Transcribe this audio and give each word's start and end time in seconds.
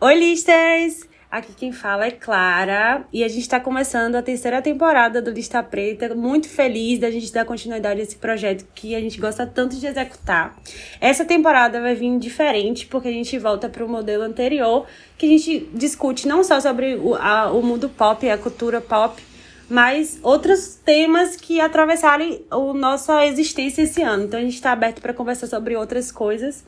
Oi, 0.00 0.14
listers! 0.14 1.08
Aqui 1.28 1.52
quem 1.54 1.72
fala 1.72 2.06
é 2.06 2.12
Clara 2.12 3.04
e 3.12 3.24
a 3.24 3.28
gente 3.28 3.40
está 3.40 3.58
começando 3.58 4.14
a 4.14 4.22
terceira 4.22 4.62
temporada 4.62 5.20
do 5.20 5.32
Lista 5.32 5.60
Preta. 5.60 6.14
Muito 6.14 6.48
feliz 6.48 7.00
da 7.00 7.10
gente 7.10 7.32
dar 7.32 7.44
continuidade 7.44 7.98
a 7.98 8.04
esse 8.04 8.14
projeto 8.14 8.64
que 8.76 8.94
a 8.94 9.00
gente 9.00 9.18
gosta 9.18 9.44
tanto 9.44 9.74
de 9.74 9.84
executar. 9.84 10.56
Essa 11.00 11.24
temporada 11.24 11.80
vai 11.80 11.96
vir 11.96 12.16
diferente 12.16 12.86
porque 12.86 13.08
a 13.08 13.12
gente 13.12 13.36
volta 13.40 13.68
para 13.68 13.84
o 13.84 13.88
modelo 13.88 14.22
anterior, 14.22 14.86
que 15.18 15.26
a 15.26 15.28
gente 15.30 15.68
discute 15.74 16.28
não 16.28 16.44
só 16.44 16.60
sobre 16.60 16.94
o, 16.94 17.16
a, 17.16 17.50
o 17.50 17.60
mundo 17.60 17.88
pop, 17.88 18.30
a 18.30 18.38
cultura 18.38 18.80
pop, 18.80 19.20
mas 19.68 20.20
outros 20.22 20.76
temas 20.76 21.34
que 21.34 21.60
atravessaram 21.60 22.38
a 22.48 22.56
nossa 22.72 23.26
existência 23.26 23.82
esse 23.82 24.00
ano. 24.00 24.26
Então 24.26 24.38
a 24.38 24.42
gente 24.44 24.54
está 24.54 24.70
aberto 24.70 25.02
para 25.02 25.12
conversar 25.12 25.48
sobre 25.48 25.74
outras 25.74 26.12
coisas. 26.12 26.64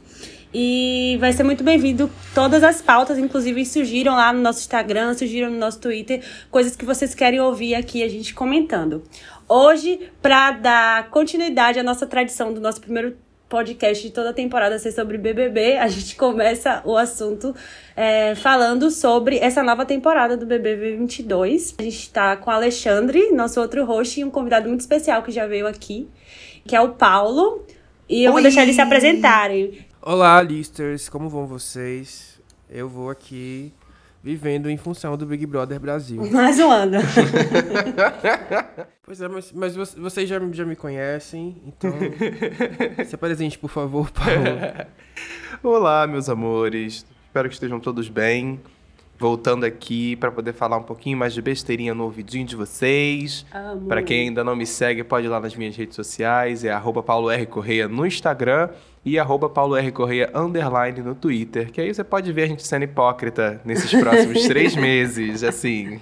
E 0.52 1.16
vai 1.20 1.32
ser 1.32 1.44
muito 1.44 1.62
bem-vindo. 1.62 2.10
Todas 2.34 2.64
as 2.64 2.82
pautas, 2.82 3.18
inclusive, 3.18 3.64
surgiram 3.64 4.14
lá 4.14 4.32
no 4.32 4.40
nosso 4.40 4.58
Instagram, 4.58 5.14
surgiram 5.14 5.48
no 5.48 5.56
nosso 5.56 5.80
Twitter, 5.80 6.24
coisas 6.50 6.74
que 6.74 6.84
vocês 6.84 7.14
querem 7.14 7.40
ouvir 7.40 7.76
aqui 7.76 8.02
a 8.02 8.08
gente 8.08 8.34
comentando. 8.34 9.04
Hoje, 9.48 10.10
para 10.20 10.50
dar 10.50 11.08
continuidade 11.10 11.78
à 11.78 11.84
nossa 11.84 12.04
tradição 12.04 12.52
do 12.52 12.60
nosso 12.60 12.80
primeiro 12.80 13.16
podcast 13.48 14.06
de 14.06 14.12
toda 14.12 14.30
a 14.30 14.32
temporada 14.32 14.78
ser 14.78 14.90
sobre 14.90 15.18
BBB, 15.18 15.76
a 15.76 15.86
gente 15.88 16.16
começa 16.16 16.82
o 16.84 16.96
assunto 16.96 17.54
é, 17.96 18.34
falando 18.34 18.90
sobre 18.90 19.38
essa 19.38 19.62
nova 19.62 19.84
temporada 19.84 20.36
do 20.36 20.46
BBB 20.46 20.96
22. 20.96 21.74
A 21.78 21.82
gente 21.82 21.98
está 21.98 22.36
com 22.36 22.50
o 22.50 22.54
Alexandre, 22.54 23.30
nosso 23.32 23.60
outro 23.60 23.84
host, 23.84 24.18
e 24.18 24.24
um 24.24 24.30
convidado 24.30 24.68
muito 24.68 24.80
especial 24.80 25.22
que 25.22 25.30
já 25.30 25.46
veio 25.46 25.68
aqui, 25.68 26.08
que 26.66 26.74
é 26.74 26.80
o 26.80 26.90
Paulo. 26.90 27.64
E 28.08 28.24
eu 28.24 28.30
Oi. 28.30 28.32
vou 28.32 28.42
deixar 28.42 28.62
eles 28.62 28.74
se 28.74 28.80
apresentarem. 28.80 29.89
Olá, 30.02 30.40
listers, 30.40 31.10
como 31.10 31.28
vão 31.28 31.46
vocês? 31.46 32.40
Eu 32.70 32.88
vou 32.88 33.10
aqui 33.10 33.70
vivendo 34.22 34.70
em 34.70 34.78
função 34.78 35.14
do 35.14 35.26
Big 35.26 35.44
Brother 35.44 35.78
Brasil. 35.78 36.24
Mais 36.32 36.58
um 36.58 36.70
ano. 36.70 36.96
pois 39.04 39.20
é, 39.20 39.28
mas, 39.28 39.52
mas 39.52 39.76
vocês 39.76 40.26
já, 40.26 40.40
já 40.52 40.64
me 40.64 40.74
conhecem, 40.74 41.62
então 41.66 41.92
se 43.06 43.14
apresente, 43.14 43.58
por 43.58 43.68
favor, 43.68 44.10
Paulo. 44.10 44.88
Olá, 45.62 46.06
meus 46.06 46.30
amores. 46.30 47.04
Espero 47.26 47.50
que 47.50 47.54
estejam 47.54 47.78
todos 47.78 48.08
bem 48.08 48.58
voltando 49.20 49.64
aqui 49.64 50.16
para 50.16 50.32
poder 50.32 50.54
falar 50.54 50.78
um 50.78 50.82
pouquinho 50.82 51.18
mais 51.18 51.34
de 51.34 51.42
besteirinha 51.42 51.94
no 51.94 52.04
ouvidinho 52.04 52.46
de 52.46 52.56
vocês. 52.56 53.44
Para 53.86 54.02
quem 54.02 54.28
ainda 54.28 54.42
não 54.42 54.56
me 54.56 54.66
segue, 54.66 55.04
pode 55.04 55.26
ir 55.26 55.28
lá 55.28 55.38
nas 55.38 55.54
minhas 55.54 55.76
redes 55.76 55.94
sociais, 55.94 56.64
é 56.64 56.70
arroba 56.70 57.02
Paulo 57.02 57.30
R. 57.30 57.44
Correia 57.44 57.86
no 57.86 58.06
Instagram 58.06 58.70
e 59.04 59.18
arroba 59.18 59.48
Paulo 59.48 59.76
R. 59.76 59.92
Correia 59.92 60.30
underline 60.34 61.00
no 61.00 61.14
Twitter, 61.14 61.70
que 61.70 61.80
aí 61.82 61.92
você 61.92 62.02
pode 62.02 62.32
ver 62.32 62.44
a 62.44 62.46
gente 62.46 62.66
sendo 62.66 62.84
hipócrita 62.84 63.60
nesses 63.62 63.90
próximos 63.90 64.42
três 64.48 64.74
meses, 64.74 65.42
assim. 65.44 66.00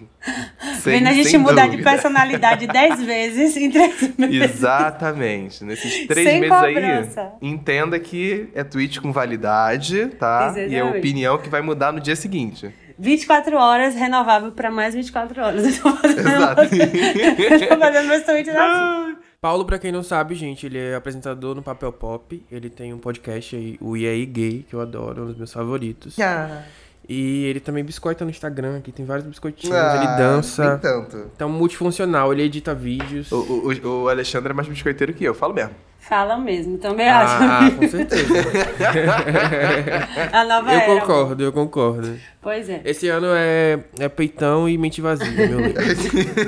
Sem, 0.81 0.99
Vendo 0.99 1.09
a 1.09 1.13
gente 1.13 1.39
mudar 1.39 1.65
dúvida. 1.65 1.77
de 1.77 1.83
personalidade 1.83 2.67
dez 2.69 3.03
vezes 3.03 3.57
em 3.57 3.71
três 3.71 4.17
meses. 4.17 4.55
Exatamente. 4.55 5.65
Nesses 5.65 6.07
três 6.07 6.29
sem 6.29 6.41
meses 6.41 6.57
cobrança. 6.57 7.21
aí, 7.21 7.49
entenda 7.49 7.99
que 7.99 8.49
é 8.55 8.63
tweet 8.63 9.01
com 9.01 9.13
validade, 9.13 10.07
tá? 10.19 10.47
Exatamente. 10.51 10.73
E 10.73 10.77
é 10.77 10.85
opinião 10.85 11.39
que 11.39 11.49
vai 11.49 11.63
mudar 11.63 11.93
no 11.93 12.01
dia 12.01 12.15
seguinte. 12.17 12.73
24 12.99 13.57
horas 13.57 13.95
renovável 13.95 14.51
para 14.53 14.71
mais 14.71 14.95
24 14.95 15.43
horas. 15.43 15.65
Eu 15.79 15.83
tô 15.83 15.97
fazendo, 15.97 16.21
Exato. 16.21 16.63
eu 16.63 17.69
tô 17.69 17.79
fazendo 17.79 18.09
meus 18.09 18.23
tweets 18.25 18.55
assim. 18.55 19.17
Paulo, 19.41 19.65
pra 19.65 19.79
quem 19.79 19.93
não 19.93 20.03
sabe, 20.03 20.35
gente, 20.35 20.67
ele 20.67 20.79
é 20.79 20.97
apresentador 20.97 21.55
no 21.55 21.63
Papel 21.63 21.93
Pop. 21.93 22.45
Ele 22.51 22.69
tem 22.69 22.93
um 22.93 22.99
podcast 22.99 23.55
aí, 23.55 23.79
o 23.81 23.97
E 23.97 24.07
aí 24.07 24.27
Gay, 24.27 24.67
que 24.69 24.75
eu 24.75 24.81
adoro, 24.81 25.23
um 25.23 25.27
dos 25.27 25.37
meus 25.37 25.53
favoritos. 25.53 26.19
Ah. 26.19 26.63
E 27.09 27.45
ele 27.45 27.61
também 27.61 27.85
biscoita 27.85 28.25
no 28.25 28.31
Instagram, 28.31 28.79
aqui 28.79 28.93
tem 28.93 29.07
vários 29.07 29.27
biscoitinhos, 29.27 29.75
ah, 29.75 29.97
ele 29.97 30.17
dança. 30.19 30.71
Nem 30.71 30.79
tanto. 30.79 31.31
Então, 31.35 31.49
multifuncional, 31.49 32.33
ele 32.33 32.43
edita 32.43 32.75
vídeos. 32.75 33.33
O, 33.33 33.37
o, 33.37 34.03
o 34.03 34.09
Alexandre 34.09 34.51
é 34.51 34.55
mais 34.55 34.69
biscoiteiro 34.69 35.15
que 35.15 35.25
eu, 35.25 35.35
falo 35.35 35.55
mesmo. 35.55 35.75
Fala 36.09 36.39
mesmo, 36.39 36.79
também 36.79 37.07
ah, 37.07 37.21
acho. 37.21 37.45
Ah, 37.45 37.71
com 37.71 37.87
certeza. 37.87 38.33
a 40.33 40.45
nova 40.45 40.73
Eu 40.73 40.81
era, 40.81 41.01
concordo, 41.01 41.43
eu 41.43 41.53
concordo. 41.53 42.19
Pois 42.41 42.71
é. 42.71 42.81
Esse 42.83 43.09
ano 43.09 43.27
é, 43.35 43.79
é 43.99 44.09
peitão 44.09 44.67
e 44.67 44.79
mente 44.79 45.03
vazia, 45.03 45.31
meu 45.31 45.61
livro. 45.61 45.83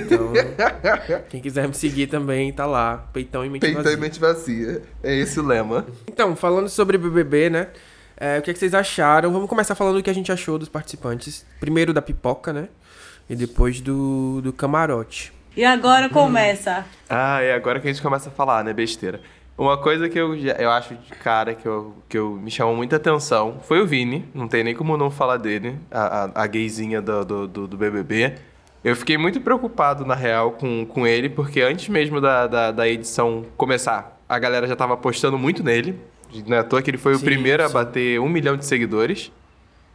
Então, 0.00 0.32
quem 1.28 1.42
quiser 1.42 1.68
me 1.68 1.74
seguir 1.74 2.06
também, 2.06 2.50
tá 2.54 2.64
lá. 2.64 3.06
Peitão 3.12 3.44
e 3.44 3.50
mente 3.50 3.60
peitão 3.60 3.82
vazia. 3.82 3.98
Peitão 3.98 4.06
e 4.06 4.08
mente 4.08 4.18
vazia. 4.18 4.82
É 5.02 5.14
esse 5.14 5.38
o 5.38 5.44
lema. 5.44 5.84
Então, 6.08 6.34
falando 6.34 6.70
sobre 6.70 6.96
BBB, 6.96 7.50
né? 7.50 7.66
É, 8.16 8.38
o 8.38 8.42
que, 8.42 8.50
é 8.50 8.54
que 8.54 8.58
vocês 8.58 8.72
acharam? 8.72 9.30
Vamos 9.30 9.46
começar 9.46 9.74
falando 9.74 9.98
o 9.98 10.02
que 10.02 10.08
a 10.08 10.14
gente 10.14 10.32
achou 10.32 10.58
dos 10.58 10.70
participantes. 10.70 11.44
Primeiro 11.60 11.92
da 11.92 12.00
pipoca, 12.00 12.50
né? 12.50 12.68
E 13.28 13.36
depois 13.36 13.82
do, 13.82 14.40
do 14.40 14.54
camarote. 14.54 15.34
E 15.54 15.64
agora 15.64 16.08
começa. 16.08 16.86
Ah, 17.08 17.42
é 17.42 17.52
agora 17.52 17.78
que 17.78 17.88
a 17.88 17.92
gente 17.92 18.02
começa 18.02 18.30
a 18.30 18.32
falar, 18.32 18.64
né? 18.64 18.72
Besteira. 18.72 19.20
Uma 19.60 19.76
coisa 19.76 20.08
que 20.08 20.18
eu, 20.18 20.34
eu 20.34 20.70
acho 20.70 20.94
de 20.94 21.10
cara 21.10 21.54
que, 21.54 21.68
eu, 21.68 21.94
que 22.08 22.16
eu, 22.16 22.30
me 22.30 22.50
chamou 22.50 22.74
muita 22.74 22.96
atenção 22.96 23.58
foi 23.60 23.78
o 23.78 23.86
Vini. 23.86 24.24
Não 24.32 24.48
tem 24.48 24.64
nem 24.64 24.74
como 24.74 24.96
não 24.96 25.10
falar 25.10 25.36
dele, 25.36 25.76
a, 25.90 26.24
a, 26.24 26.44
a 26.44 26.46
gayzinha 26.46 27.02
do, 27.02 27.22
do, 27.26 27.46
do, 27.46 27.66
do, 27.66 27.76
BBB. 27.76 28.36
Eu 28.82 28.96
fiquei 28.96 29.18
muito 29.18 29.38
preocupado, 29.38 30.06
na 30.06 30.14
real, 30.14 30.52
com, 30.52 30.86
com 30.86 31.06
ele, 31.06 31.28
porque 31.28 31.60
antes 31.60 31.90
mesmo 31.90 32.22
da, 32.22 32.46
da, 32.46 32.70
da 32.72 32.88
edição 32.88 33.44
começar, 33.54 34.18
a 34.26 34.38
galera 34.38 34.66
já 34.66 34.74
tava 34.74 34.94
apostando 34.94 35.38
muito 35.38 35.62
nele. 35.62 35.94
Não 36.46 36.56
é 36.56 36.60
à 36.60 36.64
toa 36.64 36.80
que 36.80 36.90
ele 36.90 36.96
foi 36.96 37.14
sim, 37.14 37.20
o 37.20 37.22
primeiro 37.22 37.62
sim. 37.62 37.68
a 37.68 37.70
bater 37.70 38.18
um 38.18 38.30
milhão 38.30 38.56
de 38.56 38.64
seguidores. 38.64 39.30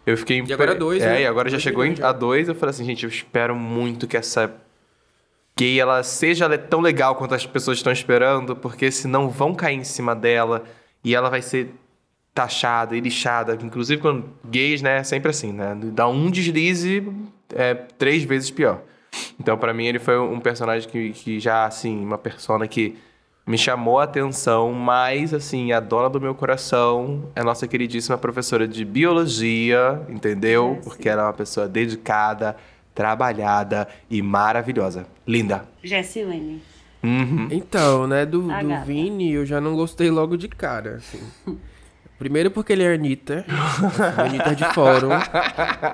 Eu 0.06 0.16
fiquei... 0.16 0.44
E 0.46 0.53
agora 0.53 0.76
dois, 0.76 1.02
É, 1.02 1.08
né? 1.08 1.22
e 1.24 1.26
agora 1.26 1.50
já 1.50 1.58
chegou 1.58 1.84
a 2.03 2.12
dois. 2.12 2.47
Eu 2.47 2.53
falei 2.53 2.70
assim, 2.70 2.86
gente, 2.86 3.03
eu 3.03 3.09
espero 3.09 3.56
muito 3.56 4.06
que 4.06 4.16
essa 4.16 4.53
que 5.55 5.79
ela 5.79 6.03
seja 6.03 6.57
tão 6.57 6.81
legal 6.81 7.16
quanto 7.16 7.33
as 7.33 7.45
pessoas 7.45 7.77
estão 7.77 7.93
esperando, 7.93 8.55
porque 8.55 8.91
senão 8.91 9.29
vão 9.29 9.55
cair 9.55 9.77
em 9.77 9.83
cima 9.83 10.13
dela 10.13 10.63
e 11.03 11.16
ela 11.16 11.29
vai 11.29 11.41
ser 11.41 11.73
taxada 12.33 12.95
e 12.97 12.99
lixada. 12.99 13.57
Inclusive, 13.61 14.01
quando 14.01 14.25
gays, 14.43 14.81
né, 14.81 14.97
é 14.97 15.03
sempre 15.03 15.29
assim, 15.29 15.53
né? 15.53 15.77
Dá 15.93 16.07
um 16.07 16.29
deslize, 16.29 17.07
é 17.53 17.73
três 17.73 18.23
vezes 18.23 18.51
pior. 18.51 18.81
Então, 19.39 19.57
para 19.57 19.73
mim, 19.73 19.85
ele 19.85 19.99
foi 19.99 20.19
um 20.19 20.41
personagem 20.41 20.89
que, 20.89 21.11
que 21.11 21.39
já, 21.39 21.66
assim, 21.66 22.03
uma 22.03 22.17
persona 22.17 22.67
que 22.67 22.97
me 23.47 23.57
chamou 23.57 23.99
a 23.99 24.03
atenção, 24.03 24.73
mas, 24.73 25.33
assim, 25.33 25.72
a 25.72 25.79
dona 25.79 26.09
do 26.09 26.19
meu 26.19 26.35
coração 26.35 27.29
é 27.35 27.41
a 27.41 27.43
nossa 27.43 27.67
queridíssima 27.67 28.17
professora 28.17 28.67
de 28.67 28.83
biologia, 28.83 30.01
entendeu? 30.09 30.77
É, 30.79 30.83
Porque 30.83 31.07
ela 31.07 31.22
é 31.22 31.25
uma 31.25 31.33
pessoa 31.33 31.67
dedicada, 31.67 32.57
trabalhada 32.95 33.88
e 34.09 34.22
maravilhosa. 34.22 35.06
Linda. 35.28 35.66
Jessilene. 35.83 36.61
Uhum. 37.03 37.47
Então, 37.51 38.07
né, 38.07 38.25
do, 38.25 38.41
do 38.41 38.85
Vini 38.85 39.33
eu 39.33 39.45
já 39.45 39.61
não 39.61 39.75
gostei 39.75 40.09
logo 40.09 40.35
de 40.35 40.47
cara, 40.47 40.95
assim. 40.95 41.22
Primeiro 42.17 42.50
porque 42.50 42.72
ele 42.72 42.84
é 42.84 42.94
Anitta. 42.94 43.45
Anitta 44.17 44.55
de 44.55 44.63
fórum. 44.73 45.09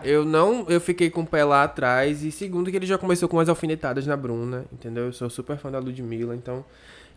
Eu 0.03 0.23
não. 0.23 0.67
Eu 0.69 0.79
fiquei 0.79 1.09
com 1.09 1.21
o 1.21 1.25
pé 1.25 1.43
lá 1.43 1.63
atrás. 1.63 2.23
E 2.23 2.31
segundo 2.31 2.69
que 2.69 2.77
ele 2.77 2.85
já 2.85 2.95
começou 2.95 3.27
com 3.27 3.39
as 3.39 3.49
alfinetadas 3.49 4.05
na 4.05 4.15
Bruna, 4.15 4.65
entendeu? 4.71 5.05
Eu 5.05 5.13
sou 5.13 5.31
super 5.31 5.57
fã 5.57 5.71
da 5.71 5.79
Ludmilla, 5.79 6.35
então. 6.35 6.63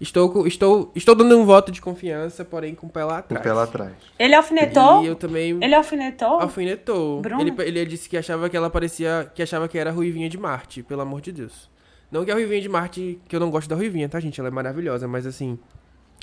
Estou, 0.00 0.46
estou, 0.46 0.90
estou 0.94 1.14
dando 1.14 1.38
um 1.38 1.44
voto 1.44 1.70
de 1.70 1.80
confiança, 1.80 2.44
porém 2.44 2.74
com 2.74 2.86
o 2.86 2.90
pé 2.90 3.04
lá 3.04 3.18
atrás. 3.18 3.42
Com 3.42 3.48
o 3.48 3.52
pé 3.52 3.56
lá 3.56 3.62
atrás. 3.62 3.92
Ele 4.18 4.34
alfinetou? 4.34 5.04
E 5.04 5.06
eu 5.06 5.14
também. 5.14 5.58
Ele 5.62 5.74
alfinetou? 5.74 6.40
Alfinetou. 6.40 7.20
Bruno? 7.20 7.40
Ele, 7.40 7.54
ele 7.58 7.86
disse 7.86 8.08
que 8.08 8.16
achava 8.16 8.48
que 8.48 8.56
ela 8.56 8.68
parecia. 8.68 9.30
que 9.34 9.42
achava 9.42 9.68
que 9.68 9.78
era 9.78 9.90
a 9.90 9.92
Ruivinha 9.92 10.28
de 10.28 10.36
Marte, 10.36 10.82
pelo 10.82 11.00
amor 11.02 11.20
de 11.20 11.32
Deus. 11.32 11.70
Não 12.10 12.24
que 12.24 12.30
a 12.30 12.34
Ruivinha 12.34 12.60
de 12.60 12.68
Marte, 12.68 13.18
que 13.28 13.34
eu 13.34 13.40
não 13.40 13.50
gosto 13.50 13.68
da 13.68 13.76
Ruivinha, 13.76 14.08
tá, 14.08 14.18
gente? 14.20 14.38
Ela 14.38 14.48
é 14.48 14.52
maravilhosa, 14.52 15.06
mas 15.06 15.26
assim. 15.26 15.58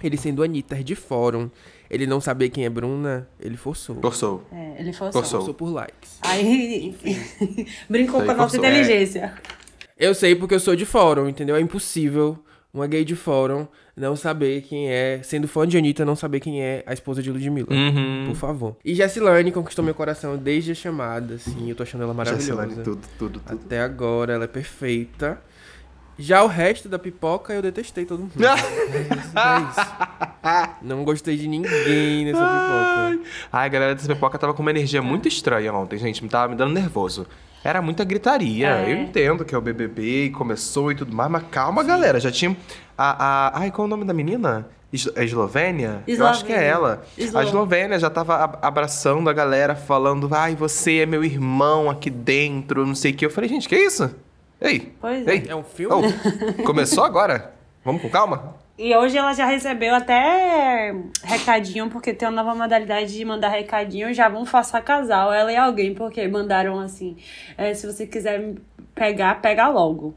Ele 0.03 0.17
sendo 0.17 0.41
Anitta 0.41 0.83
de 0.83 0.95
fórum, 0.95 1.49
ele 1.87 2.07
não 2.07 2.19
saber 2.19 2.49
quem 2.49 2.65
é 2.65 2.69
Bruna, 2.69 3.27
ele 3.39 3.55
forçou. 3.55 3.97
Forçou. 4.01 4.43
É, 4.51 4.79
ele 4.79 4.93
forçou. 4.93 5.21
Forçou, 5.21 5.39
forçou 5.39 5.53
por 5.53 5.71
likes. 5.71 6.17
Aí, 6.23 6.95
brincou 7.87 8.23
com 8.23 8.31
a 8.31 8.33
nossa 8.33 8.57
inteligência. 8.57 9.31
É. 9.47 10.07
Eu 10.07 10.15
sei 10.15 10.33
porque 10.33 10.55
eu 10.55 10.59
sou 10.59 10.75
de 10.75 10.85
fórum, 10.85 11.29
entendeu? 11.29 11.55
É 11.55 11.61
impossível 11.61 12.39
uma 12.73 12.87
gay 12.87 13.03
de 13.03 13.15
fórum 13.15 13.67
não 13.95 14.15
saber 14.15 14.61
quem 14.61 14.89
é, 14.89 15.19
sendo 15.23 15.47
fã 15.47 15.67
de 15.67 15.77
Anitta, 15.77 16.05
não 16.05 16.15
saber 16.15 16.39
quem 16.39 16.61
é 16.61 16.83
a 16.85 16.93
esposa 16.93 17.21
de 17.21 17.31
Ludmilla. 17.31 17.67
Uhum. 17.71 18.25
Por 18.27 18.35
favor. 18.35 18.77
E 18.83 18.95
Jessilane 18.95 19.51
conquistou 19.51 19.83
meu 19.83 19.93
coração 19.93 20.37
desde 20.37 20.71
a 20.71 20.75
chamada, 20.75 21.35
assim, 21.35 21.69
eu 21.69 21.75
tô 21.75 21.83
achando 21.83 22.03
ela 22.03 22.13
maravilhosa. 22.13 22.45
Jessilane, 22.45 22.83
tudo, 22.83 23.01
tudo, 23.17 23.39
tudo. 23.39 23.41
Até 23.45 23.81
agora, 23.81 24.33
ela 24.33 24.45
é 24.45 24.47
perfeita. 24.47 25.41
Já 26.17 26.43
o 26.43 26.47
resto 26.47 26.87
da 26.87 26.99
pipoca 26.99 27.53
eu 27.53 27.61
detestei 27.61 28.05
todo 28.05 28.19
mundo. 28.19 28.33
é 28.37 28.53
isso, 28.53 29.37
é 29.37 29.61
isso. 29.69 30.75
Não 30.81 31.03
gostei 31.03 31.35
de 31.35 31.47
ninguém 31.47 32.25
nessa 32.25 32.39
pipoca. 32.39 33.29
Ai, 33.51 33.65
a 33.65 33.67
galera 33.67 33.95
dessa 33.95 34.13
pipoca 34.13 34.37
tava 34.37 34.53
com 34.53 34.61
uma 34.61 34.71
energia 34.71 35.01
muito 35.01 35.27
estranha 35.27 35.73
ontem, 35.73 35.97
gente. 35.97 36.23
Me 36.23 36.29
tava 36.29 36.49
me 36.49 36.55
dando 36.55 36.73
nervoso. 36.73 37.25
Era 37.63 37.81
muita 37.81 38.03
gritaria. 38.03 38.67
É. 38.69 38.91
Eu 38.91 38.97
entendo 38.97 39.45
que 39.45 39.53
é 39.53 39.57
o 39.57 39.61
BBB 39.61 40.25
e 40.25 40.29
começou 40.31 40.91
e 40.91 40.95
tudo 40.95 41.15
mais, 41.15 41.29
mas 41.29 41.43
calma, 41.51 41.83
galera. 41.83 42.19
Já 42.19 42.31
tinha. 42.31 42.55
A, 42.97 43.49
a, 43.55 43.59
ai, 43.61 43.71
qual 43.71 43.85
é 43.85 43.87
o 43.87 43.89
nome 43.89 44.05
da 44.05 44.13
menina? 44.13 44.67
É 45.15 45.23
Eslovênia? 45.23 46.03
Eu 46.05 46.27
acho 46.27 46.43
que 46.43 46.51
é 46.51 46.67
Eslovênia. 46.67 46.71
ela. 46.71 47.03
A 47.17 47.21
Eslo- 47.21 47.41
Eslovênia 47.43 47.99
já 47.99 48.09
tava 48.09 48.35
ab- 48.35 48.57
abraçando 48.61 49.29
a 49.29 49.33
galera, 49.33 49.73
falando: 49.75 50.27
ai, 50.33 50.55
você 50.55 50.99
é 50.99 51.05
meu 51.05 51.23
irmão 51.23 51.89
aqui 51.89 52.09
dentro, 52.09 52.85
não 52.85 52.95
sei 52.95 53.11
o 53.11 53.15
que. 53.15 53.25
Eu 53.25 53.29
falei, 53.29 53.49
gente, 53.49 53.69
que 53.69 53.75
isso? 53.77 54.13
Ei. 54.59 54.93
Pois 54.99 55.25
é. 55.27 55.31
Ei. 55.31 55.45
É 55.47 55.55
um 55.55 55.63
filme? 55.63 55.95
Oh, 56.59 56.63
começou 56.63 57.03
agora? 57.05 57.53
Vamos 57.85 58.01
com 58.01 58.09
calma? 58.09 58.55
E 58.83 58.95
hoje 58.95 59.15
ela 59.15 59.31
já 59.31 59.45
recebeu 59.45 59.93
até 59.93 60.91
recadinho, 61.23 61.87
porque 61.87 62.15
tem 62.15 62.27
uma 62.27 62.41
nova 62.43 62.55
modalidade 62.57 63.13
de 63.13 63.23
mandar 63.23 63.49
recadinho. 63.49 64.11
Já 64.11 64.27
vão 64.27 64.43
forçar 64.43 64.83
casal, 64.83 65.31
ela 65.31 65.53
e 65.53 65.55
alguém, 65.55 65.93
porque 65.93 66.27
mandaram 66.27 66.79
assim: 66.79 67.15
é, 67.55 67.75
se 67.75 67.85
você 67.85 68.07
quiser 68.07 68.55
pegar, 68.95 69.39
pega 69.39 69.67
logo. 69.67 70.15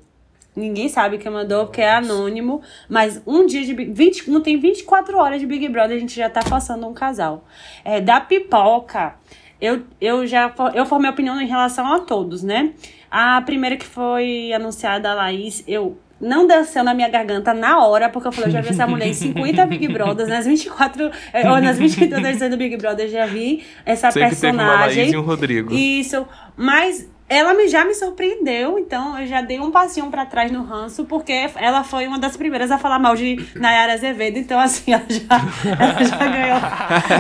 Ninguém 0.57 0.89
sabe 0.89 1.19
quem 1.19 1.31
mandou, 1.31 1.67
porque 1.67 1.83
é 1.83 1.93
anônimo. 1.97 2.63
Mas 2.89 3.21
um 3.27 3.45
dia 3.45 3.67
de 3.67 3.75
Big 3.75 3.93
20, 3.93 4.31
não 4.31 4.41
tem 4.41 4.59
24 4.59 5.19
horas 5.19 5.41
de 5.41 5.47
Big 5.47 5.69
Brother, 5.69 5.99
a 5.99 6.01
gente 6.01 6.17
já 6.17 6.31
tá 6.31 6.41
forçando 6.41 6.87
um 6.87 6.95
casal. 6.95 7.45
É, 7.85 8.01
da 8.01 8.19
pipoca, 8.19 9.17
eu, 9.61 9.83
eu 10.01 10.27
já 10.27 10.55
eu 10.73 10.87
formei 10.87 11.11
opinião 11.11 11.39
em 11.39 11.47
relação 11.47 11.93
a 11.93 12.01
todos, 12.01 12.43
né? 12.43 12.73
A 13.11 13.43
primeira 13.43 13.77
que 13.77 13.85
foi 13.85 14.55
anunciada, 14.55 15.11
a 15.11 15.15
Laís, 15.15 15.63
eu 15.69 15.99
não 16.25 16.47
desceu 16.47 16.83
na 16.83 16.95
minha 16.95 17.09
garganta 17.09 17.55
na 17.55 17.85
hora, 17.85 18.09
porque 18.09 18.29
eu 18.29 18.33
falei, 18.33 18.49
eu 18.49 18.53
já 18.53 18.61
vi 18.61 18.71
essa 18.71 18.87
mulher 18.87 19.09
em 19.09 19.15
50 19.15 19.67
Big 19.67 19.89
Brothers, 19.89 20.29
nas 20.29 20.47
24, 20.47 21.11
eh, 21.33 21.51
ou 21.51 21.61
nas 21.61 21.79
22 21.79 22.25
edições 22.25 22.51
do 22.51 22.57
Big 22.57 22.77
Brother, 22.77 23.07
eu 23.07 23.11
já 23.11 23.27
vi 23.27 23.65
essa 23.85 24.11
Sempre 24.11 24.31
teve 24.31 24.47
uma 24.53 24.65
personagem. 24.65 25.03
Laís 25.03 25.13
e 25.13 25.17
um 25.17 25.23
Rodrigo. 25.23 25.73
Isso, 25.73 26.27
mas 26.57 27.09
ela 27.27 27.55
me, 27.55 27.69
já 27.69 27.85
me 27.85 27.95
surpreendeu, 27.95 28.79
então 28.79 29.19
eu 29.19 29.27
já 29.27 29.41
dei 29.41 29.59
um 29.59 29.71
passinho 29.71 30.11
pra 30.11 30.27
trás 30.27 30.53
no 30.53 30.63
ranço, 30.63 31.05
porque 31.07 31.51
ela 31.57 31.83
foi 31.83 32.07
uma 32.07 32.19
das 32.19 32.37
primeiras 32.37 32.71
a 32.71 32.77
falar 32.79 32.99
mal 32.99 33.17
de 33.17 33.45
Nayara 33.57 33.95
Azevedo, 33.95 34.39
então 34.39 34.61
assim, 34.61 34.93
ela 34.93 35.05
já, 35.09 35.21
ela 35.81 36.05
já 36.05 36.17
ganhou. 36.19 36.61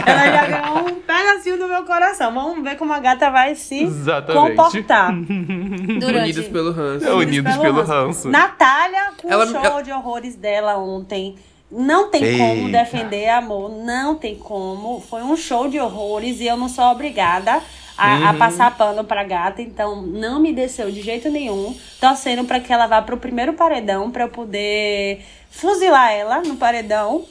Ela 0.06 0.26
já 0.26 0.46
ganhou 0.46 0.88
um 0.88 0.94
pedacinho 1.00 1.58
do 1.58 1.66
meu 1.68 1.84
coração. 1.84 2.32
Vamos 2.34 2.62
ver 2.62 2.76
como 2.76 2.92
a 2.92 2.98
gata 3.00 3.30
vai 3.30 3.54
se 3.54 3.82
Exatamente. 3.82 4.56
comportar. 4.56 5.12
Durante... 5.14 6.16
Unidos 6.18 6.48
pelo 6.48 6.72
ranço. 6.72 7.06
É, 7.06 7.12
Unidos 7.14 7.56
pelo 7.56 7.82
ranço. 7.82 8.28
Natália, 8.28 9.12
com 9.20 9.32
Ela- 9.32 9.44
o 9.44 9.48
show 9.48 9.60
ela- 9.64 9.82
de 9.82 9.90
horrores 9.90 10.36
dela 10.36 10.76
ontem. 10.76 11.36
Não 11.72 12.08
tem 12.10 12.22
Eita. 12.22 12.38
como 12.44 12.70
defender 12.70 13.28
amor, 13.30 13.70
não 13.84 14.14
tem 14.14 14.36
como. 14.36 15.00
Foi 15.00 15.22
um 15.22 15.34
show 15.36 15.66
de 15.66 15.80
horrores 15.80 16.38
e 16.40 16.46
eu 16.46 16.56
não 16.56 16.68
sou 16.68 16.84
obrigada 16.84 17.60
a, 17.96 18.16
Uhum. 18.16 18.26
a 18.28 18.34
passar 18.34 18.76
pano 18.76 19.04
pra 19.04 19.24
gata, 19.24 19.62
então 19.62 20.02
não 20.02 20.40
me 20.40 20.52
desceu 20.52 20.90
de 20.90 21.00
jeito 21.02 21.30
nenhum. 21.30 21.74
Torcendo 22.00 22.44
pra 22.44 22.60
que 22.60 22.72
ela 22.72 22.86
vá 22.86 23.00
pro 23.02 23.16
primeiro 23.16 23.52
paredão 23.54 24.10
pra 24.10 24.24
eu 24.24 24.28
poder 24.28 25.24
fuzilar 25.50 26.12
ela 26.12 26.40
no 26.42 26.56
paredão. 26.56 27.24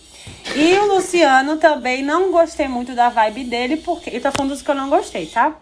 E 0.55 0.73
o 0.77 0.95
Luciano 0.95 1.57
também 1.57 2.01
não 2.01 2.31
gostei 2.31 2.67
muito 2.67 2.93
da 2.93 3.09
vibe 3.09 3.43
dele, 3.43 3.77
porque. 3.77 4.09
Eu 4.15 4.21
tô 4.21 4.31
falando 4.31 4.51
dos 4.51 4.61
que 4.61 4.71
eu 4.71 4.75
não 4.75 4.89
gostei, 4.89 5.25
tá? 5.25 5.53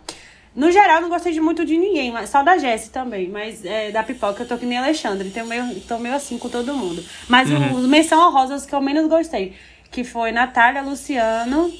No 0.56 0.70
geral, 0.72 1.02
não 1.02 1.10
gostei 1.10 1.32
de 1.32 1.40
muito 1.40 1.64
de 1.66 1.78
ninguém, 1.78 2.12
mas 2.12 2.30
só 2.30 2.44
da 2.44 2.58
Jessie 2.58 2.92
também. 2.92 3.28
Mas 3.30 3.64
é, 3.66 3.90
da 3.90 4.04
pipoca 4.04 4.44
eu 4.44 4.48
tô 4.48 4.58
que 4.58 4.66
nem 4.66 4.78
Alexandre. 4.78 5.30
Tô 5.32 5.46
meio, 5.46 5.80
tô 5.88 5.98
meio 5.98 6.14
assim 6.14 6.38
com 6.38 6.50
todo 6.50 6.74
mundo. 6.74 7.04
Mas 7.28 7.50
os 7.50 7.88
menção 7.88 8.20
honrosas 8.28 8.66
que 8.66 8.76
eu 8.76 8.82
menos 8.82 9.08
gostei. 9.08 9.56
Que 9.90 10.04
foi 10.04 10.32
Natália, 10.32 10.82
Luciano 10.82 11.72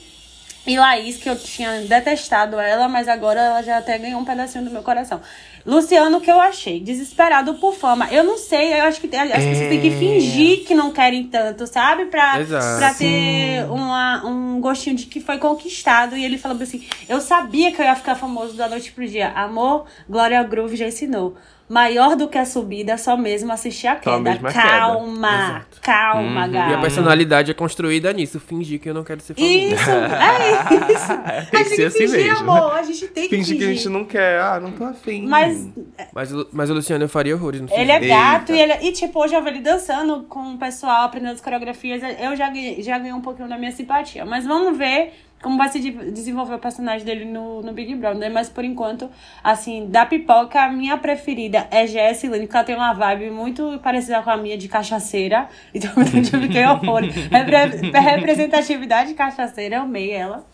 e 0.66 0.78
Laís, 0.78 1.18
que 1.18 1.28
eu 1.28 1.38
tinha 1.38 1.82
detestado 1.82 2.60
ela, 2.60 2.88
mas 2.88 3.08
agora 3.08 3.40
ela 3.40 3.62
já 3.64 3.78
até 3.78 3.98
ganhou 3.98 4.22
um 4.22 4.26
pedacinho 4.26 4.64
do 4.64 4.72
meu 4.72 4.84
coração. 4.84 5.20
Luciano, 5.66 6.18
o 6.18 6.22
que 6.22 6.30
eu 6.30 6.40
achei? 6.40 6.80
Desesperado 6.80 7.56
por 7.56 7.76
fama. 7.76 8.08
Eu 8.12 8.24
não 8.24 8.38
sei, 8.38 8.74
eu 8.74 8.84
acho 8.86 9.00
que 9.00 9.16
as 9.16 9.30
pessoas 9.30 9.70
têm 9.70 9.82
que 9.82 9.92
fingir 9.92 10.66
que 10.66 10.74
não 10.74 10.92
querem 10.92 11.28
tanto, 11.28 11.68
sabe? 11.68 12.06
Pra, 12.06 12.40
Exato. 12.40 12.80
pra 12.80 12.94
ter 12.94 13.66
uma, 13.70 14.26
um 14.26 14.60
gostinho 14.60 14.96
de 14.96 15.06
que 15.06 15.20
foi 15.20 15.38
conquistado. 15.38 16.18
E 16.18 16.24
ele 16.26 16.38
falou 16.38 16.62
assim: 16.62 16.84
Eu 17.08 17.22
sabia 17.22 17.72
que 17.72 17.80
eu 17.82 17.86
ia 17.86 17.96
ficar 17.96 18.16
famoso 18.16 18.54
da 18.54 18.68
noite 18.68 18.92
pro 18.92 19.08
dia. 19.08 19.30
Amor, 19.30 19.86
Glória 20.10 20.42
Groove 20.44 20.76
já 20.76 20.88
ensinou. 20.88 21.36
Maior 21.72 22.16
do 22.18 22.28
que 22.28 22.38
a 22.38 22.44
subida, 22.46 22.98
só 22.98 23.16
mesmo 23.16 23.52
assistir 23.52 23.88
a 23.88 23.96
queda. 23.96 24.20
mesmo 24.20 24.46
a 24.48 24.52
queda. 24.52 24.68
Calma, 24.68 25.30
Exato. 25.30 25.80
calma, 25.82 26.48
E 26.48 26.74
a 26.74 26.78
personalidade 26.82 27.50
é 27.52 27.54
construída 27.54 28.12
nisso. 28.12 28.40
Fingir 28.42 28.80
que 28.80 28.90
eu 28.90 28.94
não 28.94 29.04
quero 29.06 29.22
ser 29.22 29.34
famoso. 29.36 29.54
Isso, 29.54 29.90
é 29.90 30.94
isso. 30.94 31.50
Tem 31.50 31.62
a 31.62 31.64
que 31.64 31.70
gente 31.70 31.76
ser 31.78 31.86
assim 31.86 31.98
fingir, 32.00 32.26
mesmo. 32.26 32.52
amor. 32.52 32.74
A 32.74 32.84
gente 32.84 33.08
tem 33.08 33.24
que 33.30 33.36
Finge 33.38 33.52
fingir. 33.54 33.58
que 33.58 33.64
a 33.72 33.74
gente 33.76 33.90
não 33.90 34.04
quer. 34.04 34.42
Ah, 34.42 34.60
não 34.60 34.72
tô 34.74 34.84
afim. 34.84 35.26
Mas 35.28 35.68
Mas, 36.14 36.34
o- 36.34 36.48
mas 36.52 36.70
o 36.70 36.74
Luciano 36.74 37.04
eu 37.06 37.10
faria 37.10 37.36
horrores 37.36 37.62
no 37.62 37.70
ele 37.72 37.90
é 37.92 38.00
fingir. 38.00 38.16
gato 38.16 38.52
Eita. 38.52 38.54
e, 38.54 38.60
ele, 38.80 38.88
e 38.90 38.92
tipo, 38.92 39.18
hoje 39.24 39.34
eu 39.34 39.42
vi 39.42 39.50
ele 39.52 39.60
dançando 39.62 40.24
com 40.24 40.54
o 40.54 40.58
pessoal, 40.58 41.06
aprendendo 41.06 41.34
as 41.34 41.42
coreografias. 41.42 42.02
Eu 42.20 42.36
já 42.36 42.52
já 42.80 42.98
ganhei 42.98 43.14
um 43.14 43.22
pouquinho 43.22 43.48
da 43.48 43.58
minha 43.58 43.72
simpatia. 43.72 44.26
Mas 44.26 44.46
vamos 44.46 44.78
ver 44.78 45.14
como 45.42 45.58
vai 45.58 45.70
se 45.70 45.80
de- 45.80 46.12
desenvolver 46.12 46.56
o 46.56 46.60
personagem 46.60 47.06
dele 47.06 47.26
no, 47.26 47.62
no 47.62 47.74
Big 47.74 47.94
Brother. 47.96 48.32
Mas 48.32 48.50
por 48.50 48.64
enquanto, 48.64 49.10
assim, 49.44 49.88
da 49.90 50.06
pipoca, 50.06 50.62
a 50.62 50.70
minha 50.70 50.98
preferida 50.98 51.68
é 51.72 51.86
Jessie 51.88 52.30
Lane, 52.30 52.46
porque 52.46 52.58
ela 52.58 52.66
tem 52.66 52.76
uma 52.76 52.94
vibe 52.94 53.30
muito 53.32 53.80
parecida 53.84 54.22
com 54.22 54.30
a 54.30 54.38
minha 54.38 54.58
de 54.58 54.68
cachaceira. 54.68 55.48
Então 55.74 55.92
eu 55.98 56.42
fiquei 56.42 56.66
horror. 56.66 57.02
Repre- 57.02 57.90
representatividade 58.00 59.14
cachaceira, 59.14 59.78
eu 59.78 59.82
amei 59.84 60.12
ela. 60.12 60.46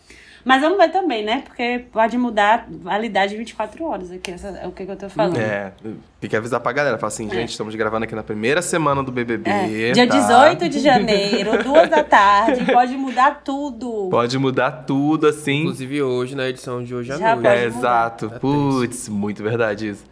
Mas 0.48 0.62
vamos 0.62 0.78
ver 0.78 0.88
também, 0.90 1.22
né? 1.22 1.42
Porque 1.44 1.84
pode 1.92 2.16
mudar 2.16 2.60
a 2.60 2.64
validade 2.70 3.32
de 3.32 3.36
24 3.36 3.84
horas 3.84 4.10
aqui. 4.10 4.30
Essa 4.30 4.48
é 4.48 4.66
o 4.66 4.72
que, 4.72 4.86
que 4.86 4.90
eu 4.90 4.96
tô 4.96 5.06
falando. 5.10 5.36
É, 5.36 5.74
tem 6.18 6.30
que 6.30 6.34
avisar 6.34 6.58
pra 6.58 6.72
galera. 6.72 6.96
Fala 6.96 7.08
assim, 7.08 7.28
gente, 7.28 7.50
estamos 7.50 7.74
gravando 7.74 8.04
aqui 8.04 8.14
na 8.14 8.22
primeira 8.22 8.62
semana 8.62 9.02
do 9.02 9.12
BBB. 9.12 9.50
É, 9.50 9.92
dia 9.92 10.06
tá? 10.06 10.16
18 10.16 10.70
de 10.70 10.80
janeiro, 10.80 11.62
duas 11.62 11.90
da 11.90 12.02
tarde, 12.02 12.64
pode 12.72 12.96
mudar 12.96 13.42
tudo. 13.44 14.08
Pode 14.10 14.38
mudar 14.38 14.70
tudo, 14.86 15.26
assim. 15.26 15.60
Inclusive 15.64 16.02
hoje, 16.02 16.34
na 16.34 16.48
edição 16.48 16.82
de 16.82 16.94
hoje 16.94 17.12
à 17.12 17.18
Já 17.18 17.36
noite. 17.36 17.46
É, 17.46 17.64
exato. 17.66 18.30
Tá 18.30 18.38
Putz, 18.38 19.06
muito 19.10 19.42
verdade 19.42 19.90
isso. 19.90 20.06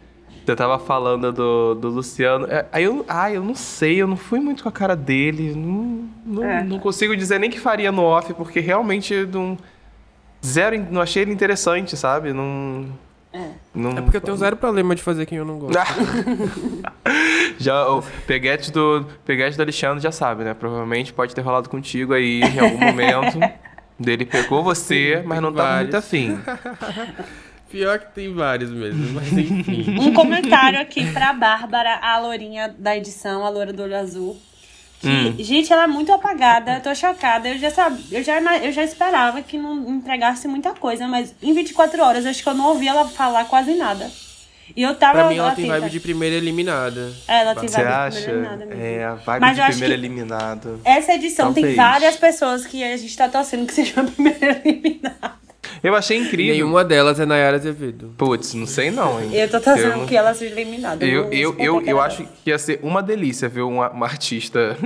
Você 0.45 0.55
tava 0.55 0.77
falando 0.77 1.33
do, 1.33 1.73
do 1.73 1.89
Luciano. 1.89 2.45
É, 2.45 2.63
Aí 2.71 2.83
eu, 2.83 3.03
ah, 3.09 3.31
eu 3.31 3.43
não 3.43 3.55
sei, 3.55 3.99
eu 3.99 4.05
não 4.07 4.15
fui 4.15 4.39
muito 4.39 4.61
com 4.61 4.69
a 4.69 4.71
cara 4.71 4.95
dele. 4.95 5.55
Não, 5.55 6.07
não, 6.23 6.43
É. 6.43 6.63
não 6.63 6.77
consigo 6.77 7.17
dizer 7.17 7.39
nem 7.39 7.49
que 7.49 7.59
faria 7.59 7.91
no 7.91 8.03
off, 8.03 8.31
porque 8.35 8.59
realmente 8.59 9.25
não. 9.25 9.57
Zero, 10.45 10.85
não 10.91 11.01
achei 11.01 11.23
ele 11.23 11.31
interessante, 11.31 11.97
sabe? 11.97 12.33
Não. 12.33 12.87
É. 13.33 13.49
não 13.73 13.91
É 13.91 14.01
porque 14.01 14.17
eu 14.17 14.21
tenho 14.21 14.37
zero 14.37 14.55
problema 14.55 14.95
de 14.95 15.03
fazer 15.03 15.25
quem 15.25 15.37
eu 15.37 15.45
não 15.45 15.59
gosto. 15.59 15.77
já, 17.59 17.87
o 17.89 18.01
Peguete 18.25 18.71
do, 18.71 19.05
Peguete 19.25 19.57
do 19.57 19.61
Alexandre 19.61 20.01
já 20.01 20.11
sabe, 20.11 20.43
né? 20.43 20.53
Provavelmente 20.53 21.13
pode 21.13 21.35
ter 21.35 21.41
rolado 21.41 21.69
contigo 21.69 22.13
aí 22.13 22.41
em 22.41 22.59
algum 22.59 22.79
momento. 22.79 23.37
Dele 23.99 24.25
pegou 24.25 24.63
você, 24.63 25.23
mas 25.25 25.41
não 25.41 25.51
tava 25.51 25.81
muito 25.81 25.97
afim. 25.97 26.39
Pior 27.69 27.99
que 27.99 28.13
tem 28.13 28.33
vários 28.33 28.71
mesmo, 28.71 29.13
mas 29.13 29.31
enfim. 29.33 29.99
Um 29.99 30.13
comentário 30.13 30.79
aqui 30.79 31.11
pra 31.11 31.33
Bárbara, 31.33 31.99
a 32.01 32.17
lourinha 32.19 32.73
da 32.77 32.95
edição, 32.95 33.45
a 33.45 33.49
loura 33.49 33.73
do 33.73 33.83
olho 33.83 33.97
azul. 33.97 34.37
Que, 34.99 35.07
Hum. 35.07 35.35
gente, 35.39 35.71
ela 35.71 35.83
é 35.83 35.87
muito 35.87 36.11
apagada, 36.11 36.73
eu 36.75 36.81
tô 36.81 36.93
chocada. 36.95 37.47
Eu 37.47 37.57
já, 37.59 37.69
sab... 37.69 37.95
eu, 38.11 38.23
já, 38.23 38.41
eu 38.57 38.71
já 38.71 38.83
esperava 38.83 39.41
que 39.43 39.57
não 39.57 39.87
entregasse 39.89 40.47
muita 40.47 40.71
coisa, 40.73 41.07
mas 41.07 41.35
em 41.41 41.53
24 41.53 42.01
horas 42.03 42.25
eu 42.25 42.31
acho 42.31 42.41
que 42.41 42.49
eu 42.49 42.53
não 42.55 42.65
ouvi 42.69 42.87
ela 42.87 43.05
falar 43.07 43.45
quase 43.45 43.75
nada. 43.75 44.09
E 44.75 44.81
eu 44.83 44.93
tava. 44.95 45.19
Pra 45.19 45.29
mim 45.29 45.37
ela 45.37 45.51
tem 45.55 45.65
vibe 45.67 45.89
de 45.89 45.99
primeira 46.01 46.35
eliminada. 46.35 47.13
É, 47.27 47.39
ela 47.41 47.55
tem 47.55 47.69
Você 47.69 47.75
vibe 47.77 47.87
de 47.87 47.93
acha? 47.93 48.21
primeira 48.21 48.49
nada 48.49 48.65
mesmo. 48.65 48.83
É, 48.83 49.05
a 49.05 49.13
vibe 49.13 49.39
Mas 49.41 49.55
de 49.55 49.79
que- 49.79 49.93
eliminado. 49.93 50.81
Essa 50.83 51.13
edição 51.13 51.53
tem 51.53 51.63
Talvez. 51.63 51.77
várias 51.77 52.15
pessoas 52.17 52.65
que 52.65 52.83
a 52.83 52.97
gente 52.97 53.15
tá 53.15 53.29
torcendo 53.29 53.65
que 53.65 53.73
sejam 53.73 54.03
a 54.03 54.07
primeira 54.07 54.61
eliminada. 54.65 55.46
Eu 55.83 55.95
achei 55.95 56.17
incrível. 56.17 56.53
Nenhuma 56.53 56.83
delas 56.83 57.19
é 57.19 57.25
Nayara 57.25 57.57
Azevedo. 57.57 58.13
Putz, 58.17 58.53
não 58.53 58.65
sei 58.67 58.91
não, 58.91 59.21
hein? 59.21 59.29
Eu 59.33 59.49
tô 59.49 59.59
não- 59.97 60.05
que 60.05 60.15
ela 60.15 60.33
seja 60.33 60.53
eliminada. 60.53 61.05
Eu, 61.05 61.25
eu, 61.31 61.55
eu, 61.57 61.81
eu 61.81 61.81
quem 61.81 61.99
acho 61.99 62.23
que 62.43 62.49
ia 62.49 62.57
ser 62.57 62.79
uma 62.83 63.01
delícia 63.03 63.47
ver 63.49 63.61
uma, 63.61 63.89
uma 63.89 64.05
artista 64.05 64.77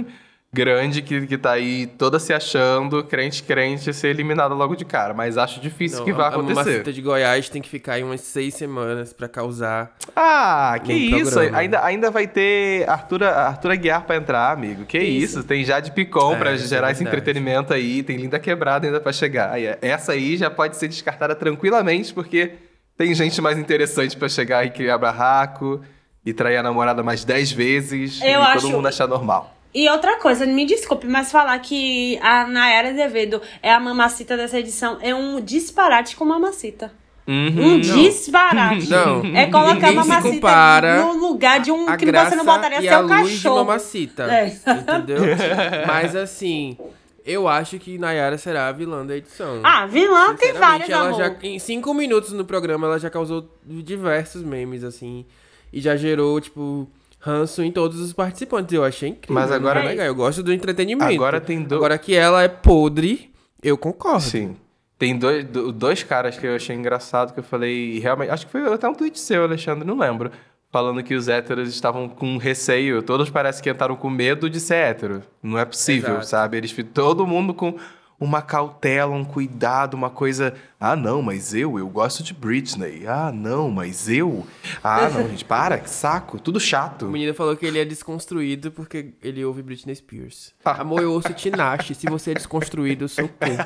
grande 0.53 1.01
que, 1.01 1.25
que 1.25 1.37
tá 1.37 1.51
aí 1.51 1.87
toda 1.87 2.19
se 2.19 2.33
achando, 2.33 3.01
crente, 3.05 3.41
crente, 3.41 3.93
ser 3.93 4.09
eliminada 4.09 4.53
logo 4.53 4.75
de 4.75 4.83
cara. 4.83 5.13
Mas 5.13 5.37
acho 5.37 5.61
difícil 5.61 5.99
Não, 5.99 6.05
que 6.05 6.11
vai 6.11 6.25
a- 6.25 6.27
A 6.27 6.31
acontecer. 6.31 6.55
Mamacita 6.55 6.91
de 6.93 7.01
Goiás 7.01 7.47
tem 7.47 7.61
que 7.61 7.69
ficar 7.69 7.93
aí 7.93 8.03
umas 8.03 8.19
seis 8.21 8.53
semanas 8.55 9.13
pra 9.13 9.29
causar. 9.29 9.95
Ah, 10.15 10.77
que 10.83 10.91
isso? 10.91 11.31
programa. 11.31 11.57
Ainda, 11.57 11.83
ainda 11.85 12.11
vai 12.11 12.27
ter 12.27 12.87
Arthur, 12.89 13.23
Arthur 13.23 13.71
Aguiar 13.71 14.03
pra 14.05 14.17
entrar, 14.17 14.51
amigo. 14.51 14.83
Que 14.85 14.99
Isso. 14.99 15.39
isso? 15.39 15.43
Tem 15.47 15.63
Jade 15.63 15.91
Picon 15.91 16.33
É, 16.33 16.37
pra 16.37 16.51
é 16.51 16.57
gerar 16.57 16.91
esse 16.91 17.01
verdade. 17.03 17.19
entretenimento 17.19 17.73
aí. 17.73 18.03
Tem 18.03 18.17
Linda 18.17 18.37
Quebrada 18.37 18.85
ainda 18.85 18.99
pra 18.99 19.13
chegar. 19.13 19.51
Aí, 19.53 19.65
essa 19.81 20.11
aí 20.11 20.35
já 20.35 20.49
pode 20.49 20.75
ser 20.75 20.89
descartada 20.89 21.33
tranquilamente, 21.33 22.13
porque 22.13 22.53
tem 22.97 23.13
gente 23.15 23.41
mais 23.41 23.57
interessante 23.57 24.17
pra 24.17 24.27
chegar 24.27 24.65
e 24.65 24.69
criar 24.69 24.97
barraco. 24.97 25.81
e 26.23 26.31
trair 26.33 26.57
a 26.57 26.61
namorada 26.61 27.01
mais 27.01 27.23
10 27.25 27.51
vezes 27.51 28.21
Eu 28.21 28.27
e 28.27 28.33
acho- 28.35 28.61
todo 28.61 28.69
mundo 28.71 28.87
achar 28.87 29.07
normal. 29.07 29.57
E 29.73 29.89
outra 29.89 30.19
coisa, 30.19 30.45
me 30.45 30.65
desculpe, 30.65 31.07
mas 31.07 31.31
falar 31.31 31.57
que 31.59 32.19
a 32.21 32.45
Nayara 32.45 32.89
Azevedo 32.89 33.41
é 33.61 33.71
a 33.71 33.79
mamacita 33.79 34.35
dessa 34.35 34.59
edição 34.59 34.97
é 35.01 35.15
um 35.15 35.39
disparate 35.39 36.15
com 36.15 36.25
mamacita. 36.25 36.91
Uhum. 37.27 37.75
Um 37.75 37.79
disparate. 37.79 38.89
Não. 38.89 39.23
É 39.35 39.45
colocar 39.45 39.73
Ninguém 39.73 39.95
mamacita 39.95 40.81
no 41.03 41.13
lugar 41.13 41.59
de 41.61 41.71
um 41.71 41.87
a 41.87 41.95
que 41.95 42.05
você 42.05 42.35
não 42.35 42.43
botaria 42.43 42.81
seu 42.81 42.97
a 42.97 42.99
luz 42.99 43.29
de 43.29 43.35
cachorro. 43.35 43.55
mamacita. 43.57 44.23
É. 44.23 44.47
Entendeu? 44.47 45.21
Mas 45.87 46.15
assim, 46.15 46.77
eu 47.25 47.47
acho 47.47 47.77
que 47.79 47.97
Nayara 47.97 48.37
será 48.37 48.67
a 48.67 48.71
vilã 48.71 49.05
da 49.05 49.15
edição. 49.15 49.61
Ah, 49.63 49.85
vilã 49.85 50.35
tem 50.35 50.53
várias, 50.53 50.89
ela 50.89 51.07
amor. 51.09 51.17
já, 51.17 51.35
em 51.43 51.59
cinco 51.59 51.93
minutos 51.93 52.33
no 52.33 52.43
programa, 52.43 52.87
ela 52.87 52.99
já 52.99 53.09
causou 53.09 53.47
diversos 53.65 54.43
memes, 54.43 54.83
assim. 54.83 55.25
E 55.71 55.79
já 55.79 55.95
gerou, 55.95 56.41
tipo, 56.41 56.89
ranço 57.21 57.63
em 57.63 57.71
todos 57.71 57.99
os 57.99 58.11
participantes. 58.13 58.73
Eu 58.73 58.83
achei 58.83 59.09
incrível. 59.09 59.33
Mas 59.35 59.51
agora- 59.51 59.83
legal. 59.83 60.05
Eu 60.05 60.15
gosto 60.15 60.43
do 60.43 60.51
entretenimento. 60.51 61.13
Agora 61.13 61.39
tem 61.39 61.61
do- 61.63 61.75
Agora 61.75 61.97
que 61.97 62.13
ela 62.15 62.41
é 62.43 62.47
podre, 62.49 63.31
eu 63.63 63.77
concordo. 63.77 64.21
Sim. 64.21 64.55
Tem 64.97 65.17
dois, 65.17 65.43
do- 65.45 65.71
dois 65.71 66.03
caras 66.03 66.37
que 66.37 66.45
eu 66.45 66.55
achei 66.55 66.75
engraçado 66.75 67.33
que 67.33 67.39
eu 67.39 67.43
falei, 67.43 67.95
e 67.95 67.99
realmente, 67.99 68.29
acho 68.31 68.45
que 68.45 68.51
foi 68.51 68.61
até 68.73 68.87
um 68.87 68.93
tweet 68.93 69.19
seu, 69.19 69.43
Alexandre, 69.43 69.85
não 69.87 69.97
lembro. 69.97 70.29
Falando 70.71 71.03
que 71.03 71.13
os 71.15 71.27
héteros 71.27 71.67
estavam 71.69 72.07
com 72.07 72.37
receio, 72.37 73.01
todos 73.01 73.29
parece 73.29 73.61
que 73.61 73.69
entraram 73.69 73.95
com 73.95 74.09
medo 74.09 74.49
de 74.49 74.59
ser 74.59 74.75
hétero. 74.75 75.21
Não 75.43 75.57
é 75.57 75.65
possível, 75.65 76.11
Exato. 76.11 76.27
sabe? 76.27 76.57
Eles 76.57 76.73
todo 76.93 77.27
mundo 77.27 77.53
com 77.53 77.75
uma 78.21 78.39
cautela, 78.39 79.15
um 79.15 79.25
cuidado, 79.25 79.95
uma 79.95 80.11
coisa. 80.11 80.53
Ah, 80.79 80.95
não, 80.95 81.23
mas 81.23 81.55
eu, 81.55 81.79
eu 81.79 81.89
gosto 81.89 82.21
de 82.21 82.35
Britney. 82.35 83.07
Ah, 83.07 83.31
não, 83.33 83.71
mas 83.71 84.07
eu. 84.07 84.45
Ah, 84.83 85.09
não, 85.09 85.27
gente, 85.27 85.43
para, 85.43 85.79
que 85.79 85.89
saco, 85.89 86.39
tudo 86.39 86.57
O 86.57 86.59
chato. 86.59 87.07
menino 87.07 87.33
falou 87.33 87.57
que 87.57 87.65
ele 87.65 87.79
é 87.79 87.83
desconstruído 87.85 88.71
porque 88.71 89.13
ele 89.23 89.43
ouve 89.43 89.63
Britney 89.63 89.95
Spears. 89.95 90.53
Ah. 90.63 90.81
Amor, 90.81 91.01
eu 91.01 91.11
ouço 91.11 91.33
Tinashe. 91.33 91.95
Se 91.95 92.05
você 92.07 92.31
é 92.31 92.33
desconstruído, 92.35 93.05
eu 93.05 93.09
sou 93.09 93.25
o 93.25 93.27
quê? 93.27 93.57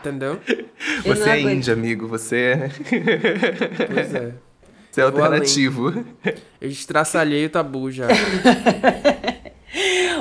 Entendeu? 0.00 0.40
Eu 1.04 1.14
Você 1.14 1.30
é 1.30 1.40
índia, 1.40 1.72
amigo, 1.72 2.08
você 2.08 2.36
é, 2.36 2.68
Pois 3.86 4.14
é. 4.14 4.32
você 4.90 5.00
é 5.00 5.04
alternativo. 5.04 6.04
Eu 6.60 6.68
estraçalhei 6.68 7.46
o 7.46 7.50
tabu 7.50 7.90
já. 7.92 8.08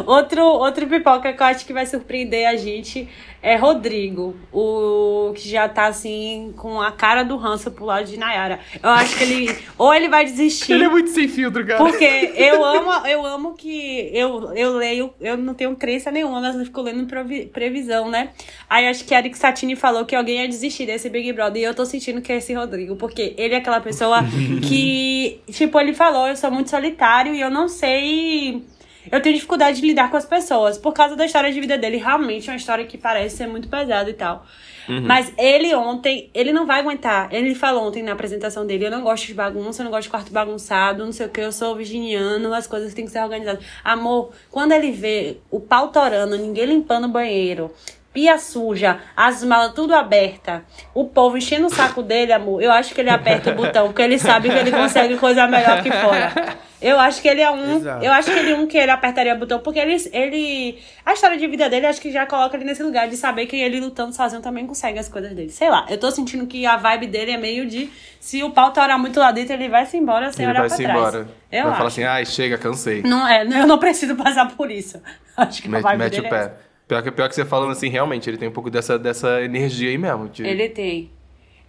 Outro, 0.05 0.43
outro 0.43 0.85
pipoca 0.87 1.33
que 1.33 1.41
eu 1.41 1.45
acho 1.47 1.65
que 1.65 1.73
vai 1.73 1.85
surpreender 1.85 2.47
a 2.47 2.55
gente 2.55 3.07
é 3.41 3.55
Rodrigo. 3.55 4.35
O 4.51 5.31
que 5.35 5.47
já 5.47 5.69
tá 5.69 5.85
assim, 5.87 6.53
com 6.57 6.81
a 6.81 6.91
cara 6.91 7.23
do 7.23 7.37
ranço 7.37 7.71
pro 7.71 7.85
lado 7.85 8.05
de 8.05 8.17
Nayara. 8.17 8.59
Eu 8.81 8.89
acho 8.89 9.17
que 9.17 9.23
ele. 9.23 9.57
Ou 9.77 9.93
ele 9.93 10.09
vai 10.09 10.25
desistir. 10.25 10.73
Ele 10.73 10.85
é 10.85 10.89
muito 10.89 11.09
sem 11.11 11.27
filtro, 11.27 11.65
cara. 11.65 11.77
Porque 11.77 12.03
eu 12.35 12.63
amo, 12.65 13.07
eu 13.07 13.25
amo 13.25 13.53
que 13.53 14.09
eu, 14.13 14.53
eu 14.53 14.75
leio, 14.77 15.13
eu 15.21 15.37
não 15.37 15.53
tenho 15.53 15.75
crença 15.75 16.11
nenhuma, 16.11 16.41
mas 16.41 16.55
eu 16.55 16.65
fico 16.65 16.81
lendo 16.81 17.05
previ- 17.05 17.45
previsão, 17.45 18.09
né? 18.09 18.29
Aí 18.69 18.87
acho 18.87 19.05
que 19.05 19.13
a 19.13 19.19
Eric 19.19 19.37
Satini 19.37 19.75
falou 19.75 20.05
que 20.05 20.15
alguém 20.15 20.41
ia 20.41 20.47
desistir 20.47 20.85
desse 20.85 21.09
Big 21.09 21.31
Brother 21.33 21.61
e 21.61 21.65
eu 21.65 21.73
tô 21.75 21.85
sentindo 21.85 22.21
que 22.21 22.31
é 22.31 22.37
esse 22.37 22.53
Rodrigo, 22.53 22.95
porque 22.95 23.33
ele 23.37 23.53
é 23.53 23.57
aquela 23.57 23.79
pessoa 23.79 24.19
que, 24.67 25.39
tipo, 25.51 25.79
ele 25.79 25.93
falou, 25.93 26.27
eu 26.27 26.35
sou 26.35 26.51
muito 26.51 26.69
solitário 26.69 27.33
e 27.33 27.39
eu 27.41 27.49
não 27.49 27.67
sei. 27.67 28.63
Eu 29.11 29.21
tenho 29.21 29.35
dificuldade 29.35 29.81
de 29.81 29.87
lidar 29.87 30.09
com 30.09 30.17
as 30.17 30.25
pessoas 30.25 30.77
por 30.77 30.93
causa 30.93 31.15
da 31.15 31.25
história 31.25 31.51
de 31.51 31.59
vida 31.59 31.77
dele. 31.77 31.97
Realmente 31.97 32.49
é 32.49 32.53
uma 32.53 32.57
história 32.57 32.85
que 32.85 32.97
parece 32.97 33.37
ser 33.37 33.47
muito 33.47 33.67
pesada 33.67 34.09
e 34.09 34.13
tal. 34.13 34.45
Mas 34.87 35.33
ele 35.37 35.75
ontem, 35.75 36.29
ele 36.33 36.53
não 36.53 36.65
vai 36.65 36.79
aguentar. 36.79 37.27
Ele 37.33 37.53
falou 37.53 37.87
ontem 37.87 38.01
na 38.01 38.13
apresentação 38.13 38.65
dele: 38.65 38.85
eu 38.85 38.91
não 38.91 39.01
gosto 39.01 39.27
de 39.27 39.33
bagunça, 39.33 39.81
eu 39.81 39.83
não 39.83 39.91
gosto 39.91 40.03
de 40.03 40.09
quarto 40.09 40.31
bagunçado, 40.31 41.03
não 41.03 41.11
sei 41.11 41.25
o 41.25 41.29
que, 41.29 41.41
eu 41.41 41.51
sou 41.51 41.75
virginiano, 41.75 42.53
as 42.53 42.67
coisas 42.67 42.93
têm 42.93 43.05
que 43.05 43.11
ser 43.11 43.19
organizadas. 43.19 43.63
Amor, 43.83 44.31
quando 44.49 44.71
ele 44.71 44.91
vê 44.91 45.37
o 45.51 45.59
pau 45.59 45.89
torando, 45.89 46.37
ninguém 46.37 46.65
limpando 46.65 47.05
o 47.05 47.09
banheiro, 47.09 47.69
pia 48.13 48.37
suja, 48.37 48.99
as 49.15 49.43
malas 49.43 49.73
tudo 49.73 49.93
aberta, 49.93 50.63
o 50.93 51.05
povo 51.05 51.37
enchendo 51.37 51.67
o 51.67 51.69
saco 51.69 52.01
dele, 52.01 52.31
amor, 52.31 52.61
eu 52.61 52.71
acho 52.71 52.95
que 52.95 53.01
ele 53.01 53.09
aperta 53.09 53.51
o 53.51 53.55
botão, 53.55 53.87
porque 53.87 54.01
ele 54.01 54.17
sabe 54.17 54.49
que 54.49 54.55
ele 54.55 54.71
consegue 54.71 55.17
coisa 55.17 55.47
melhor 55.47 55.83
que 55.83 55.91
fora. 55.91 56.57
Eu 56.79 56.99
acho 56.99 57.21
que 57.21 57.27
ele 57.27 57.41
é 57.41 57.49
um. 57.49 57.77
Exato. 57.77 58.05
Eu 58.05 58.11
acho 58.11 58.31
que 58.31 58.37
ele 58.37 58.51
é 58.51 58.55
um 58.55 58.67
que 58.67 58.77
ele 58.77 58.91
apertaria 58.91 59.33
o 59.33 59.37
botão, 59.39 59.59
porque 59.59 59.79
ele, 59.79 59.95
ele. 60.13 60.77
A 61.03 61.13
história 61.13 61.35
de 61.35 61.47
vida 61.47 61.67
dele, 61.67 61.87
acho 61.87 61.99
que 61.99 62.11
já 62.11 62.25
coloca 62.27 62.55
ele 62.55 62.65
nesse 62.65 62.83
lugar 62.83 63.07
de 63.07 63.17
saber 63.17 63.47
que 63.47 63.55
ele 63.55 63.79
lutando 63.79 64.13
sozinho 64.15 64.41
também 64.43 64.67
consegue 64.67 64.99
as 64.99 65.09
coisas 65.09 65.33
dele. 65.33 65.49
Sei 65.49 65.69
lá, 65.71 65.87
eu 65.89 65.97
tô 65.97 66.11
sentindo 66.11 66.45
que 66.45 66.65
a 66.67 66.77
vibe 66.77 67.07
dele 67.07 67.31
é 67.31 67.37
meio 67.37 67.65
de. 67.65 67.89
Se 68.19 68.43
o 68.43 68.51
pau 68.51 68.71
torar 68.71 68.99
muito 68.99 69.19
lá 69.19 69.31
dentro, 69.31 69.53
ele 69.53 69.69
vai 69.69 69.85
se 69.87 69.97
embora 69.97 70.31
sem 70.31 70.43
Ele 70.45 70.51
olhar 70.51 70.59
vai 70.59 70.67
pra 70.69 70.77
se 70.77 70.83
trás. 70.83 70.99
embora. 70.99 71.17
Eu 71.51 71.61
vai 71.63 71.69
acho. 71.69 71.77
falar 71.77 71.87
assim, 71.87 72.03
ai, 72.03 72.25
chega, 72.25 72.57
cansei. 72.59 73.01
Não 73.01 73.27
é, 73.27 73.41
eu 73.43 73.65
não 73.65 73.79
preciso 73.79 74.15
passar 74.15 74.45
por 74.55 74.69
isso. 74.69 75.01
Acho 75.35 75.61
que 75.61 75.67
a 75.75 75.79
vibe 75.79 75.97
mete 75.99 76.11
dele 76.21 76.23
o 76.23 76.27
é 76.27 76.29
pé. 76.29 76.53
Pior 76.87 77.01
que, 77.03 77.11
pior 77.11 77.27
que 77.29 77.35
você 77.35 77.45
falando 77.45 77.71
assim, 77.71 77.89
realmente, 77.89 78.29
ele 78.29 78.37
tem 78.37 78.47
um 78.47 78.51
pouco 78.51 78.69
dessa, 78.69 78.97
dessa 78.99 79.41
energia 79.41 79.89
aí 79.89 79.97
mesmo. 79.97 80.29
de- 80.29 80.45
Ele 80.45 80.69
tem. 80.69 81.11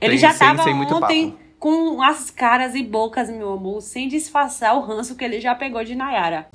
Ele 0.00 0.10
Tem 0.12 0.18
já 0.18 0.30
sem- 0.32 0.46
tava 0.46 0.62
sem 0.62 0.74
ontem 0.74 1.28
papo. 1.30 1.38
Com 1.58 2.00
as 2.02 2.30
caras 2.30 2.74
e 2.74 2.82
bocas, 2.82 3.28
meu 3.28 3.52
amor, 3.52 3.80
sem 3.82 4.08
disfarçar 4.08 4.76
o 4.76 4.80
ranço 4.80 5.16
que 5.16 5.24
ele 5.24 5.40
já 5.40 5.54
pegou 5.54 5.82
de 5.84 5.94
Nayara. 5.94 6.48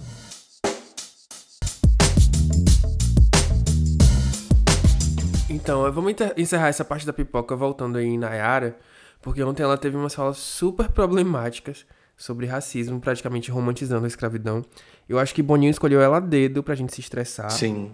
Então, 5.49 5.89
vamos 5.91 6.13
encerrar 6.37 6.67
essa 6.69 6.83
parte 6.83 7.05
da 7.05 7.13
pipoca 7.13 7.55
voltando 7.55 7.97
aí 7.97 8.05
em 8.05 8.17
Nayara, 8.17 8.77
porque 9.21 9.43
ontem 9.43 9.63
ela 9.63 9.77
teve 9.77 9.95
umas 9.95 10.13
falas 10.15 10.37
super 10.37 10.89
problemáticas 10.89 11.85
sobre 12.17 12.45
racismo, 12.45 12.99
praticamente 12.99 13.51
romantizando 13.51 14.05
a 14.05 14.07
escravidão. 14.07 14.63
Eu 15.07 15.19
acho 15.19 15.33
que 15.33 15.43
Boninho 15.43 15.69
escolheu 15.71 16.01
ela 16.01 16.17
a 16.17 16.19
dedo 16.19 16.63
pra 16.63 16.75
gente 16.75 16.93
se 16.93 17.01
estressar. 17.01 17.51
Sim. 17.51 17.91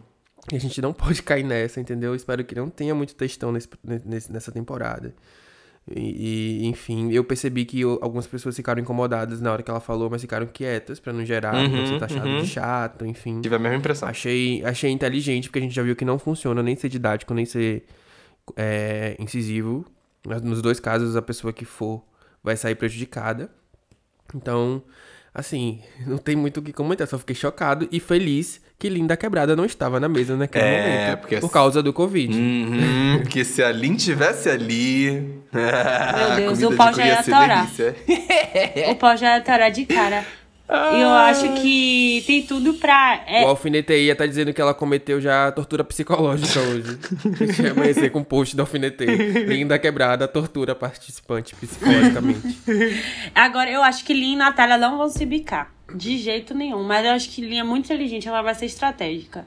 E 0.52 0.56
a 0.56 0.60
gente 0.60 0.82
não 0.82 0.94
pode 0.94 1.22
cair 1.22 1.44
nessa, 1.44 1.80
entendeu? 1.82 2.12
Eu 2.12 2.16
espero 2.16 2.44
que 2.44 2.56
não 2.56 2.70
tenha 2.70 2.96
muito 2.96 3.16
textão 3.16 3.52
nesse, 3.52 3.68
nesse- 4.06 4.32
nessa 4.32 4.52
temporada. 4.52 5.14
E, 5.96 6.64
e, 6.64 6.68
enfim, 6.68 7.12
eu 7.12 7.24
percebi 7.24 7.66
que 7.66 7.80
eu- 7.82 7.98
algumas 8.02 8.28
pessoas 8.28 8.56
ficaram 8.56 8.82
incomodadas 8.82 9.42
na 9.42 9.52
hora 9.52 9.64
que 9.64 9.72
ela 9.72 9.80
falou, 9.80 10.10
mas 10.10 10.22
ficaram 10.22 10.46
quietas 10.46 11.00
pra 11.00 11.12
não 11.12 11.26
gerar, 11.26 11.56
Uhum, 11.56 11.78
não 11.78 11.86
ser 11.88 12.00
taxado 12.00 12.28
uhum. 12.28 12.42
de 12.42 12.48
chato, 12.48 13.06
enfim. 13.06 13.42
Tive 13.42 13.56
a 13.56 13.60
mesma 13.60 13.78
impressão. 13.78 14.08
Achei, 14.08 14.64
achei 14.64 14.92
inteligente, 14.92 15.48
porque 15.50 15.60
a 15.60 15.62
gente 15.62 15.74
já 15.74 15.82
viu 15.84 15.96
que 15.96 16.06
não 16.06 16.20
funciona 16.20 16.62
nem 16.62 16.76
ser 16.76 16.90
didático, 16.90 17.34
nem 17.34 17.46
ser 17.46 17.86
é, 18.56 19.16
incisivo. 19.20 19.86
Mas 20.28 20.42
Nos 20.42 20.62
dois 20.62 20.80
casos, 20.80 21.16
a 21.16 21.22
pessoa 21.22 21.52
que 21.54 21.66
for 21.66 22.04
vai 22.44 22.56
sair 22.58 22.76
prejudicada. 22.76 23.50
Então, 24.36 24.84
assim, 25.34 25.82
não 26.06 26.18
tem 26.18 26.36
muito 26.36 26.60
o 26.60 26.62
que 26.64 26.74
comentar. 26.74 27.08
Só 27.08 27.18
fiquei 27.18 27.36
chocado 27.36 27.88
e 27.92 28.00
feliz 28.00 28.62
que 28.80 28.88
Linda 28.90 29.18
Quebrada 29.18 29.56
não 29.58 29.66
estava 29.66 30.00
na 30.00 30.08
mesa 30.08 30.38
naquele 30.38 30.64
É, 30.64 30.82
momento. 31.06 31.20
porque- 31.20 31.38
Por 31.38 31.52
causa 31.52 31.84
do 31.84 31.92
Covid. 31.92 32.34
Uhum, 32.34 33.20
porque 33.22 33.44
se 33.44 33.62
a 33.62 33.72
Lin 33.72 33.96
tivesse 33.96 34.50
ali. 34.50 35.34
Meu 35.52 36.36
Deus, 36.38 36.64
o 36.64 36.76
pau 36.78 36.90
de 36.92 36.98
já 36.98 37.06
ia 37.08 37.24
torar. 37.24 37.68
O 38.90 38.96
pau 38.96 39.18
já 39.18 39.38
estará 39.38 39.70
de 39.70 39.86
cara. 39.86 40.26
E 40.72 41.02
eu 41.02 41.10
acho 41.10 41.52
que 41.62 42.24
tem 42.28 42.44
tudo 42.44 42.76
pra. 42.76 43.24
é, 43.28 43.44
O 43.44 43.48
alfinete 43.48 43.92
ia 43.92 44.16
tá 44.16 44.28
dizendo 44.28 44.54
que 44.54 44.62
ela 44.62 44.72
cometeu 44.74 45.20
já 45.20 45.52
tortura 45.52 45.84
psicológica 45.84 46.60
hoje. 46.60 46.96
Deixa 47.40 47.64
eu 47.64 47.72
amanhecer 47.72 48.12
com 48.12 48.20
um 48.20 48.24
post 48.24 48.56
do 48.56 48.62
alfinete. 48.62 49.04
Linda 49.04 49.80
Quebrada 49.80 50.28
tortura 50.28 50.76
participante 50.76 51.56
psicologicamente. 51.56 52.56
Agora, 53.34 53.70
eu 53.72 53.82
acho 53.82 54.06
que 54.06 54.14
Lin 54.14 54.34
e 54.34 54.36
Natália 54.36 54.78
não 54.78 54.96
vão 54.98 55.10
se 55.10 55.26
bicar. 55.26 55.72
De 55.96 56.18
jeito 56.18 56.54
nenhum. 56.54 56.84
Mas 56.84 57.06
eu 57.06 57.12
acho 57.12 57.30
que 57.30 57.42
Lin 57.42 57.58
é 57.60 57.64
muito 57.64 57.86
inteligente, 57.86 58.28
ela 58.28 58.42
vai 58.42 58.56
ser 58.56 58.66
estratégica. 58.66 59.46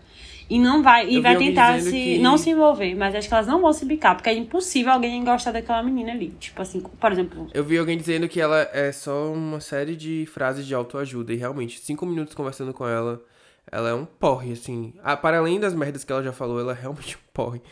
E 0.50 0.58
não 0.58 0.82
vai. 0.82 1.08
E 1.08 1.14
Eu 1.16 1.22
vai 1.22 1.36
tentar 1.36 1.80
se, 1.80 1.90
que- 1.90 2.18
não 2.18 2.36
se 2.36 2.50
envolver. 2.50 2.94
Mas 2.94 3.14
acho 3.14 3.26
que 3.26 3.32
elas 3.32 3.46
não 3.46 3.62
vão 3.62 3.72
se 3.72 3.86
bicar. 3.86 4.14
Porque 4.16 4.28
é 4.28 4.34
impossível 4.34 4.92
alguém 4.92 5.24
gostar 5.24 5.52
daquela 5.52 5.82
menina 5.82 6.12
ali. 6.12 6.28
Tipo 6.38 6.60
assim, 6.60 6.80
por 6.80 7.10
exemplo. 7.12 7.46
Eu 7.54 7.64
vi 7.64 7.78
alguém 7.78 7.96
dizendo 7.96 8.28
que 8.28 8.38
ela 8.40 8.68
é 8.72 8.92
só 8.92 9.32
uma 9.32 9.60
série 9.60 9.96
de 9.96 10.26
frases 10.26 10.66
de 10.66 10.74
autoajuda. 10.74 11.32
E 11.32 11.36
realmente, 11.36 11.80
cinco 11.80 12.04
minutos 12.04 12.34
conversando 12.34 12.74
com 12.74 12.86
ela, 12.86 13.22
ela 13.70 13.88
é 13.90 13.94
um 13.94 14.04
porre, 14.04 14.52
assim. 14.52 14.92
Ah, 15.02 15.16
para 15.16 15.38
além 15.38 15.58
das 15.58 15.72
merdas 15.74 16.04
que 16.04 16.12
ela 16.12 16.22
já 16.22 16.32
falou, 16.32 16.60
ela 16.60 16.72
é 16.72 16.78
realmente 16.78 17.16
um 17.16 17.20
porre. 17.32 17.62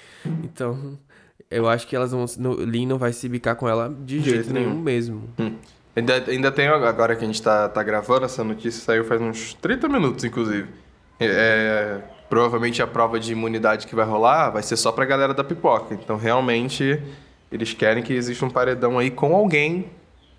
Então, 0.44 0.98
eu 1.50 1.68
acho 1.68 1.86
que 1.86 1.94
elas 1.94 2.12
vão. 2.12 2.24
No, 2.38 2.54
Lin 2.64 2.86
não 2.86 2.96
vai 2.96 3.12
se 3.12 3.28
bicar 3.28 3.56
com 3.56 3.68
ela 3.68 3.94
de 4.04 4.20
jeito, 4.20 4.34
jeito 4.36 4.52
nenhum 4.54 4.70
nenhum. 4.70 4.80
mesmo. 4.80 5.28
Ainda, 5.94 6.25
ainda 6.28 6.52
tem, 6.52 6.68
agora 6.68 7.16
que 7.16 7.25
a 7.25 7.26
gente 7.26 7.42
tá, 7.42 7.68
tá 7.68 7.82
gravando, 7.82 8.25
essa 8.25 8.44
notícia 8.44 8.82
saiu 8.82 9.04
faz 9.04 9.20
uns 9.20 9.54
30 9.54 9.88
minutos, 9.88 10.25
inclusive. 10.25 10.68
É, 11.18 12.00
provavelmente 12.28 12.80
a 12.80 12.87
prova 12.87 13.18
de 13.18 13.32
imunidade 13.32 13.87
que 13.87 13.94
vai 13.94 14.06
rolar 14.06 14.50
vai 14.50 14.62
ser 14.62 14.76
só 14.76 14.92
pra 14.92 15.04
galera 15.04 15.35
da 15.35 15.42
pipoca. 15.42 15.94
Então, 15.94 16.16
realmente, 16.16 17.02
eles 17.50 17.75
querem 17.75 18.02
que 18.02 18.12
exista 18.12 18.47
um 18.47 18.50
paredão 18.50 18.99
aí 18.99 19.11
com 19.11 19.35
alguém 19.35 19.90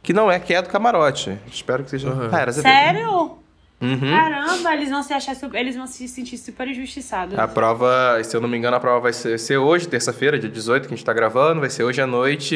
que 0.01 0.13
não 0.13 0.31
é 0.31 0.39
que 0.39 0.53
é 0.53 0.61
do 0.61 0.69
camarote. 0.69 1.37
Espero 1.51 1.83
que 1.83 1.91
seja. 1.91 2.09
Uhum. 2.09 2.29
Ah, 2.31 2.39
era. 2.39 2.51
Sério? 2.53 3.37
Uhum. 3.81 4.11
Caramba, 4.11 4.73
eles 4.75 4.89
vão 4.89 5.01
se 5.01 5.11
achar 5.11 5.35
super, 5.35 5.59
eles 5.59 5.75
vão 5.75 5.87
se 5.87 6.07
sentir 6.07 6.37
super 6.37 6.67
injustiçados. 6.67 7.37
A 7.37 7.47
prova, 7.47 8.23
se 8.23 8.35
eu 8.35 8.39
não 8.39 8.47
me 8.47 8.55
engano, 8.55 8.77
a 8.77 8.79
prova 8.79 8.99
vai 8.99 9.13
ser, 9.13 9.39
ser 9.39 9.57
hoje, 9.57 9.87
terça-feira, 9.87 10.37
dia 10.37 10.49
18, 10.49 10.87
que 10.87 10.93
a 10.93 10.97
gente 10.97 11.05
tá 11.05 11.13
gravando. 11.13 11.59
Vai 11.59 11.69
ser 11.69 11.83
hoje 11.83 11.99
à 11.99 12.07
noite 12.07 12.55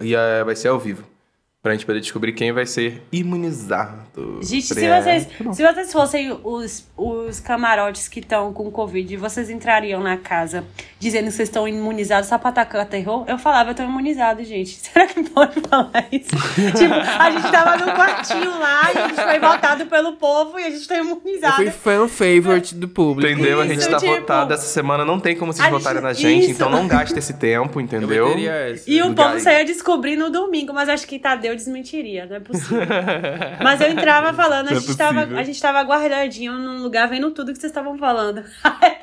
e 0.00 0.14
é, 0.14 0.42
vai 0.44 0.56
ser 0.56 0.68
ao 0.68 0.78
vivo. 0.78 1.13
Pra 1.64 1.72
gente 1.72 1.86
poder 1.86 2.00
descobrir 2.00 2.34
quem 2.34 2.52
vai 2.52 2.66
ser 2.66 3.02
imunizado. 3.10 4.38
Gente, 4.42 4.66
se 4.66 4.74
vocês, 4.74 5.28
se 5.54 5.62
vocês 5.62 5.92
fossem 5.92 6.38
os, 6.44 6.86
os 6.94 7.40
camarotes 7.40 8.06
que 8.06 8.20
estão 8.20 8.52
com 8.52 8.70
Covid, 8.70 9.16
vocês 9.16 9.48
entrariam 9.48 10.02
na 10.02 10.18
casa 10.18 10.62
dizendo 10.98 11.24
que 11.24 11.30
vocês 11.32 11.48
estão 11.48 11.66
imunizados 11.66 12.28
só 12.28 12.36
pra 12.36 12.50
atacar 12.50 12.84
terror? 12.84 13.24
Eu 13.26 13.38
falava, 13.38 13.70
eu 13.70 13.74
tô 13.74 13.82
imunizado, 13.82 14.44
gente. 14.44 14.76
Será 14.76 15.06
que 15.06 15.22
pode 15.22 15.58
falar 15.62 16.06
isso? 16.12 16.28
tipo, 16.76 16.94
a 16.94 17.30
gente 17.30 17.50
tava 17.50 17.76
num 17.78 17.92
quartinho 17.94 18.58
lá 18.58 18.92
e 18.92 18.98
a 18.98 19.08
gente 19.08 19.22
foi 19.22 19.38
votado 19.38 19.86
pelo 19.86 20.12
povo 20.16 20.58
e 20.58 20.64
a 20.64 20.70
gente 20.70 20.86
tá 20.86 20.98
Eu 20.98 21.04
imunizado. 21.06 21.56
fui 21.56 21.70
fan 21.70 22.08
favorite 22.08 22.74
do 22.74 22.88
público. 22.88 23.32
Entendeu? 23.32 23.62
a 23.62 23.66
gente 23.66 23.78
Isso, 23.78 23.90
tá 23.90 23.96
tipo, 23.96 24.12
votado 24.12 24.52
essa 24.52 24.66
semana, 24.66 25.02
não 25.02 25.18
tem 25.18 25.34
como 25.34 25.50
vocês 25.50 25.70
votarem 25.70 26.02
na 26.02 26.12
gente, 26.12 26.42
isso. 26.42 26.50
então 26.50 26.68
não 26.68 26.86
gaste 26.86 27.18
esse 27.18 27.32
tempo, 27.32 27.80
Eu 27.80 27.84
entendeu? 27.84 28.38
E 28.86 29.00
o 29.02 29.14
povo 29.14 29.38
ia 29.38 29.64
descobrir 29.64 30.14
no 30.16 30.28
domingo, 30.28 30.74
mas 30.74 30.90
acho 30.90 31.06
que 31.06 31.18
Tadeu 31.18 31.53
desmentiria, 31.54 32.26
não 32.26 32.36
é 32.36 32.40
possível. 32.40 32.78
mas 33.62 33.80
eu 33.80 33.90
entrava 33.90 34.32
falando, 34.32 34.68
a 34.68 34.72
é 34.72 34.74
gente, 34.74 34.96
tava, 34.96 35.20
possível. 35.20 35.38
a 35.38 35.42
gente 35.42 35.60
tava 35.60 35.82
guardadinho 35.82 36.52
num 36.54 36.82
lugar 36.82 37.08
vendo 37.08 37.30
tudo 37.30 37.52
que 37.52 37.58
vocês 37.58 37.70
estavam 37.70 37.96
falando. 37.98 38.44
Aí 38.62 38.96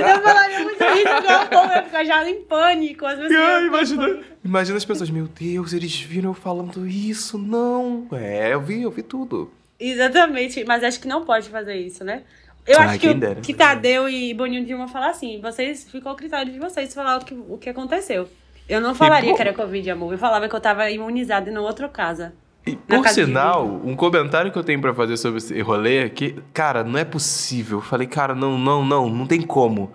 eu 0.00 0.22
falaria, 0.22 0.58
eu 0.58 0.64
muito 0.64 0.84
isso, 0.84 1.08
porque 1.08 1.32
o 1.32 1.48
povo 1.48 1.72
ia 1.72 1.82
ficar 1.82 2.04
já 2.04 2.28
em 2.28 2.42
pânico. 2.42 3.06
As 3.06 3.18
pessoas 3.18 3.38
Ah, 3.38 3.60
imagina, 3.60 4.18
imagina 4.44 4.76
as 4.76 4.84
pessoas, 4.84 5.10
meu 5.10 5.26
Deus, 5.26 5.72
eles 5.72 6.00
viram 6.00 6.30
eu 6.30 6.34
falando 6.34 6.86
isso, 6.86 7.38
não. 7.38 8.08
É, 8.12 8.54
eu 8.54 8.60
vi, 8.60 8.82
eu 8.82 8.90
vi 8.90 9.02
tudo. 9.02 9.52
Exatamente, 9.78 10.64
mas 10.64 10.82
acho 10.82 11.00
que 11.00 11.08
não 11.08 11.24
pode 11.24 11.48
fazer 11.48 11.74
isso, 11.76 12.04
né? 12.04 12.22
Eu 12.66 12.78
Ai, 12.80 12.86
acho 12.86 12.98
que, 13.00 13.14
dera. 13.14 13.40
que 13.40 13.52
Tadeu 13.52 14.08
e 14.08 14.32
Boninho 14.32 14.62
deviam 14.62 14.88
falar 14.88 15.10
assim, 15.10 15.40
vocês, 15.40 15.84
ficou 15.90 16.10
ao 16.10 16.16
critério 16.16 16.50
de 16.50 16.58
vocês 16.58 16.94
falar 16.94 17.18
o 17.18 17.24
que, 17.24 17.34
o 17.34 17.58
que 17.58 17.68
aconteceu. 17.68 18.28
Eu 18.68 18.80
não 18.80 18.94
falaria 18.94 19.30
bom. 19.30 19.36
que 19.36 19.42
era 19.42 19.52
Covid, 19.52 19.90
amor. 19.90 20.12
Eu 20.12 20.18
falava 20.18 20.48
que 20.48 20.54
eu 20.54 20.60
tava 20.60 20.90
imunizada 20.90 21.50
em 21.50 21.56
outra 21.58 21.88
casa. 21.88 22.34
E, 22.66 22.76
por 22.76 23.02
casa 23.02 23.20
de 23.20 23.26
sinal, 23.26 23.80
um 23.84 23.94
comentário 23.94 24.50
que 24.50 24.58
eu 24.58 24.64
tenho 24.64 24.80
pra 24.80 24.94
fazer 24.94 25.16
sobre 25.18 25.38
esse 25.38 25.60
rolê 25.60 26.04
é 26.04 26.08
que, 26.08 26.36
cara, 26.52 26.82
não 26.82 26.98
é 26.98 27.04
possível. 27.04 27.78
Eu 27.78 27.82
falei, 27.82 28.06
cara, 28.06 28.34
não, 28.34 28.58
não, 28.58 28.84
não, 28.84 29.08
não 29.08 29.26
tem 29.26 29.42
como. 29.42 29.90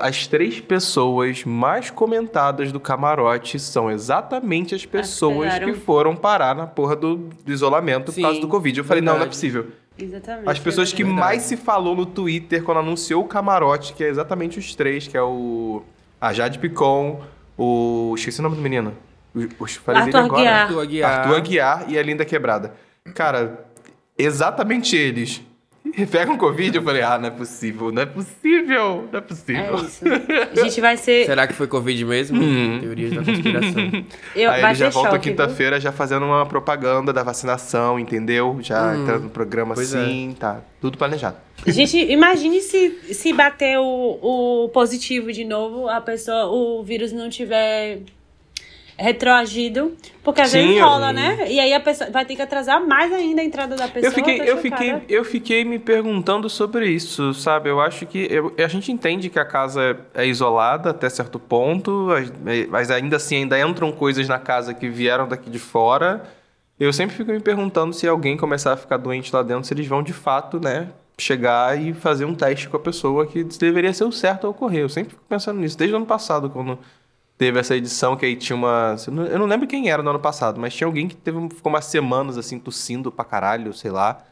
As 0.00 0.26
três 0.26 0.60
pessoas 0.60 1.44
mais 1.44 1.90
comentadas 1.90 2.72
do 2.72 2.80
camarote 2.80 3.58
são 3.58 3.90
exatamente 3.90 4.74
as 4.74 4.86
pessoas 4.86 5.58
que 5.58 5.74
foram 5.74 6.16
parar 6.16 6.54
na 6.54 6.66
porra 6.66 6.96
do, 6.96 7.16
do 7.16 7.52
isolamento 7.52 8.10
Sim, 8.10 8.22
por 8.22 8.28
causa 8.28 8.40
do 8.40 8.48
Covid. 8.48 8.78
Eu 8.78 8.84
falei, 8.84 9.02
não, 9.02 9.12
não 9.12 9.16
é 9.16 9.18
verdade. 9.18 9.36
possível. 9.36 9.66
Exatamente. 9.98 10.48
As 10.48 10.58
pessoas 10.58 10.92
que 10.92 11.04
verdade. 11.04 11.20
mais 11.20 11.42
se 11.42 11.56
falou 11.56 11.94
no 11.94 12.06
Twitter 12.06 12.62
quando 12.62 12.78
anunciou 12.78 13.22
o 13.22 13.28
camarote, 13.28 13.92
que 13.92 14.02
é 14.02 14.08
exatamente 14.08 14.58
os 14.58 14.74
três, 14.74 15.06
que 15.06 15.16
é 15.16 15.22
o. 15.22 15.82
A 16.18 16.32
Jade 16.32 16.58
Picon, 16.58 17.20
o. 17.56 18.14
Esqueci 18.16 18.40
o 18.40 18.42
nome 18.42 18.56
do 18.56 18.62
menino. 18.62 18.94
O, 19.34 19.64
o, 19.64 19.66
falei 19.66 20.02
Arthur 20.02 20.12
dele 20.12 20.24
agora. 20.26 20.40
Aguiar. 20.40 20.62
Arthur 20.62 20.80
Aguiar. 20.80 21.18
Arthur 21.20 21.36
Aguiar 21.36 21.84
e 21.88 21.98
a 21.98 22.02
Linda 22.02 22.24
Quebrada. 22.24 22.74
Cara, 23.14 23.66
exatamente 24.16 24.96
eles. 24.96 25.42
Pegam 26.10 26.36
Covid, 26.38 26.76
eu 26.76 26.82
falei, 26.82 27.02
ah, 27.02 27.18
não 27.18 27.28
é 27.28 27.30
possível, 27.30 27.92
não 27.92 28.02
é 28.02 28.06
possível, 28.06 29.08
não 29.12 29.18
é 29.18 29.18
É 29.18 29.20
possível. 29.20 29.74
isso. 29.76 30.04
A 30.52 30.64
gente 30.64 30.80
vai 30.80 30.96
ser. 30.96 31.26
Será 31.26 31.46
que 31.46 31.52
foi 31.52 31.66
Covid 31.66 32.04
mesmo? 32.04 32.40
Teorias 32.80 33.12
da 33.12 33.22
conspiração. 33.24 34.04
Eu, 34.34 34.50
Aí 34.50 34.64
ele 34.64 34.74
já 34.74 34.88
volta 34.88 35.18
quinta-feira 35.18 35.78
já 35.78 35.92
fazendo 35.92 36.24
uma 36.24 36.46
propaganda 36.46 37.12
da 37.12 37.22
vacinação, 37.22 37.98
entendeu? 37.98 38.58
Já 38.60 38.96
entrando 38.96 39.24
no 39.24 39.30
programa 39.30 39.74
pois 39.74 39.94
assim, 39.94 40.34
tá 40.38 40.62
tudo 40.80 40.96
planejado. 40.98 41.36
Gente, 41.66 41.96
imagine 41.98 42.60
se, 42.60 43.14
se 43.14 43.32
bater 43.32 43.78
o, 43.78 44.18
o 44.64 44.68
positivo 44.70 45.32
de 45.32 45.44
novo, 45.44 45.88
a 45.88 46.00
pessoa, 46.00 46.46
o 46.46 46.82
vírus 46.82 47.12
não 47.12 47.28
tiver 47.30 48.00
retroagido, 48.96 49.94
porque 50.22 50.40
às 50.40 50.50
Sim, 50.50 50.58
vezes 50.62 50.76
eu- 50.76 50.84
rola, 50.86 51.12
né? 51.12 51.50
E 51.50 51.58
aí 51.58 51.72
a 51.72 51.80
pessoa 51.80 52.10
vai 52.10 52.24
ter 52.24 52.36
que 52.36 52.42
atrasar 52.42 52.84
mais 52.86 53.12
ainda 53.12 53.40
a 53.42 53.44
entrada 53.44 53.74
da 53.76 53.88
pessoa. 53.88 54.08
Eu 54.08 54.12
fiquei, 54.12 54.40
eu, 54.40 54.56
fiquei, 54.58 54.94
eu 55.08 55.24
fiquei 55.24 55.64
me 55.64 55.78
perguntando 55.78 56.48
sobre 56.48 56.88
isso, 56.88 57.34
sabe? 57.34 57.68
Eu 57.68 57.80
acho 57.80 58.06
que 58.06 58.26
eu- 58.30 58.54
a 58.58 58.68
gente 58.68 58.90
entende 58.92 59.28
que 59.28 59.38
a 59.38 59.44
casa 59.44 59.96
é 60.14 60.26
isolada 60.26 60.90
até 60.90 61.08
certo 61.08 61.38
ponto, 61.38 62.08
mas 62.70 62.90
ainda 62.90 63.16
assim 63.16 63.36
ainda 63.36 63.58
entram 63.60 63.90
coisas 63.92 64.28
na 64.28 64.38
casa 64.38 64.72
que 64.74 64.88
vieram 64.88 65.26
daqui 65.28 65.50
de 65.50 65.58
fora. 65.58 66.22
Eu 66.78 66.92
sempre 66.92 67.14
fico 67.16 67.30
me 67.30 67.40
perguntando 67.40 67.92
se 67.92 68.06
alguém 68.06 68.36
começar 68.36 68.72
a 68.72 68.76
ficar 68.76 68.96
doente 68.96 69.34
lá 69.34 69.42
dentro, 69.42 69.64
se 69.64 69.72
eles 69.74 69.86
vão 69.86 70.02
de 70.02 70.12
fato, 70.12 70.58
né, 70.60 70.88
chegar 71.16 71.80
e 71.80 71.92
fazer 71.92 72.24
um 72.24 72.34
teste 72.34 72.68
com 72.68 72.76
a 72.76 72.80
pessoa 72.80 73.26
que 73.26 73.44
deveria 73.44 73.92
ser 73.92 74.04
o 74.04 74.10
certo 74.10 74.46
a 74.46 74.50
ocorrer. 74.50 74.80
Eu 74.80 74.88
sempre 74.88 75.10
fico 75.10 75.22
pensando 75.28 75.60
nisso, 75.60 75.78
desde 75.78 75.94
o 75.94 75.96
ano 75.98 76.06
passado, 76.06 76.50
quando 76.50 76.76
teve 77.38 77.58
essa 77.58 77.74
edição 77.76 78.16
que 78.16 78.24
aí 78.26 78.36
tinha 78.36 78.56
uma. 78.56 78.96
Eu 79.30 79.38
não 79.38 79.46
lembro 79.46 79.66
quem 79.66 79.90
era 79.90 80.02
no 80.02 80.10
ano 80.10 80.18
passado, 80.20 80.60
mas 80.60 80.74
tinha 80.74 80.86
alguém 80.86 81.08
que 81.08 81.16
teve, 81.16 81.38
ficou 81.50 81.70
umas 81.72 81.84
semanas 81.86 82.36
assim, 82.38 82.58
tossindo 82.58 83.10
pra 83.12 83.24
caralho, 83.24 83.72
sei 83.72 83.90
lá. 83.90 84.24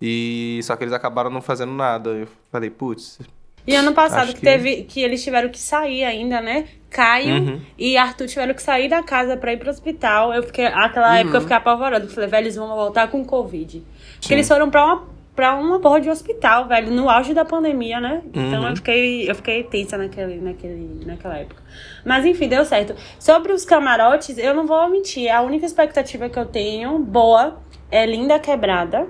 E 0.00 0.60
só 0.62 0.76
que 0.76 0.84
eles 0.84 0.94
acabaram 0.94 1.30
não 1.30 1.42
fazendo 1.42 1.72
nada. 1.72 2.10
Eu 2.10 2.28
falei, 2.50 2.70
putz. 2.70 3.18
E 3.66 3.74
ano 3.74 3.92
passado 3.92 4.32
que, 4.32 4.40
teve 4.40 4.84
que 4.84 5.02
eles 5.02 5.22
tiveram 5.22 5.50
que 5.50 5.58
sair 5.58 6.02
ainda, 6.04 6.40
né? 6.40 6.66
Caio 6.88 7.34
Uhum. 7.34 7.60
e 7.78 7.96
Arthur 7.96 8.26
tiveram 8.26 8.54
que 8.54 8.62
sair 8.62 8.88
da 8.88 9.02
casa 9.02 9.36
pra 9.36 9.52
ir 9.52 9.58
pro 9.58 9.68
hospital. 9.70 10.32
Eu 10.32 10.42
fiquei, 10.42 10.64
aquela 10.66 11.18
época 11.18 11.36
eu 11.36 11.40
fiquei 11.42 11.56
apavorada. 11.56 12.04
Eu 12.06 12.08
falei, 12.08 12.28
velho, 12.28 12.44
eles 12.44 12.56
vão 12.56 12.68
voltar 12.68 13.08
com 13.08 13.22
Covid. 13.24 13.84
Porque 14.14 14.28
Sim. 14.28 14.34
eles 14.34 14.48
foram 14.48 14.70
pra 14.70 14.84
uma, 14.84 15.06
pra 15.34 15.54
uma 15.54 15.78
porra 15.80 16.00
de 16.00 16.10
hospital, 16.10 16.66
velho, 16.66 16.90
no 16.90 17.08
auge 17.08 17.32
da 17.32 17.44
pandemia, 17.44 18.00
né? 18.00 18.20
Então 18.34 18.62
Uhum. 18.62 18.68
eu 18.70 18.76
fiquei, 18.76 19.30
eu 19.30 19.34
fiquei 19.34 19.62
tensa 19.64 19.96
naquele, 19.96 20.36
naquele, 20.36 21.04
naquela 21.06 21.38
época. 21.38 21.62
Mas 22.04 22.24
enfim, 22.26 22.48
deu 22.48 22.64
certo. 22.64 22.94
Sobre 23.18 23.52
os 23.52 23.64
camarotes, 23.64 24.36
eu 24.38 24.52
não 24.54 24.66
vou 24.66 24.88
mentir. 24.90 25.30
A 25.34 25.40
única 25.40 25.64
expectativa 25.64 26.28
que 26.28 26.38
eu 26.38 26.44
tenho, 26.46 26.98
boa, 26.98 27.58
é 27.90 28.04
Linda 28.04 28.38
Quebrada. 28.38 29.06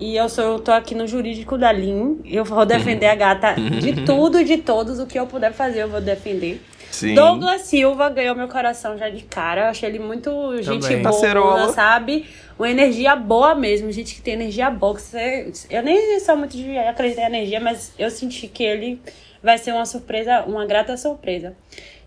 E 0.00 0.16
eu 0.16 0.28
sou, 0.28 0.44
eu 0.44 0.58
tô 0.58 0.72
aqui 0.72 0.92
no 0.94 1.06
jurídico 1.06 1.56
da 1.56 1.70
Lin. 1.70 2.20
Eu 2.24 2.44
vou 2.44 2.66
defender 2.66 3.06
a 3.06 3.14
gata 3.14 3.54
de 3.54 4.02
tudo 4.04 4.40
e 4.40 4.44
de 4.44 4.56
todos. 4.58 4.98
O 4.98 5.06
que 5.06 5.16
eu 5.18 5.26
puder 5.26 5.52
fazer, 5.52 5.82
eu 5.84 5.88
vou 5.88 6.00
defender. 6.00 6.60
Sim. 6.94 7.14
Douglas 7.14 7.62
Silva 7.62 8.08
ganhou 8.08 8.36
meu 8.36 8.46
coração 8.46 8.96
já 8.96 9.10
de 9.10 9.24
cara. 9.24 9.62
Eu 9.62 9.66
achei 9.70 9.88
ele 9.88 9.98
muito 9.98 10.30
gente 10.62 10.82
Também. 10.82 11.02
boa, 11.02 11.10
Parcerola. 11.10 11.72
sabe? 11.72 12.24
Uma 12.56 12.70
energia 12.70 13.16
boa 13.16 13.52
mesmo. 13.54 13.90
Gente 13.90 14.14
que 14.14 14.22
tem 14.22 14.34
energia 14.34 14.70
boa. 14.70 14.94
Você... 14.94 15.52
Eu 15.68 15.82
nem 15.82 16.20
sou 16.20 16.36
muito 16.36 16.56
de 16.56 16.78
acreditar 16.78 17.22
em 17.22 17.26
energia, 17.26 17.58
mas 17.58 17.92
eu 17.98 18.08
senti 18.10 18.46
que 18.46 18.62
ele 18.62 19.00
vai 19.42 19.58
ser 19.58 19.72
uma 19.72 19.84
surpresa, 19.84 20.44
uma 20.46 20.64
grata 20.66 20.96
surpresa. 20.96 21.56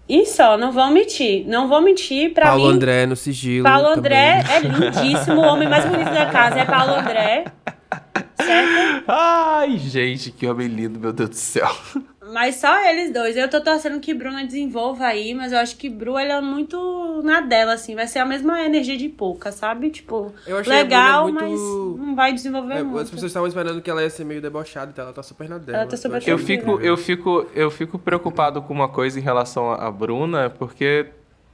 E 0.07 0.25
só, 0.25 0.57
não 0.57 0.71
vou 0.71 0.87
mentir. 0.89 1.45
Não 1.45 1.67
vou 1.67 1.81
mentir 1.81 2.33
pra 2.33 2.45
Paulo 2.45 2.69
mim. 2.69 2.75
André 2.75 3.05
no 3.05 3.15
sigilo. 3.17 3.65
Paulo 3.65 3.89
também. 3.95 3.99
André 3.99 4.43
é 4.49 4.59
lindíssimo. 4.61 5.41
O 5.41 5.43
homem 5.43 5.67
mais 5.67 5.83
bonito 5.83 6.13
da 6.13 6.27
casa 6.27 6.59
é 6.59 6.65
Paulo 6.65 6.93
André. 6.93 7.43
Certo? 8.39 9.03
Ai, 9.07 9.77
gente, 9.79 10.31
que 10.31 10.47
homem 10.47 10.67
lindo, 10.67 10.99
meu 10.99 11.11
Deus 11.11 11.29
do 11.29 11.35
céu. 11.35 11.67
Mas 12.33 12.55
só 12.55 12.77
eles 12.89 13.11
dois. 13.13 13.35
Eu 13.37 13.49
tô 13.49 13.61
torcendo 13.61 13.99
que 13.99 14.13
Bruna 14.13 14.45
desenvolva 14.45 15.05
aí, 15.05 15.33
mas 15.33 15.51
eu 15.51 15.59
acho 15.59 15.77
que 15.77 15.89
Bru, 15.89 16.17
ela 16.17 16.33
é 16.33 16.41
muito 16.41 17.21
na 17.23 17.41
dela, 17.41 17.73
assim. 17.73 17.95
Vai 17.95 18.07
ser 18.07 18.19
a 18.19 18.25
mesma 18.25 18.61
energia 18.61 18.97
de 18.97 19.07
pouca, 19.09 19.51
sabe? 19.51 19.89
Tipo, 19.89 20.33
Eu 20.45 20.57
achei 20.57 20.73
a 20.73 20.75
legal, 20.77 21.23
muito- 21.31 21.43
mas 21.43 21.59
não 22.07 22.15
vai 22.15 22.33
desenvolver 22.33 22.73
É, 22.75 22.83
muito. 22.83 22.99
as 22.99 23.09
pessoas 23.09 23.29
estavam 23.31 23.47
esperando 23.47 23.81
que 23.81 23.89
ela 23.89 24.01
ia 24.01 24.09
ser 24.09 24.25
meio 24.25 24.41
debochada, 24.41 24.91
então 24.91 25.03
ela 25.05 25.13
tá 25.13 25.23
super 25.23 25.47
na 25.47 25.57
dela. 25.57 25.79
Ela 25.79 25.87
tá 25.87 25.95
super 25.97 26.17
Eu 26.17 26.21
Tranquila. 26.37 26.39
fico, 26.47 26.79
eu, 26.81 26.97
fico, 26.97 27.45
eu 27.55 27.71
fico 27.71 27.97
preocupado 27.99 28.61
com 28.61 28.73
uma 28.73 28.89
coisa 28.89 29.19
em 29.19 29.23
relação 29.23 29.71
à 29.71 29.89
Bruna, 29.89 30.49
porque, 30.49 31.07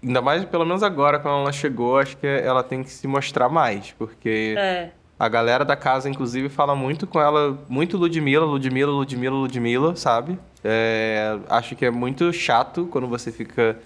ainda 0.04 0.22
mais, 0.22 0.44
pelo 0.46 0.66
menos 0.66 0.82
agora, 0.84 1.20
quando 1.20 1.42
ela 1.42 1.52
chegou, 1.52 1.98
acho 2.00 2.18
que 2.18 2.28
ela 2.28 2.64
tem 2.64 2.84
que 2.84 2.90
se 2.92 3.08
mostrar 3.08 3.48
mais, 3.50 3.92
porque 3.98 4.56
É. 4.58 4.90
a 5.20 5.30
galera 5.30 5.64
da 5.64 5.76
casa, 5.76 6.10
inclusive, 6.10 6.50
fala 6.50 6.76
muito 6.76 7.06
com 7.06 7.22
ela, 7.22 7.58
muito 7.70 7.96
Ludmilla, 7.98 8.46
Ludmilla, 8.46 8.92
Ludmilla, 8.92 9.36
Ludmilla, 9.36 9.96
sabe? 9.96 10.38
É, 10.64 11.38
acho 11.50 11.76
que 11.76 11.86
é 11.86 11.92
muito 11.92 12.32
chato 12.32 12.88
quando 12.92 13.08
você 13.08 13.32
fica 13.32 13.78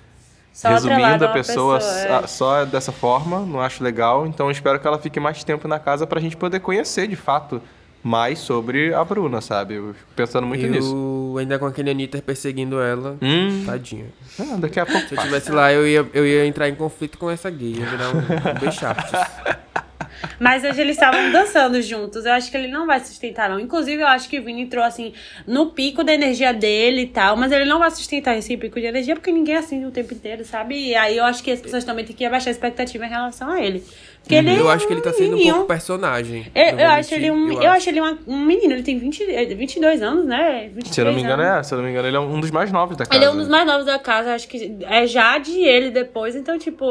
Só 0.54 0.70
resumindo 0.70 1.04
a 1.26 1.28
uma 1.28 1.34
pessoa, 1.34 1.80
é. 1.80 2.14
a- 2.16 2.28
só 2.28 2.66
dessa 2.66 2.92
forma, 2.92 3.40
não 3.42 3.60
acho 3.62 3.84
legal. 3.84 4.28
Então 4.28 4.48
eu 4.48 4.52
espero 4.52 4.80
que 4.80 4.86
ela 4.88 5.00
fique 5.00 5.20
mais 5.20 5.44
tempo 5.44 5.68
na 5.68 5.80
casa 5.80 6.06
pra 6.06 6.20
gente 6.20 6.38
poder 6.38 6.60
conhecer 6.60 7.08
de 7.08 7.16
fato 7.16 7.62
mais 8.04 8.40
sobre 8.40 8.94
a 8.94 9.04
Bruna, 9.04 9.42
sabe? 9.42 9.74
Eu 9.74 9.94
fico 9.94 10.12
pensando 10.16 10.46
muito 10.48 10.64
e 10.66 10.70
nisso. 10.70 11.36
ainda 11.40 11.58
com 11.60 11.66
aquele 11.66 11.90
Anitta 11.90 12.22
perseguindo 12.22 12.80
ela. 12.80 13.18
Hum, 13.22 13.64
Tadinha. 13.66 14.06
ah, 14.40 14.56
daqui 14.58 14.80
a 14.80 14.86
pouco. 14.86 15.08
Se 15.08 15.14
eu 15.16 15.18
estivesse 15.18 15.52
lá, 15.52 15.74
eu 15.74 15.86
ia, 15.88 16.06
eu 16.14 16.26
ia 16.26 16.46
entrar 16.46 16.70
em 16.70 16.76
conflito 16.76 17.18
com 17.18 17.30
essa 17.30 17.50
gay. 17.50 17.74
Ia 17.80 17.86
virar 17.86 18.10
um, 18.10 18.20
um. 18.20 18.22
Mas 20.40 20.64
hoje 20.64 20.82
eles 20.82 20.96
estavam 20.96 21.32
dançando 21.32 21.82
juntos. 21.82 22.26
Eu 22.26 22.34
acho 22.34 22.50
que 22.52 22.58
ele 22.58 22.68
não 22.68 22.86
vai 22.86 23.00
sustentar, 23.00 23.50
não. 23.50 23.60
Inclusive, 23.60 24.02
eu 24.02 24.08
acho 24.08 24.30
que 24.30 24.40
o 24.40 24.44
Vini 24.44 24.62
entrou 24.64 24.84
assim 24.84 25.14
no 25.46 25.68
pico 25.68 26.04
da 26.04 26.14
energia 26.14 26.54
dele 26.54 27.02
e 27.04 27.08
tal. 27.08 27.36
Mas 27.36 27.52
ele 27.52 27.66
não 27.66 27.80
vai 27.80 27.92
sustentar 27.92 28.38
esse 28.38 28.56
pico 28.58 28.80
de 28.80 28.86
energia 28.86 29.16
porque 29.16 29.32
ninguém 29.32 29.56
é 29.56 29.60
assim 29.60 29.86
o 29.86 29.92
tempo 29.92 30.14
inteiro, 30.14 30.44
sabe? 30.46 30.76
E 30.78 30.96
aí 30.96 31.18
eu 31.18 31.24
acho 31.26 31.44
que 31.44 31.52
as 31.52 31.62
pessoas 31.62 31.84
também 31.84 32.06
têm 32.06 32.16
que 32.16 32.26
abaixar 32.26 32.50
a 32.50 32.52
expectativa 32.52 33.06
em 33.06 33.10
relação 33.10 33.50
a 33.50 33.62
ele. 33.62 33.84
Porque 34.24 34.36
ele 34.36 34.60
eu 34.60 34.70
é 34.70 34.74
acho 34.74 34.86
que 34.86 34.94
ele 34.94 35.02
tá 35.02 35.14
sendo 35.14 35.28
um 35.28 35.32
menininho. 35.32 35.54
pouco 35.54 35.68
personagem. 35.70 36.52
Eu, 36.54 36.64
não 36.64 36.72
eu 36.72 36.78
vou 36.78 36.86
acho 36.88 37.14
ele 37.16 37.32
um, 37.32 37.62
eu, 37.62 37.70
acho 37.72 37.90
ele 37.90 38.02
uma- 38.02 38.18
um 38.28 38.38
menino, 38.46 38.74
ele 38.74 38.84
tem 38.84 38.98
20, 38.98 39.24
eh, 39.24 39.46
22 39.56 40.02
anos, 40.02 40.26
né? 40.26 40.64
23 40.74 40.94
Se 40.94 41.00
eu 41.02 41.06
não 41.06 41.14
me 41.14 41.22
engano, 41.22 41.44
anos. 41.44 41.60
é. 41.60 41.64
Se 41.64 41.74
eu 41.74 41.78
não 41.78 41.86
me 41.86 41.92
engano, 41.92 42.08
ele 42.10 42.18
é 42.18 42.20
um 42.20 42.40
dos 42.42 42.52
mais 42.52 42.70
novos 42.70 42.98
da 42.98 43.06
casa. 43.06 43.18
Ele 43.18 43.24
é 43.26 43.30
um 43.30 43.38
dos 43.38 43.48
mais 43.48 43.66
novos 43.66 43.86
da 43.86 43.98
casa, 43.98 44.34
acho 44.36 44.48
que 44.50 44.78
é 44.82 45.08
Jade 45.08 45.52
e 45.52 45.64
ele 45.66 45.92
depois, 45.92 46.36
então, 46.36 46.58
tipo, 46.60 46.86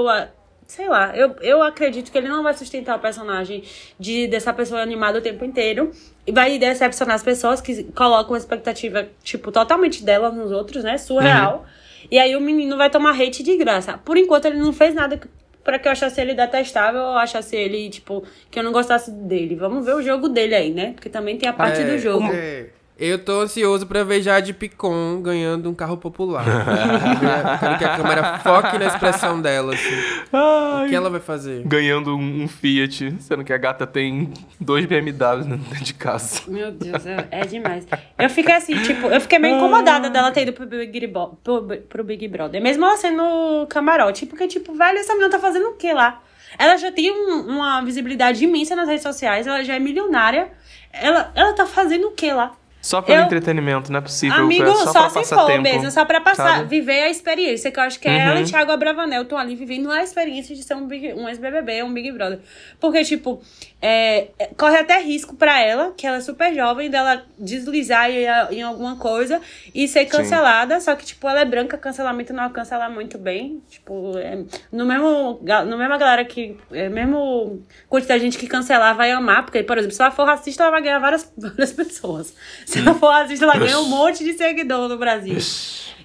sei 0.66 0.88
lá, 0.88 1.16
eu, 1.16 1.36
eu 1.40 1.62
acredito 1.62 2.10
que 2.10 2.18
ele 2.18 2.28
não 2.28 2.42
vai 2.42 2.54
sustentar 2.54 2.96
o 2.96 3.00
personagem 3.00 3.62
de 3.98 4.26
dessa 4.26 4.52
pessoa 4.52 4.80
animada 4.80 5.18
o 5.18 5.22
tempo 5.22 5.44
inteiro. 5.44 5.90
E 6.26 6.32
vai 6.32 6.58
decepcionar 6.58 7.14
as 7.14 7.22
pessoas 7.22 7.60
que 7.60 7.84
colocam 7.92 8.32
uma 8.32 8.38
expectativa, 8.38 9.08
tipo, 9.22 9.52
totalmente 9.52 10.02
dela 10.02 10.30
nos 10.30 10.50
outros, 10.50 10.82
né? 10.82 10.98
Surreal. 10.98 11.58
Uhum. 11.58 12.08
E 12.10 12.18
aí 12.18 12.34
o 12.34 12.40
menino 12.40 12.76
vai 12.76 12.90
tomar 12.90 13.12
hate 13.12 13.42
de 13.42 13.56
graça. 13.56 13.98
Por 13.98 14.16
enquanto, 14.16 14.46
ele 14.46 14.58
não 14.58 14.72
fez 14.72 14.94
nada 14.94 15.20
para 15.62 15.78
que 15.78 15.88
eu 15.88 15.92
achasse 15.92 16.20
ele 16.20 16.34
detestável 16.34 17.00
ou 17.00 17.16
achasse 17.16 17.56
ele, 17.56 17.88
tipo, 17.90 18.24
que 18.50 18.58
eu 18.58 18.62
não 18.62 18.72
gostasse 18.72 19.10
dele. 19.10 19.54
Vamos 19.54 19.84
ver 19.84 19.94
o 19.94 20.02
jogo 20.02 20.28
dele 20.28 20.54
aí, 20.54 20.70
né? 20.72 20.92
Porque 20.92 21.08
também 21.08 21.36
tem 21.36 21.48
a 21.48 21.52
parte 21.52 21.80
é, 21.80 21.84
do 21.84 21.98
jogo. 21.98 22.26
É. 22.32 22.66
Eu 22.98 23.18
tô 23.22 23.40
ansioso 23.40 23.86
pra 23.86 24.02
ver 24.04 24.22
Jade 24.22 24.54
Picon 24.54 25.20
ganhando 25.20 25.68
um 25.68 25.74
carro 25.74 25.98
popular. 25.98 26.46
quero 27.60 27.78
que 27.78 27.84
a 27.84 27.96
câmera 27.96 28.38
foque 28.38 28.78
na 28.78 28.86
expressão 28.86 29.38
dela, 29.40 29.74
assim. 29.74 29.94
Ai, 30.32 30.86
o 30.86 30.88
que 30.88 30.94
ela 30.94 31.10
vai 31.10 31.20
fazer? 31.20 31.62
Ganhando 31.66 32.16
um, 32.16 32.44
um, 32.44 32.48
Fiat, 32.48 33.16
sendo 33.20 33.44
que 33.44 33.52
a 33.52 33.58
gata 33.58 33.86
tem 33.86 34.32
dois 34.58 34.86
BMWs 34.86 35.44
dentro 35.44 35.84
de 35.84 35.92
casa. 35.92 36.44
Meu 36.48 36.72
Deus, 36.72 37.04
é, 37.04 37.28
é 37.30 37.40
demais. 37.42 37.86
Eu 38.18 38.30
fiquei 38.30 38.54
assim, 38.54 38.80
tipo, 38.82 39.08
eu 39.08 39.20
fiquei 39.20 39.38
meio 39.38 39.56
incomodada 39.56 40.08
dela 40.08 40.30
ter 40.30 40.42
ido 40.42 40.54
pro 40.54 40.66
Big, 40.66 41.12
pro, 41.44 41.62
pro 41.90 42.02
Big 42.02 42.26
Brother. 42.28 42.62
Mesmo 42.62 42.86
ela 42.86 42.96
sendo 42.96 43.66
camarote. 43.68 44.24
Porque, 44.24 44.48
tipo, 44.48 44.74
velho, 44.74 44.98
essa 44.98 45.12
menina 45.12 45.28
tá 45.28 45.38
fazendo 45.38 45.68
o 45.68 45.74
quê 45.74 45.92
lá? 45.92 46.22
Ela 46.58 46.78
já 46.78 46.90
tem 46.90 47.12
um, 47.12 47.40
uma 47.46 47.82
visibilidade 47.82 48.42
imensa 48.42 48.74
nas 48.74 48.88
redes 48.88 49.02
sociais, 49.02 49.46
ela 49.46 49.62
já 49.62 49.74
é 49.74 49.78
milionária. 49.78 50.50
Ela, 50.90 51.30
ela 51.34 51.52
tá 51.52 51.66
fazendo 51.66 52.06
o 52.06 52.12
quê 52.12 52.32
lá? 52.32 52.52
Só 52.86 53.02
pelo 53.02 53.18
eu... 53.18 53.24
entretenimento, 53.24 53.90
não 53.90 53.98
é 53.98 54.00
possível. 54.00 54.36
Amigo, 54.38 54.72
só, 54.76 55.10
só 55.10 55.24
se 55.24 55.34
for 55.34 55.46
tempo, 55.46 55.62
mesmo, 55.62 55.90
só 55.90 56.04
pra 56.04 56.20
passar, 56.20 56.58
sabe? 56.58 56.68
viver 56.68 57.02
a 57.02 57.10
experiência, 57.10 57.68
que 57.72 57.80
eu 57.80 57.82
acho 57.82 57.98
que 57.98 58.06
é 58.06 58.12
uhum. 58.12 58.20
ela 58.20 58.40
e 58.42 58.44
Thiago 58.44 58.70
Abravanel 58.70 59.22
estão 59.22 59.36
ali 59.36 59.56
vivendo 59.56 59.90
a 59.90 60.04
experiência 60.04 60.54
de 60.54 60.62
ser 60.62 60.74
um, 60.74 60.86
big, 60.86 61.12
um 61.14 61.28
ex-BBB, 61.28 61.82
um 61.82 61.92
Big 61.92 62.12
Brother. 62.12 62.38
Porque, 62.78 63.02
tipo, 63.02 63.42
é, 63.82 64.28
corre 64.56 64.76
até 64.76 65.00
risco 65.00 65.34
pra 65.34 65.60
ela, 65.60 65.94
que 65.96 66.06
ela 66.06 66.18
é 66.18 66.20
super 66.20 66.54
jovem, 66.54 66.88
dela 66.88 67.24
deslizar 67.36 68.08
em, 68.08 68.24
em 68.52 68.62
alguma 68.62 68.94
coisa 68.94 69.40
e 69.74 69.88
ser 69.88 70.04
cancelada, 70.04 70.78
Sim. 70.78 70.84
só 70.84 70.94
que, 70.94 71.04
tipo, 71.04 71.28
ela 71.28 71.40
é 71.40 71.44
branca, 71.44 71.76
cancelamento 71.76 72.32
não 72.32 72.44
alcança 72.44 72.76
ela 72.76 72.88
muito 72.88 73.18
bem. 73.18 73.60
Tipo, 73.68 74.16
é, 74.16 74.44
no 74.70 74.86
mesmo, 74.86 75.40
no 75.66 75.76
mesma 75.76 75.98
galera 75.98 76.24
que, 76.24 76.56
é, 76.70 76.88
mesmo 76.88 77.60
quantidade 77.88 78.20
de 78.20 78.26
gente 78.26 78.38
que 78.38 78.46
cancelar 78.46 78.96
vai 78.96 79.10
amar, 79.10 79.42
porque, 79.42 79.64
por 79.64 79.76
exemplo, 79.76 79.96
se 79.96 80.00
ela 80.00 80.12
for 80.12 80.24
racista, 80.24 80.62
ela 80.62 80.70
vai 80.70 80.82
ganhar 80.82 81.00
várias, 81.00 81.32
várias 81.36 81.72
pessoas. 81.72 82.32
Se 82.76 82.80
ela 82.80 82.94
for 82.98 83.10
assistir, 83.10 83.44
ela 83.44 83.56
ganha 83.56 83.78
um 83.78 83.88
monte 83.88 84.22
de 84.22 84.34
seguidor 84.34 84.88
no 84.88 84.98
Brasil. 84.98 85.36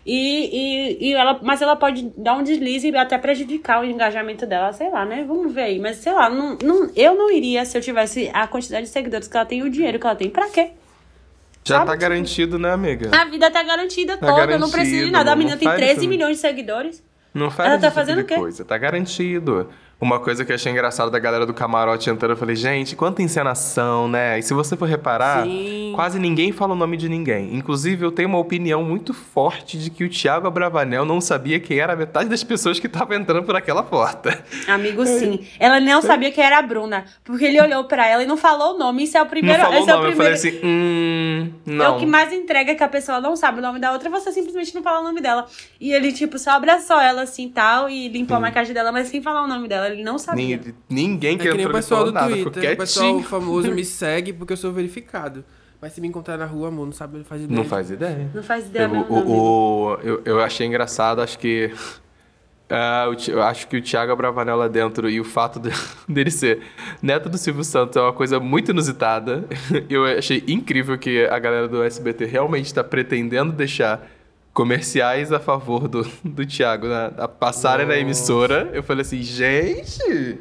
E, 0.05 0.97
e, 1.03 1.09
e 1.09 1.13
ela, 1.13 1.39
mas 1.43 1.61
ela 1.61 1.75
pode 1.75 2.11
dar 2.17 2.35
um 2.35 2.43
deslize 2.43 2.89
e 2.89 2.97
até 2.97 3.17
prejudicar 3.17 3.81
o 3.81 3.85
engajamento 3.85 4.45
dela, 4.47 4.73
sei 4.73 4.89
lá, 4.89 5.05
né? 5.05 5.23
Vamos 5.27 5.53
ver 5.53 5.61
aí. 5.61 5.79
Mas 5.79 5.97
sei 5.97 6.11
lá, 6.11 6.29
não, 6.29 6.57
não, 6.63 6.89
eu 6.95 7.15
não 7.15 7.29
iria 7.29 7.63
se 7.65 7.77
eu 7.77 7.81
tivesse 7.81 8.29
a 8.33 8.47
quantidade 8.47 8.85
de 8.85 8.91
seguidores 8.91 9.27
que 9.27 9.37
ela 9.37 9.45
tem 9.45 9.59
e 9.59 9.63
o 9.63 9.69
dinheiro 9.69 9.99
que 9.99 10.05
ela 10.05 10.15
tem. 10.15 10.29
Pra 10.29 10.49
quê? 10.49 10.71
Já 11.63 11.77
Sabe? 11.77 11.91
tá 11.91 11.95
garantido, 11.95 12.57
né, 12.57 12.71
amiga? 12.71 13.11
A 13.15 13.25
vida 13.25 13.51
tá 13.51 13.61
garantida 13.61 14.17
tá 14.17 14.25
toda, 14.25 14.57
não 14.57 14.71
precisa 14.71 15.05
de 15.05 15.11
nada. 15.11 15.31
A 15.31 15.35
menina 15.35 15.57
tem 15.57 15.69
13 15.69 15.99
isso. 15.99 16.09
milhões 16.09 16.37
de 16.37 16.41
seguidores. 16.41 17.03
Não 17.33 17.51
faz 17.51 17.69
ela 17.69 17.79
tá 17.79 17.87
tipo 17.87 17.99
fazendo 17.99 18.21
o 18.21 18.25
quê? 18.25 18.35
Coisa. 18.35 18.65
Tá 18.65 18.77
garantido. 18.77 19.69
Uma 20.01 20.19
coisa 20.19 20.43
que 20.43 20.51
eu 20.51 20.55
achei 20.55 20.71
engraçada 20.71 21.11
da 21.11 21.19
galera 21.19 21.45
do 21.45 21.53
camarote 21.53 22.09
entrando, 22.09 22.31
eu 22.31 22.37
falei, 22.37 22.55
gente, 22.55 22.95
quanta 22.95 23.21
encenação, 23.21 24.07
né? 24.07 24.39
E 24.39 24.41
se 24.41 24.51
você 24.51 24.75
for 24.75 24.85
reparar, 24.85 25.45
Sim. 25.45 25.91
quase 25.93 26.17
ninguém 26.17 26.51
fala 26.51 26.73
o 26.73 26.75
nome 26.75 26.97
de 26.97 27.07
ninguém. 27.07 27.55
Inclusive, 27.55 28.03
eu 28.03 28.11
tenho 28.11 28.27
uma 28.27 28.39
opinião 28.39 28.83
muito 28.83 29.13
forte 29.13 29.77
de 29.77 29.91
que 29.91 30.03
o 30.03 30.09
Thiago 30.09 30.47
Abravanel 30.47 31.05
não 31.05 31.21
sabia 31.21 31.59
quem 31.59 31.77
era 31.77 31.93
a 31.93 31.95
metade 31.95 32.27
das 32.27 32.43
pessoas 32.43 32.79
que 32.79 32.87
estavam 32.87 33.15
entrando 33.15 33.43
por 33.43 33.55
aquela 33.55 33.83
porta. 33.83 34.43
Amigo, 34.67 35.05
sim. 35.05 35.45
Ela 35.59 35.79
não 35.79 36.01
sabia 36.01 36.31
quem 36.31 36.43
era 36.43 36.57
a 36.57 36.63
Bruna, 36.63 37.05
porque 37.23 37.45
ele 37.45 37.61
olhou 37.61 37.83
para 37.83 38.07
ela 38.07 38.23
e 38.23 38.25
não 38.25 38.37
falou 38.37 38.73
o 38.73 38.79
nome. 38.79 39.03
Isso 39.03 39.19
é 39.19 39.21
o 39.21 39.27
primeiro. 39.27 39.59
Não 39.59 39.65
falou 39.65 39.83
esse 39.83 39.91
o 39.91 39.95
nome, 39.95 40.07
é 40.07 40.09
o 40.09 40.15
primeiro... 40.15 40.33
eu 40.33 40.39
falei 40.39 40.51
assim, 40.51 40.65
hum, 40.65 41.53
não. 41.63 41.85
É 41.85 41.89
o 41.89 41.99
que 41.99 42.07
mais 42.07 42.33
entrega 42.33 42.73
que 42.73 42.83
a 42.83 42.89
pessoa 42.89 43.21
não 43.21 43.35
sabe 43.35 43.59
o 43.59 43.61
nome 43.61 43.77
da 43.77 43.91
outra, 43.91 44.09
você 44.09 44.31
simplesmente 44.31 44.73
não 44.73 44.81
fala 44.81 45.01
o 45.01 45.03
nome 45.03 45.21
dela. 45.21 45.45
E 45.79 45.93
ele, 45.93 46.11
tipo, 46.11 46.39
só 46.39 46.51
abraçou 46.51 46.99
ela 46.99 47.21
assim 47.21 47.47
tal 47.47 47.87
e 47.87 48.07
limpou 48.07 48.33
hum. 48.35 48.39
a 48.39 48.41
maquiagem 48.41 48.73
dela, 48.73 48.91
mas 48.91 49.07
sem 49.07 49.21
falar 49.21 49.43
o 49.43 49.47
nome 49.47 49.67
dela. 49.67 49.90
Ele 49.91 50.03
não 50.03 50.17
sabia. 50.17 50.57
Ninguém 50.57 50.75
ninguém 50.89 51.37
que, 51.37 51.47
é 51.47 51.51
que 51.51 51.57
nem 51.57 51.65
o 51.65 51.71
pessoal 51.71 52.05
do 52.05 52.11
nada, 52.11 52.29
Twitter. 52.29 52.73
O 52.73 52.77
pessoal 52.77 53.19
famoso 53.21 53.71
me 53.71 53.83
segue 53.85 54.33
porque 54.33 54.53
eu 54.53 54.57
sou 54.57 54.71
verificado. 54.71 55.43
Mas 55.81 55.93
se 55.93 56.01
me 56.01 56.07
encontrar 56.07 56.37
na 56.37 56.45
rua, 56.45 56.67
amor, 56.67 56.85
não 56.85 56.93
sabe, 56.93 57.17
não 57.17 57.25
faz 57.25 57.41
ideia. 57.41 57.57
Não 57.57 57.65
faz 57.65 57.89
ideia. 57.89 58.31
Não 58.35 58.43
faz 58.43 58.67
ideia 58.67 58.83
eu, 58.83 58.89
mesmo, 58.89 59.05
o, 59.09 59.93
o, 59.93 59.93
eu, 60.03 60.21
eu 60.25 60.41
achei 60.41 60.67
engraçado, 60.67 61.21
acho 61.21 61.37
que... 61.39 61.71
Uh, 62.71 63.11
eu 63.29 63.43
acho 63.43 63.67
que 63.67 63.75
o 63.75 63.81
Thiago 63.81 64.15
Bravanel 64.15 64.55
lá 64.55 64.69
dentro 64.69 65.09
e 65.09 65.19
o 65.19 65.25
fato 65.25 65.59
de, 65.59 65.69
dele 66.07 66.31
ser 66.31 66.61
neto 67.01 67.27
do 67.27 67.37
Silvio 67.37 67.65
Santos 67.65 67.97
é 67.97 68.01
uma 68.01 68.13
coisa 68.13 68.39
muito 68.39 68.71
inusitada. 68.71 69.43
Eu 69.89 70.05
achei 70.05 70.41
incrível 70.47 70.97
que 70.97 71.25
a 71.25 71.37
galera 71.37 71.67
do 71.67 71.83
SBT 71.83 72.23
realmente 72.23 72.67
está 72.67 72.81
pretendendo 72.81 73.51
deixar 73.51 74.09
comerciais 74.53 75.31
a 75.31 75.39
favor 75.39 75.87
do, 75.87 76.05
do 76.23 76.45
Thiago 76.45 76.87
né? 76.87 77.11
a 77.17 77.27
passarem 77.27 77.85
na 77.85 77.97
emissora. 77.97 78.69
Eu 78.73 78.83
falei 78.83 79.01
assim, 79.01 79.21
gente 79.21 80.39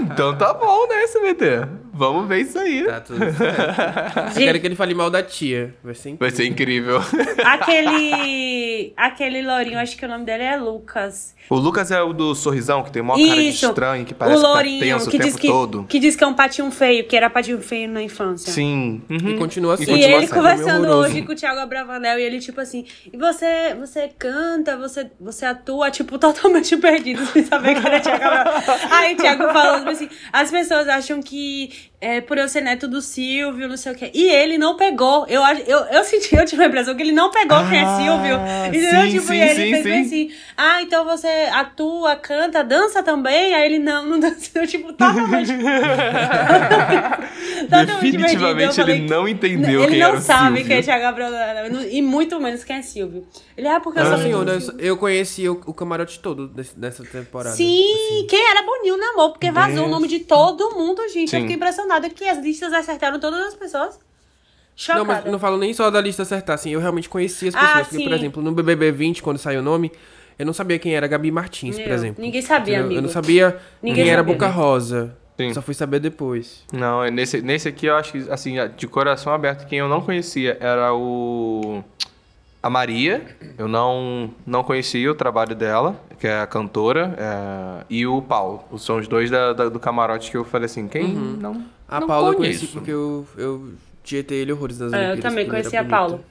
então 0.00 0.36
tá 0.36 0.52
bom, 0.54 0.86
né, 0.88 1.02
SBT? 1.02 1.68
Vamos 1.92 2.26
ver 2.26 2.40
isso 2.40 2.58
aí. 2.58 2.84
Tá 2.84 3.00
tudo 3.00 3.18
certo. 3.32 4.34
quero 4.34 4.60
que 4.60 4.66
ele 4.66 4.74
fale 4.74 4.94
mal 4.94 5.10
da 5.10 5.22
tia. 5.22 5.74
Vai 5.82 5.94
ser 5.94 6.10
incrível. 6.10 6.18
Vai 6.18 6.30
ser 6.30 6.46
incrível. 6.46 7.00
Aquele. 7.44 8.92
Aquele 8.96 9.42
lourinho, 9.42 9.78
acho 9.78 9.96
que 9.96 10.04
o 10.04 10.08
nome 10.08 10.24
dele 10.24 10.42
é 10.42 10.56
Lucas. 10.56 11.34
O 11.48 11.56
Lucas 11.56 11.90
é 11.90 12.02
o 12.02 12.12
do 12.12 12.34
sorrisão, 12.34 12.82
que 12.82 12.90
tem 12.90 13.02
uma 13.02 13.14
cara 13.14 13.40
de 13.40 13.48
estranho, 13.48 14.04
que 14.04 14.14
parece 14.14 14.38
o 14.38 14.46
lourinho, 14.46 14.80
que 14.80 14.88
tá 14.88 14.94
tenso 14.94 15.10
que 15.10 15.16
o 15.16 15.20
tempo 15.20 15.38
que, 15.38 15.48
todo. 15.48 15.84
Que 15.84 15.98
diz 15.98 16.16
que 16.16 16.24
é 16.24 16.26
um 16.26 16.32
patinho 16.32 16.70
feio, 16.70 17.04
que 17.04 17.14
era 17.14 17.28
patinho 17.28 17.60
feio 17.60 17.88
na 17.88 18.02
infância. 18.02 18.50
Sim. 18.50 19.02
Uhum. 19.10 19.30
E 19.30 19.36
continua 19.36 19.74
assim. 19.74 19.92
E, 19.92 19.98
e 19.98 20.04
ele 20.04 20.26
conversando 20.26 20.88
hoje 20.88 21.22
com 21.22 21.32
o 21.32 21.36
Thiago 21.36 21.60
Abravanel, 21.60 22.18
e 22.18 22.22
ele 22.22 22.40
tipo 22.40 22.60
assim, 22.60 22.86
e 23.12 23.16
você, 23.16 23.74
você 23.78 24.08
canta, 24.18 24.76
você, 24.76 25.10
você 25.20 25.44
atua, 25.44 25.90
tipo, 25.90 26.18
totalmente 26.18 26.76
perdido, 26.78 27.24
sem 27.26 27.44
saber 27.44 27.78
que 27.78 27.86
era 27.86 28.00
Thiago 28.00 28.24
Abravanel. 28.24 28.78
Aí 28.90 29.14
o 29.14 29.16
Thiago 29.16 29.42
falando 29.54 29.88
assim, 29.88 30.08
as 30.32 30.50
pessoas 30.50 30.88
acham 30.88 31.22
que 31.22 31.90
é, 32.04 32.20
por 32.20 32.36
eu 32.36 32.46
ser 32.46 32.60
neto 32.60 32.86
do 32.86 33.00
Silvio, 33.00 33.66
não 33.66 33.78
sei 33.78 33.92
o 33.92 33.94
quê. 33.94 34.10
E 34.12 34.28
ele 34.28 34.58
não 34.58 34.76
pegou. 34.76 35.26
Eu, 35.26 35.40
eu, 35.66 35.78
eu 35.86 36.04
senti, 36.04 36.36
eu 36.36 36.44
tive 36.44 36.62
a 36.62 36.66
impressão 36.66 36.94
que 36.94 37.02
ele 37.02 37.12
não 37.12 37.30
pegou 37.30 37.56
ah, 37.56 37.66
quem 37.66 37.78
é 37.78 37.86
Silvio. 37.96 38.38
Entendeu? 38.68 39.00
Sim, 39.00 39.10
tipo, 39.10 39.26
sim, 39.26 39.34
e 39.34 39.40
ele 39.40 39.54
sim, 39.54 39.82
fez 39.82 39.84
sim. 39.84 40.02
assim, 40.02 40.30
ah, 40.54 40.82
então 40.82 41.06
você 41.06 41.48
atua, 41.50 42.14
canta, 42.16 42.62
dança 42.62 43.02
também? 43.02 43.54
Aí 43.54 43.64
ele 43.64 43.78
não, 43.78 44.04
não 44.04 44.20
dança. 44.20 44.66
tipo, 44.66 44.92
totalmente. 44.92 45.50
totalmente 47.70 48.18
Definitivamente 48.18 48.76
falei, 48.76 48.96
ele 48.96 49.08
não 49.08 49.26
entendeu 49.26 49.80
ele 49.80 49.92
quem 49.92 50.00
não 50.00 50.08
era 50.08 50.18
o 50.18 50.20
sabe 50.20 50.58
Silvio. 50.58 50.66
quem 50.66 50.76
é 50.76 50.82
Thiago 50.82 51.02
Gabriel 51.02 51.30
e 51.90 52.02
muito 52.02 52.38
menos 52.38 52.62
quem 52.64 52.76
é 52.76 52.82
Silvio. 52.82 53.26
Ele, 53.56 53.66
ah, 53.66 53.80
porque 53.80 53.98
eu 53.98 54.02
ah, 54.02 54.18
sou 54.18 54.26
eu, 54.26 54.44
eu 54.78 54.96
conheci 54.98 55.48
o, 55.48 55.58
o 55.64 55.72
camarote 55.72 56.20
todo 56.20 56.52
nessa 56.76 57.02
temporada. 57.02 57.56
Sim, 57.56 57.82
assim. 57.82 58.26
quem 58.28 58.50
era 58.50 58.62
Boninho 58.62 58.98
no 58.98 59.04
amor, 59.04 59.30
porque 59.30 59.50
vazou 59.50 59.76
Deus. 59.76 59.86
o 59.86 59.90
nome 59.90 60.06
de 60.06 60.20
todo 60.20 60.74
mundo, 60.74 61.00
gente. 61.08 61.30
Sim. 61.30 61.36
Eu 61.36 61.42
fiquei 61.42 61.56
impressionada 61.56 61.93
que 62.00 62.24
as 62.24 62.38
listas 62.38 62.72
acertaram 62.72 63.18
todas 63.18 63.46
as 63.46 63.54
pessoas. 63.54 63.98
Chocada. 64.76 64.98
Não, 64.98 65.06
mas 65.06 65.24
não 65.32 65.38
falo 65.38 65.56
nem 65.56 65.72
só 65.72 65.90
da 65.90 66.00
lista 66.00 66.22
acertar, 66.22 66.54
assim, 66.54 66.70
eu 66.70 66.80
realmente 66.80 67.08
conheci 67.08 67.48
as 67.48 67.54
pessoas. 67.54 67.72
Ah, 67.76 67.84
porque, 67.84 68.04
por 68.04 68.12
exemplo, 68.12 68.42
no 68.42 68.52
BBB 68.52 68.90
20, 68.90 69.22
quando 69.22 69.38
saiu 69.38 69.60
o 69.60 69.62
nome, 69.62 69.92
eu 70.38 70.44
não 70.44 70.52
sabia 70.52 70.78
quem 70.78 70.94
era 70.96 71.06
Gabi 71.06 71.30
Martins, 71.30 71.78
por 71.78 71.92
exemplo. 71.92 72.22
Ninguém 72.22 72.42
sabia, 72.42 72.80
amigo. 72.80 72.94
Eu 72.98 73.02
não 73.02 73.08
sabia 73.08 73.56
Ninguém 73.82 73.94
quem 73.96 74.04
sabia. 74.04 74.12
era 74.12 74.22
Boca 74.22 74.48
Rosa. 74.48 75.16
Sim. 75.36 75.52
Só 75.52 75.62
fui 75.62 75.74
saber 75.74 75.98
depois. 76.00 76.64
Não, 76.72 77.04
nesse, 77.10 77.42
nesse 77.42 77.68
aqui 77.68 77.86
eu 77.86 77.96
acho 77.96 78.12
que, 78.12 78.30
assim, 78.30 78.54
de 78.76 78.86
coração 78.86 79.32
aberto, 79.32 79.66
quem 79.66 79.80
eu 79.80 79.88
não 79.88 80.00
conhecia 80.00 80.56
era 80.60 80.92
o 80.94 81.82
a 82.64 82.70
Maria, 82.70 83.22
eu 83.58 83.68
não, 83.68 84.30
não 84.46 84.64
conhecia 84.64 85.12
o 85.12 85.14
trabalho 85.14 85.54
dela, 85.54 86.00
que 86.18 86.26
é 86.26 86.40
a 86.40 86.46
cantora, 86.46 87.14
é, 87.18 87.84
e 87.90 88.06
o 88.06 88.22
Paulo. 88.22 88.64
São 88.78 88.96
os 88.96 89.06
dois 89.06 89.30
da, 89.30 89.52
da, 89.52 89.68
do 89.68 89.78
camarote 89.78 90.30
que 90.30 90.36
eu 90.38 90.46
falei 90.46 90.64
assim, 90.64 90.88
quem 90.88 91.04
uhum. 91.14 91.36
não 91.38 91.62
A 91.86 92.00
não 92.00 92.06
Paula 92.06 92.30
eu 92.30 92.36
conheci 92.36 92.66
porque 92.68 92.90
eu, 92.90 93.26
eu 93.36 93.74
tietei 94.02 94.38
ele 94.38 94.52
horrores 94.52 94.78
nas 94.78 94.94
é, 94.94 95.12
Eu 95.12 95.20
também 95.20 95.46
conheci 95.46 95.76
a 95.76 95.84
Paula. 95.84 96.22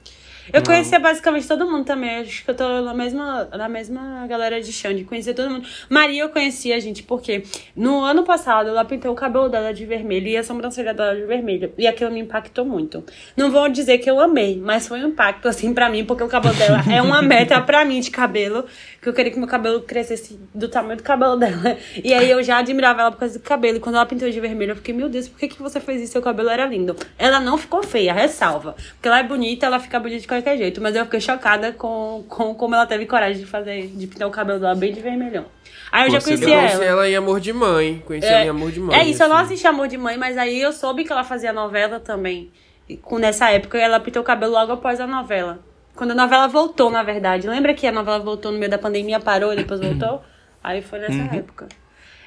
Eu 0.52 0.60
não. 0.60 0.66
conhecia 0.66 0.98
basicamente 0.98 1.46
todo 1.46 1.70
mundo 1.70 1.84
também. 1.84 2.20
Acho 2.20 2.44
que 2.44 2.50
eu 2.50 2.54
tô 2.54 2.82
na 2.82 2.94
mesma, 2.94 3.48
na 3.52 3.68
mesma 3.68 4.26
galera 4.26 4.60
de 4.60 4.72
Xande. 4.72 5.04
Conhecia 5.04 5.34
todo 5.34 5.50
mundo. 5.50 5.66
Maria 5.88 6.22
eu 6.22 6.28
conhecia, 6.28 6.78
gente, 6.80 7.02
porque 7.02 7.44
no 7.74 8.00
ano 8.02 8.24
passado 8.24 8.68
ela 8.68 8.84
pintou 8.84 9.12
o 9.12 9.14
cabelo 9.14 9.48
dela 9.48 9.72
de 9.72 9.84
vermelho 9.86 10.28
e 10.28 10.36
a 10.36 10.42
sobrancelha 10.42 10.92
dela 10.92 11.14
de 11.14 11.24
vermelho. 11.24 11.72
E 11.78 11.86
aquilo 11.86 12.10
me 12.10 12.20
impactou 12.20 12.64
muito. 12.64 13.04
Não 13.36 13.50
vou 13.50 13.68
dizer 13.68 13.98
que 13.98 14.10
eu 14.10 14.20
amei, 14.20 14.60
mas 14.62 14.86
foi 14.88 15.02
um 15.04 15.08
impacto, 15.08 15.48
assim, 15.48 15.72
pra 15.72 15.88
mim, 15.88 16.04
porque 16.04 16.22
o 16.22 16.28
cabelo 16.28 16.54
dela 16.54 16.82
é 16.92 17.00
uma 17.00 17.22
meta 17.22 17.60
pra 17.60 17.84
mim 17.84 18.00
de 18.00 18.10
cabelo. 18.10 18.64
Que 19.00 19.08
eu 19.08 19.12
queria 19.12 19.32
que 19.32 19.38
meu 19.38 19.48
cabelo 19.48 19.82
crescesse 19.82 20.38
do 20.54 20.68
tamanho 20.68 20.96
do 20.96 21.02
cabelo 21.02 21.36
dela. 21.36 21.76
E 22.02 22.12
aí 22.12 22.30
eu 22.30 22.42
já 22.42 22.58
admirava 22.58 23.02
ela 23.02 23.10
por 23.10 23.18
causa 23.18 23.38
do 23.38 23.42
cabelo. 23.42 23.76
E 23.76 23.80
quando 23.80 23.96
ela 23.96 24.06
pintou 24.06 24.30
de 24.30 24.40
vermelho, 24.40 24.72
eu 24.72 24.76
fiquei, 24.76 24.94
meu 24.94 25.08
Deus, 25.08 25.28
por 25.28 25.38
que, 25.38 25.48
que 25.48 25.62
você 25.62 25.80
fez 25.80 26.02
isso? 26.02 26.12
Seu 26.12 26.22
cabelo 26.22 26.48
era 26.48 26.66
lindo. 26.66 26.96
Ela 27.18 27.40
não 27.40 27.56
ficou 27.58 27.82
feia, 27.82 28.12
ressalva. 28.12 28.74
Porque 28.94 29.08
ela 29.08 29.18
é 29.18 29.22
bonita, 29.22 29.66
ela 29.66 29.78
fica 29.78 29.98
bonita 29.98 30.20
de 30.20 30.26
qualquer 30.42 30.56
jeito. 30.58 30.80
Mas 30.80 30.94
eu 30.96 31.04
fiquei 31.04 31.20
chocada 31.20 31.72
com, 31.72 32.24
com 32.28 32.54
como 32.54 32.74
ela 32.74 32.86
teve 32.86 33.06
coragem 33.06 33.38
de 33.42 33.46
fazer, 33.46 33.88
de 33.88 34.06
pintar 34.06 34.28
o 34.28 34.30
cabelo 34.30 34.58
dela 34.60 34.74
bem 34.74 34.92
de 34.92 35.00
vermelhão. 35.00 35.44
Aí 35.92 36.06
eu 36.06 36.10
já 36.12 36.20
conhecia 36.20 36.48
Eu 36.48 36.52
ela. 36.52 36.68
conheci 36.68 36.84
ela 36.84 37.08
em 37.08 37.16
Amor 37.16 37.40
de 37.40 37.52
Mãe. 37.52 38.02
Conheci 38.06 38.26
ela 38.26 38.44
em 38.44 38.48
Amor 38.48 38.70
de 38.72 38.80
Mãe. 38.80 38.98
É 38.98 39.04
isso, 39.04 39.22
eu 39.22 39.28
não 39.28 39.36
assim. 39.36 39.44
assisti 39.46 39.66
Amor 39.66 39.86
de 39.88 39.96
Mãe, 39.96 40.16
mas 40.16 40.36
aí 40.36 40.60
eu 40.60 40.72
soube 40.72 41.04
que 41.04 41.12
ela 41.12 41.22
fazia 41.24 41.52
novela 41.52 42.00
também. 42.00 42.50
E 42.88 42.96
com- 42.96 43.18
nessa 43.18 43.50
época, 43.50 43.78
ela 43.78 43.98
pintou 44.00 44.22
o 44.22 44.24
cabelo 44.24 44.52
logo 44.52 44.72
após 44.72 45.00
a 45.00 45.06
novela. 45.06 45.60
Quando 45.94 46.10
a 46.10 46.14
novela 46.14 46.48
voltou, 46.48 46.90
na 46.90 47.02
verdade. 47.04 47.46
Lembra 47.48 47.72
que 47.74 47.86
a 47.86 47.92
novela 47.92 48.18
voltou 48.18 48.50
no 48.50 48.58
meio 48.58 48.70
da 48.70 48.78
pandemia, 48.78 49.20
parou 49.20 49.52
e 49.52 49.56
depois 49.56 49.78
voltou? 49.80 50.22
Aí 50.62 50.82
foi 50.82 50.98
nessa 50.98 51.36
época. 51.36 51.68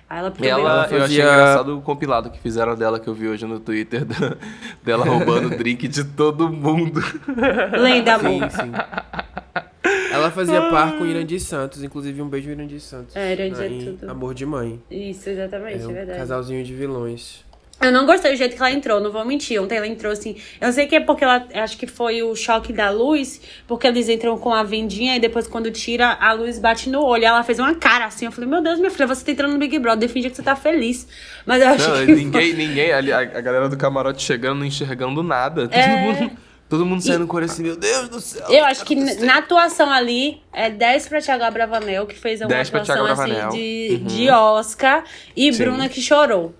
Aí 0.09 0.19
ela 0.19 0.31
pintou 0.31 0.47
Ela, 0.49 0.87
eu 0.89 1.03
achei 1.03 1.19
engraçado 1.21 1.77
o 1.77 1.81
compilado 1.81 2.29
que 2.31 2.39
fizeram 2.39 2.75
dela 2.75 2.97
que 2.97 3.09
eu 3.09 3.13
vi 3.13 3.27
hoje 3.27 3.45
no 3.45 3.59
Twitter, 3.59 4.05
da- 4.05 4.37
dela 4.87 5.03
roubando 5.05 5.47
o 5.47 5.57
drink 5.57 5.85
de 5.87 6.03
todo 6.05 6.49
mundo. 6.49 7.01
Lenda, 7.77 8.15
amor. 8.15 8.49
Sim, 8.49 8.49
sim. 8.49 8.71
Ela 10.11 10.31
fazia 10.31 10.61
par 10.69 10.97
com 10.97 11.05
Irandir 11.05 11.41
Santos, 11.41 11.83
inclusive 11.83 12.21
um 12.21 12.29
beijo 12.29 12.49
Irandir 12.49 12.79
Santos. 12.79 13.15
É, 13.15 13.33
Irandir 13.33 13.63
é 13.65 13.85
tudo. 13.91 14.09
Amor 14.09 14.33
de 14.33 14.45
Mãe. 14.45 14.81
Isso, 14.89 15.29
exatamente, 15.29 15.79
É 15.79 15.83
é 15.83 15.87
um 15.87 15.93
verdade. 15.93 16.19
casalzinho 16.19 16.63
de 16.63 16.73
vilões. 16.73 17.45
Eu 17.79 17.91
não 17.91 18.07
gostei 18.07 18.31
do 18.31 18.37
jeito 18.37 18.55
que 18.55 18.61
ela 18.61 18.71
entrou, 18.71 18.99
não 18.99 19.11
vou 19.11 19.23
mentir. 19.23 19.61
Ontem 19.61 19.77
ela 19.77 19.85
entrou 19.87 20.11
assim. 20.11 20.35
Eu 20.59 20.73
sei 20.73 20.87
que 20.87 20.95
é 20.95 20.99
porque 20.99 21.23
ela. 21.23 21.45
Acho 21.53 21.77
que 21.77 21.85
foi 21.85 22.23
o 22.23 22.35
choque 22.35 22.73
da 22.73 22.89
luz, 22.89 23.39
porque 23.67 23.85
eles 23.85 24.09
entram 24.09 24.35
com 24.39 24.51
a 24.51 24.63
vendinha 24.63 25.15
e 25.15 25.19
depois, 25.19 25.47
quando 25.47 25.69
tira, 25.69 26.17
a 26.19 26.33
luz 26.33 26.57
bate 26.57 26.89
no 26.89 27.03
olho. 27.05 27.25
Ela 27.25 27.43
fez 27.43 27.59
uma 27.59 27.75
cara 27.75 28.05
assim. 28.05 28.25
Eu 28.25 28.31
falei, 28.31 28.49
meu 28.49 28.63
Deus, 28.63 28.79
minha 28.79 28.89
filha, 28.89 29.05
você 29.05 29.23
tá 29.23 29.31
entrando 29.31 29.53
no 29.53 29.59
Big 29.59 29.77
Brother, 29.77 30.09
finge 30.09 30.29
que 30.31 30.35
você 30.35 30.41
tá 30.41 30.55
feliz. 30.55 31.07
Mas 31.45 31.61
eu 31.61 31.67
acho 31.69 31.87
Não, 31.89 32.05
que. 32.05 32.11
ninguém, 32.15 32.53
ninguém, 32.53 32.91
ali, 32.91 33.13
a, 33.13 33.19
a 33.19 33.41
galera 33.41 33.69
do 33.69 33.77
camarote 33.77 34.23
chegando, 34.23 34.57
não 34.57 34.65
enxergando 34.65 35.21
nada. 35.21 35.67
Todo 35.67 35.77
É. 35.79 35.97
mundo, 36.01 36.31
todo 36.67 36.83
mundo 36.83 37.01
saindo 37.03 37.27
com 37.27 37.37
assim, 37.37 37.61
meu 37.61 37.75
Deus 37.77 38.09
do 38.09 38.19
céu. 38.19 38.47
Eu 38.49 38.65
acho 38.65 38.83
que 38.85 38.95
n- 38.95 39.17
na 39.23 39.37
atuação 39.37 39.91
ali 39.91 40.41
é 40.51 40.67
10 40.71 41.07
pra 41.09 41.21
Thiago 41.21 41.43
Abravanel, 41.43 42.07
que 42.07 42.15
fez 42.17 42.41
uma 42.41 42.47
10 42.47 42.71
pra 42.71 42.81
atuação 42.81 43.05
assim 43.05 43.49
de, 43.55 43.97
de 43.99 44.29
Oscar, 44.31 45.03
e 45.35 45.53
Sim. 45.53 45.59
Bruna 45.63 45.87
que 45.87 46.01
chorou. 46.01 46.55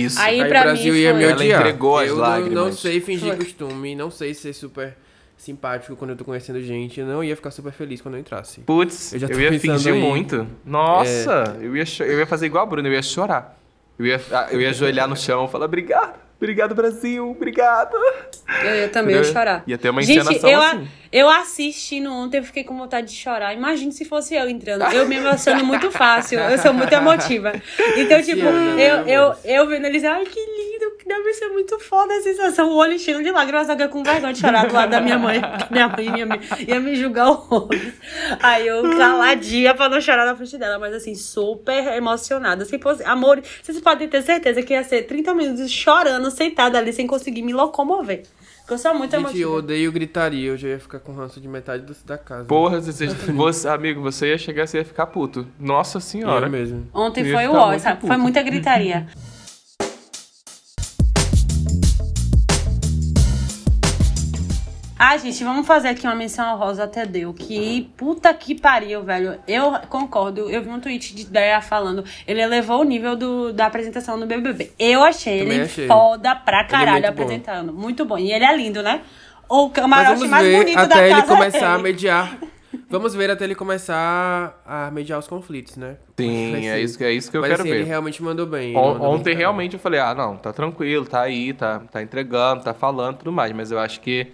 Isso. 0.00 0.18
Aí- 0.20 0.40
Aí 0.40 0.48
pra 0.48 0.60
o 0.60 0.64
Brasil 0.64 0.92
mim 0.92 0.98
ia 1.00 1.14
me 1.14 1.24
Ela 1.24 1.34
odiar. 1.34 1.60
entregou 1.60 1.98
as 1.98 2.08
eu 2.08 2.16
não- 2.16 2.22
Não, 2.22 2.28
lágrimas. 2.30 2.78
sei 2.80 3.00
fingir 3.00 3.28
Foi. 3.28 3.36
costume, 3.44 3.94
não 3.94 4.10
sei 4.10 4.34
ser 4.34 4.52
super 4.52 4.96
simpático 5.36 5.94
quando 5.96 6.10
eu 6.10 6.16
tô 6.16 6.24
conhecendo 6.24 6.60
gente. 6.62 7.00
Eu 7.00 7.06
não 7.06 7.22
ia 7.22 7.36
ficar 7.36 7.50
super 7.50 7.72
feliz 7.72 8.00
quando 8.00 8.14
eu 8.14 8.20
entrasse. 8.20 8.60
Putz, 8.62 9.12
Eu 9.12 9.16
eu, 9.16 9.20
já 9.20 9.28
tô 9.28 9.38
ia 9.40 9.60
fingir 9.60 9.92
aí. 9.92 10.00
muito. 10.00 10.46
Nossa, 10.64 11.56
eu, 11.60 11.76
ia, 11.76 11.84
eu 12.00 12.18
ia 12.18 12.26
fazer 12.26 12.46
igual 12.46 12.64
a 12.64 12.66
Bruna, 12.66 12.88
eu 12.88 12.92
ia 12.92 13.02
chorar. 13.02 13.58
Eu 13.98 14.06
ia, 14.06 14.20
ah, 14.32 14.48
eu 14.50 14.60
ia 14.60 14.70
ajoelhar 14.70 15.06
no 15.08 15.16
chão 15.16 15.44
e 15.44 15.48
falar, 15.48 15.66
obrigado, 15.66 16.14
obrigado 16.44 16.74
Brasil, 16.74 17.30
obrigado. 17.30 17.94
Eu, 18.62 18.74
eu 18.74 18.92
também 18.92 19.16
ia 19.16 19.24
chorar. 19.24 19.64
Ia 19.66 19.78
ter 19.78 19.88
uma 19.88 20.02
Gente, 20.02 20.20
encenação 20.20 20.50
eu, 20.50 20.60
assim. 20.60 20.88
eu 21.10 21.30
assistindo 21.30 22.12
ontem, 22.12 22.38
eu 22.38 22.44
fiquei 22.44 22.62
com 22.62 22.76
vontade 22.76 23.08
de 23.08 23.14
chorar. 23.14 23.54
Imagine 23.54 23.90
se 23.92 24.04
fosse 24.04 24.34
eu 24.34 24.48
entrando. 24.48 24.82
Eu 24.92 25.08
me 25.08 25.16
emociono 25.16 25.64
muito 25.64 25.90
fácil. 25.90 26.38
Eu 26.38 26.58
sou 26.58 26.72
muito 26.74 26.92
emotiva. 26.92 27.52
Então, 27.96 28.20
tipo, 28.22 28.44
eu, 28.44 29.06
eu, 29.06 29.22
amor? 29.24 29.38
eu 29.44 29.66
vendo 29.66 29.86
eles, 29.86 30.04
ai, 30.04 30.24
que 30.24 30.38
lindo, 30.38 30.53
que 30.53 30.53
deve 31.06 31.32
ser 31.34 31.48
muito 31.48 31.78
foda 31.78 32.14
a 32.14 32.20
sensação. 32.20 32.70
O 32.70 32.76
olho 32.76 32.98
cheio 32.98 33.22
de 33.22 33.30
lágrimas, 33.30 33.68
eu 33.68 33.88
com 33.88 34.02
vergonha 34.02 34.32
de 34.32 34.40
chorar 34.40 34.66
do 34.66 34.74
lado 34.74 34.90
da 34.90 35.00
minha 35.00 35.18
mãe. 35.18 35.40
Minha 35.70 35.88
mãe 35.88 36.18
ia 36.18 36.26
me, 36.26 36.40
ia 36.66 36.80
me 36.80 36.96
julgar 36.96 37.28
horrores. 37.28 37.92
Aí 38.40 38.66
eu 38.66 38.82
caladinha 38.96 39.74
pra 39.74 39.88
não 39.88 40.00
chorar 40.00 40.24
na 40.26 40.34
frente 40.34 40.56
dela, 40.58 40.78
mas 40.78 40.94
assim, 40.94 41.14
super 41.14 41.86
emocionada. 41.96 42.64
Se 42.64 42.78
fosse, 42.78 43.02
amor, 43.04 43.42
vocês 43.62 43.80
podem 43.80 44.08
ter 44.08 44.22
certeza 44.22 44.62
que 44.62 44.72
ia 44.72 44.84
ser 44.84 45.02
30 45.02 45.34
minutos 45.34 45.70
chorando, 45.70 46.30
sentada 46.30 46.78
ali, 46.78 46.92
sem 46.92 47.06
conseguir 47.06 47.42
me 47.42 47.52
locomover. 47.52 48.22
Porque 48.60 48.74
eu 48.74 48.78
sou 48.78 48.94
muito 48.94 49.10
Gente, 49.10 49.20
emotiva. 49.24 49.42
eu 49.42 49.52
odeio 49.56 49.92
gritaria. 49.92 50.48
Eu 50.48 50.56
já 50.56 50.68
ia 50.68 50.80
ficar 50.80 50.98
com 50.98 51.12
ranço 51.12 51.38
de 51.38 51.46
metade 51.46 51.82
do- 51.84 51.94
da 52.06 52.16
casa. 52.16 52.46
Porra, 52.46 52.80
você, 52.80 53.08
você- 53.08 53.68
amigo, 53.68 54.00
você 54.00 54.28
ia 54.28 54.38
chegar, 54.38 54.66
você 54.66 54.78
ia 54.78 54.84
ficar 54.86 55.04
puto. 55.08 55.46
Nossa 55.60 56.00
senhora. 56.00 56.46
Eu 56.46 56.50
mesmo. 56.50 56.88
Ontem 56.94 57.30
foi 57.30 57.46
o 57.46 57.52
ó? 57.52 57.78
Foi 58.06 58.16
muita 58.16 58.40
gritaria. 58.42 59.06
Ah, 65.06 65.18
gente, 65.18 65.44
vamos 65.44 65.66
fazer 65.66 65.88
aqui 65.88 66.06
uma 66.06 66.14
menção 66.14 66.54
honrosa 66.54 66.84
até 66.84 67.04
deu. 67.04 67.34
Que 67.34 67.90
puta 67.94 68.32
que 68.32 68.54
pariu, 68.58 69.02
velho. 69.02 69.38
Eu 69.46 69.72
concordo. 69.90 70.48
Eu 70.48 70.62
vi 70.62 70.70
um 70.70 70.80
tweet 70.80 71.14
de 71.14 71.22
ideia 71.22 71.60
falando. 71.60 72.02
Ele 72.26 72.40
elevou 72.40 72.80
o 72.80 72.84
nível 72.84 73.14
do, 73.14 73.52
da 73.52 73.66
apresentação 73.66 74.16
no 74.16 74.24
BBB. 74.26 74.72
Eu 74.78 75.04
achei 75.04 75.40
Também 75.40 75.56
ele 75.56 75.64
achei. 75.66 75.86
foda 75.86 76.34
pra 76.34 76.64
caralho 76.64 77.02
muito 77.02 77.16
bom. 77.16 77.22
apresentando. 77.22 77.72
Muito 77.74 78.04
bom. 78.06 78.16
E 78.16 78.32
ele 78.32 78.46
é 78.46 78.56
lindo, 78.56 78.82
né? 78.82 79.02
O 79.46 79.64
Mas 79.66 79.72
camarote 79.74 80.14
vamos 80.14 80.30
mais 80.30 80.46
ver 80.46 80.56
bonito 80.56 80.74
da 80.76 80.82
até 80.84 81.08
casa 81.10 81.20
ele 81.20 81.22
começar 81.36 81.74
a 81.74 81.78
é 81.78 81.82
mediar. 81.82 82.38
Vamos 82.90 83.14
ver 83.14 83.30
até 83.30 83.44
ele 83.44 83.54
começar 83.54 84.60
a 84.66 84.90
mediar 84.90 85.18
os 85.18 85.28
conflitos, 85.28 85.76
né? 85.76 85.96
Sim, 86.18 86.56
é 86.56 86.60
ser. 86.74 86.80
isso, 86.82 86.98
que- 86.98 87.04
é 87.04 87.12
isso 87.12 87.30
que 87.30 87.36
eu 87.36 87.40
Mas 87.40 87.50
quero 87.50 87.62
assim, 87.62 87.70
ver. 87.70 87.76
ele 87.80 87.84
realmente 87.88 88.22
mandou 88.22 88.46
bem. 88.46 88.76
On- 88.76 88.80
mandou 88.94 88.98
bem 88.98 89.08
ontem 89.08 89.30
pra 89.30 89.38
realmente 89.38 89.74
eu 89.74 89.78
falei, 89.80 90.00
ah, 90.00 90.12
não, 90.14 90.36
tá 90.36 90.52
tranquilo, 90.52 91.04
tá 91.06 91.20
aí, 91.22 91.52
tá, 91.52 91.80
tá 91.90 92.02
entregando, 92.02 92.64
tá 92.64 92.74
falando 92.74 93.18
tudo 93.18 93.30
mais, 93.32 93.52
mas 93.52 93.70
eu 93.70 93.78
acho 93.78 94.00
que 94.00 94.26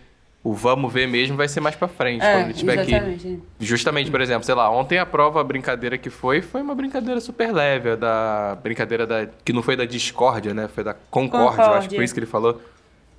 o 0.42 0.54
vamos 0.54 0.90
ver 0.92 1.06
mesmo 1.06 1.36
vai 1.36 1.46
ser 1.48 1.60
mais 1.60 1.76
pra 1.76 1.86
frente, 1.86 2.24
É, 2.24 2.32
quando 2.32 2.44
ele 2.46 2.54
tiver 2.54 2.78
aqui. 2.80 3.38
Justamente, 3.60 4.10
por 4.10 4.20
exemplo, 4.22 4.44
sei 4.44 4.54
lá, 4.54 4.70
ontem 4.70 4.98
a 4.98 5.04
prova, 5.04 5.40
a 5.40 5.44
brincadeira 5.44 5.98
que 5.98 6.08
foi, 6.08 6.40
foi 6.40 6.62
uma 6.62 6.74
brincadeira 6.74 7.20
super 7.20 7.52
leve, 7.52 7.90
a 7.90 7.96
da 7.96 8.58
brincadeira 8.62 9.06
da 9.06 9.26
que 9.44 9.52
não 9.52 9.62
foi 9.62 9.76
da 9.76 9.84
discórdia, 9.84 10.54
né? 10.54 10.66
Foi 10.74 10.82
da 10.82 10.94
concórdia, 10.94 11.44
eu 11.46 11.48
acho 11.48 11.56
que 11.56 11.64
Concórdia. 11.66 11.96
foi 11.98 12.04
isso 12.04 12.14
que 12.14 12.20
ele 12.20 12.26
falou. 12.26 12.60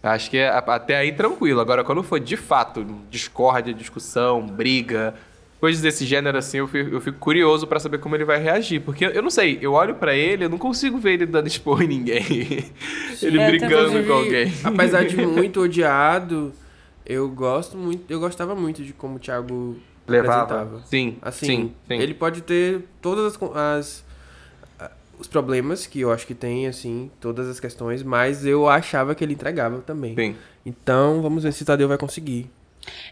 Acho 0.02 0.32
que 0.32 0.38
é, 0.40 0.48
até 0.50 0.96
aí 0.98 1.12
tranquilo. 1.12 1.60
Agora, 1.62 1.84
quando 1.84 2.02
for 2.02 2.20
de 2.20 2.36
fato 2.36 2.84
discórdia, 3.12 3.72
discussão, 3.72 4.42
briga, 4.48 5.14
coisas 5.60 5.80
desse 5.80 6.08
gênero 6.08 6.40
assim, 6.40 6.58
eu 6.58 6.68
fico, 6.68 6.90
eu 6.90 7.00
fico 7.02 7.20
curioso 7.20 7.68
pra 7.68 7.80
saber 7.80 8.00
como 8.00 8.16
ele 8.16 8.26
vai 8.26 8.42
reagir, 8.42 8.80
porque 8.82 9.06
eu 9.06 9.22
não 9.22 9.30
sei, 9.30 9.60
eu 9.62 9.74
olho 9.74 9.94
pra 9.94 10.16
ele, 10.16 10.46
eu 10.46 10.50
não 10.50 10.58
consigo 10.58 10.98
ver 10.98 11.14
ele 11.14 11.28
dando 11.28 11.46
expor 11.46 11.84
em 11.84 11.88
ninguém. 11.88 12.26
ele 13.22 13.40
É, 13.40 13.46
brigando 13.48 14.04
com 14.04 14.14
alguém. 14.14 14.52
Apesar 14.64 15.06
de 15.06 15.24
muito 15.24 15.62
odiado, 15.62 16.52
eu 17.06 17.30
gosto 17.30 17.78
muito, 17.78 18.10
eu 18.12 18.20
gostava 18.20 18.56
muito 18.56 18.84
de 18.84 18.94
como 18.94 19.16
o 19.16 19.20
Thiago 19.20 19.78
Levava. 20.08 20.42
apresentava. 20.44 20.82
Sim, 20.86 21.18
Assim, 21.22 21.46
sim, 21.46 21.74
sim. 21.88 21.94
ele 21.96 22.14
pode 22.14 22.42
ter 22.42 22.86
todas 23.02 23.36
as, 23.36 23.56
as- 23.56 24.04
os 25.20 25.28
problemas 25.28 25.86
que 25.86 26.00
eu 26.02 26.12
acho 26.12 26.26
que 26.26 26.34
tem, 26.34 26.68
assim, 26.68 27.12
todas 27.20 27.48
as 27.48 27.60
questões, 27.60 28.02
mas 28.04 28.46
eu 28.46 28.68
achava 28.68 29.14
que 29.14 29.24
ele 29.24 29.34
entregava 29.34 29.80
também. 29.80 30.16
Sim. 30.16 30.36
Então, 30.66 31.22
vamos 31.22 31.44
ver 31.44 31.54
se 31.54 31.64
o 31.64 31.66
Tadeu 31.66 31.88
vai 31.88 31.98
conseguir. 31.98 32.50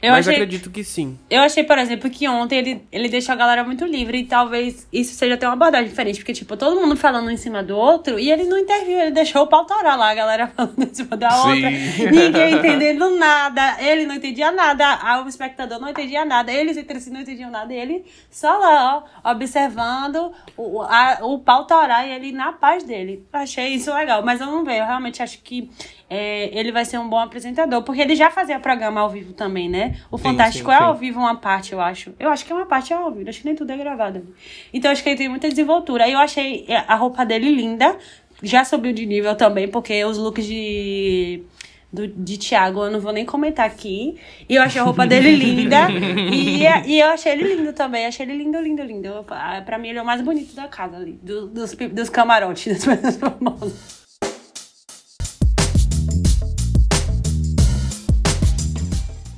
Eu 0.01 0.12
mas 0.12 0.27
achei... 0.27 0.41
acredito 0.41 0.69
que 0.71 0.84
sim. 0.84 1.17
Eu 1.29 1.41
achei, 1.41 1.63
por 1.63 1.77
exemplo, 1.77 2.10
que 2.10 2.27
ontem 2.27 2.58
ele, 2.58 2.82
ele 2.91 3.08
deixou 3.10 3.34
a 3.34 3.36
galera 3.36 3.63
muito 3.63 3.86
livre 3.86 4.19
e 4.19 4.23
talvez 4.25 4.88
isso 4.91 5.13
seja 5.13 5.36
até 5.36 5.45
uma 5.47 5.53
abordagem 5.53 5.88
diferente, 5.89 6.17
porque, 6.17 6.34
tipo, 6.34 6.58
todo 6.58 6.79
mundo 6.79 6.95
falando 6.97 7.29
em 7.29 7.38
cima 7.38 7.62
do 7.62 7.77
outro 7.77 8.17
e 8.19 8.32
ele 8.32 8.45
não 8.45 8.58
interviu, 8.58 8.99
ele 8.99 9.12
deixou 9.12 9.43
o 9.43 9.47
pau 9.47 9.65
torar 9.65 9.97
lá, 9.97 10.10
a 10.10 10.15
galera 10.15 10.47
falando 10.55 10.82
em 10.84 10.93
cima 10.93 11.15
da 11.15 11.29
Sim. 11.29 11.49
outra, 11.49 11.69
ninguém 12.12 12.53
entendendo 12.55 13.17
nada, 13.17 13.77
ele 13.79 14.05
não 14.05 14.15
entendia 14.15 14.51
nada, 14.51 15.23
o 15.23 15.27
espectador 15.29 15.79
não 15.79 15.89
entendia 15.89 16.25
nada, 16.25 16.51
eles 16.51 16.75
entre 16.77 16.99
si 16.99 17.10
não 17.12 17.21
entendiam 17.21 17.51
nada, 17.51 17.73
ele 17.73 18.05
só 18.32 18.58
lá, 18.58 19.03
ó, 19.23 19.32
observando 19.32 20.32
o, 20.58 20.82
a- 20.82 21.19
o 21.21 21.39
pau 21.39 21.65
torar 21.65 22.08
e 22.08 22.12
ele 22.12 22.32
na 22.32 22.53
paz 22.53 22.84
dele. 22.84 23.25
Achei 23.32 23.69
isso 23.75 23.93
legal, 23.93 24.23
mas 24.23 24.41
eu 24.41 24.47
não 24.47 24.63
vejo, 24.63 24.79
eu 24.79 24.86
realmente 24.86 25.21
acho 25.21 25.39
que 25.43 25.69
é, 26.10 26.50
ele 26.58 26.72
vai 26.72 26.84
ser 26.86 26.98
um 26.98 27.08
bom 27.08 27.19
apresentador, 27.19 27.84
porque 27.84 28.02
ele 28.02 28.15
já 28.15 28.32
fazia 28.32 28.60
programa 28.60 29.02
ao 29.02 29.10
vivo 29.10 29.34
também, 29.34 29.69
né? 29.69 29.95
O 30.10 30.17
Fantástico 30.17 30.69
sim, 30.69 30.76
é 30.76 30.80
sim. 30.80 30.84
ao 30.84 30.95
vivo 30.95 31.19
uma 31.19 31.36
parte, 31.36 31.74
eu 31.74 31.80
acho. 31.82 32.13
Eu 32.19 32.30
acho 32.30 32.45
que 32.45 32.52
é 32.52 32.56
uma 32.56 32.65
parte 32.65 32.93
ao 32.93 33.12
vivo, 33.12 33.30
acho 33.30 33.39
que 33.41 33.45
nem 33.45 33.56
tudo 33.56 33.72
é 33.72 33.78
gravado. 33.78 34.26
Então 34.74 34.89
acho 34.91 35.04
que 35.04 35.10
ele 35.10 35.17
tem 35.17 35.30
muita 35.30 35.48
desenvoltura. 35.48 36.06
Aí 36.06 36.13
eu 36.13 36.19
achei 36.19 36.65
a 36.88 36.95
roupa 36.95 37.26
dele 37.26 37.50
linda, 37.50 37.95
já 38.41 38.63
subiu 38.65 38.91
de 38.93 39.06
nível 39.06 39.36
também, 39.36 39.67
porque 39.67 40.04
os 40.04 40.17
looks 40.17 40.45
de. 40.45 41.43
Do, 41.91 42.08
de 42.08 42.38
Thiago, 42.38 42.84
eu 42.86 42.91
não 42.91 43.00
vou 43.00 43.12
nem 43.12 43.26
comentar 43.26 43.65
aqui. 43.65 44.15
E 44.48 44.54
eu 44.56 44.62
achei 44.62 44.80
a 44.80 44.84
roupa 44.84 45.08
dele 45.08 45.32
linda. 45.36 45.88
e, 46.32 46.62
e 46.86 47.00
eu 47.00 47.08
achei 47.08 47.32
ele 47.32 47.56
lindo 47.56 47.74
também. 47.74 48.06
Achei 48.06 48.24
ele 48.28 48.38
lindo, 48.38 48.62
lindo, 48.62 48.84
lindo. 48.84 49.26
Ah, 49.32 49.60
Pra 49.65 49.80
mim, 49.80 49.89
ele 49.89 49.98
é 49.98 50.02
o 50.04 50.06
mais 50.06 50.22
bonito 50.22 50.54
da 50.56 50.67
casa 50.67 50.98
ali. 50.98 51.13
do- 51.24 51.48
dos, 51.48 51.74
dos 51.74 52.08
camarotes, 52.10 52.67
das 52.86 52.86
pessoas 52.86 53.17
famosas. 53.17 53.98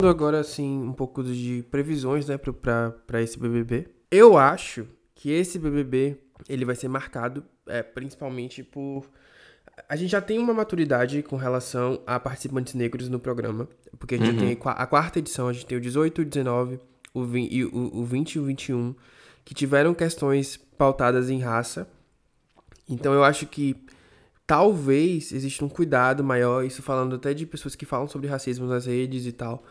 Agora, 0.09 0.39
assim, 0.39 0.81
um 0.81 0.93
pouco 0.93 1.23
de 1.23 1.63
previsões, 1.69 2.27
né, 2.27 2.37
pra 2.37 3.21
esse 3.21 3.37
BBB. 3.39 3.87
Eu 4.09 4.37
acho 4.37 4.87
que 5.15 5.29
esse 5.31 5.57
BBB, 5.59 6.17
ele 6.49 6.65
vai 6.65 6.75
ser 6.75 6.87
marcado 6.87 7.43
é, 7.67 7.81
principalmente 7.83 8.63
por... 8.63 9.05
A 9.87 9.95
gente 9.95 10.09
já 10.11 10.21
tem 10.21 10.37
uma 10.37 10.53
maturidade 10.53 11.21
com 11.23 11.35
relação 11.37 12.01
a 12.05 12.19
participantes 12.19 12.73
negros 12.73 13.07
no 13.09 13.19
programa, 13.19 13.67
porque 13.97 14.15
a 14.15 14.17
gente 14.17 14.33
já 14.33 14.39
tem 14.39 14.51
a 14.51 14.55
qua- 14.55 14.71
a 14.73 14.85
quarta 14.85 15.19
edição, 15.19 15.47
a 15.47 15.53
gente 15.53 15.65
tem 15.65 15.77
o 15.77 15.81
18, 15.81 16.21
o 16.21 16.25
19, 16.25 16.79
o 17.13 17.23
20, 17.23 17.51
e 17.53 17.65
o 17.65 18.03
20 18.03 18.33
e 18.35 18.39
o 18.39 18.43
21, 18.45 18.95
que 19.45 19.53
tiveram 19.53 19.93
questões 19.93 20.57
pautadas 20.77 21.29
em 21.29 21.39
raça. 21.39 21.87
Então 22.89 23.13
eu 23.13 23.23
acho 23.23 23.45
que 23.47 23.75
talvez 24.45 25.31
exista 25.31 25.63
um 25.63 25.69
cuidado 25.69 26.23
maior, 26.23 26.65
isso 26.65 26.81
falando 26.81 27.15
até 27.15 27.33
de 27.33 27.45
pessoas 27.45 27.75
que 27.75 27.85
falam 27.85 28.07
sobre 28.07 28.27
racismo 28.27 28.65
nas 28.67 28.85
redes 28.85 29.25
e 29.25 29.31
tal, 29.31 29.63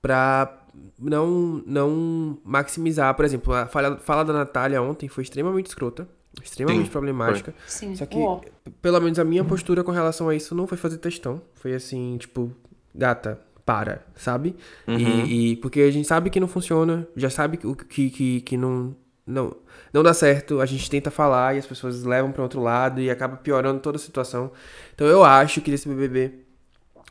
pra 0.00 0.62
não, 0.98 1.62
não 1.66 2.38
maximizar. 2.44 3.14
Por 3.14 3.24
exemplo, 3.24 3.52
a 3.52 3.66
fala, 3.66 3.96
fala 3.98 4.24
da 4.24 4.32
Natália 4.32 4.80
ontem 4.82 5.08
foi 5.08 5.22
extremamente 5.22 5.66
escrota, 5.66 6.08
extremamente 6.42 6.86
Sim, 6.86 6.90
problemática. 6.92 7.54
Sim. 7.66 7.96
Só 7.96 8.06
que, 8.06 8.16
Uó. 8.16 8.40
pelo 8.82 9.00
menos 9.00 9.18
a 9.18 9.24
minha 9.24 9.44
postura 9.44 9.82
com 9.82 9.90
relação 9.90 10.28
a 10.28 10.34
isso 10.34 10.54
não 10.54 10.66
foi 10.66 10.76
fazer 10.78 10.98
textão. 10.98 11.40
Foi 11.54 11.74
assim, 11.74 12.16
tipo, 12.18 12.52
gata, 12.94 13.40
para, 13.64 14.04
sabe? 14.14 14.54
E, 14.86 15.52
e- 15.52 15.56
porque 15.56 15.80
a 15.80 15.90
gente 15.90 16.06
sabe 16.06 16.30
que 16.30 16.38
não 16.38 16.46
funciona, 16.48 17.06
já 17.16 17.28
sabe 17.28 17.56
que, 17.56 17.74
que, 17.86 18.10
que, 18.10 18.40
que 18.42 18.56
não, 18.56 18.94
não, 19.26 19.56
não 19.92 20.02
dá 20.04 20.14
certo, 20.14 20.60
a 20.60 20.66
gente 20.66 20.88
tenta 20.88 21.10
falar 21.10 21.56
e 21.56 21.58
as 21.58 21.66
pessoas 21.66 22.04
levam 22.04 22.30
para 22.30 22.44
outro 22.44 22.62
lado 22.62 23.00
e 23.00 23.10
acaba 23.10 23.36
piorando 23.36 23.80
toda 23.80 23.96
a 23.96 24.00
situação. 24.00 24.52
Então 24.94 25.06
eu 25.08 25.24
acho 25.24 25.60
que 25.60 25.70
esse 25.72 25.88
BBB 25.88 26.45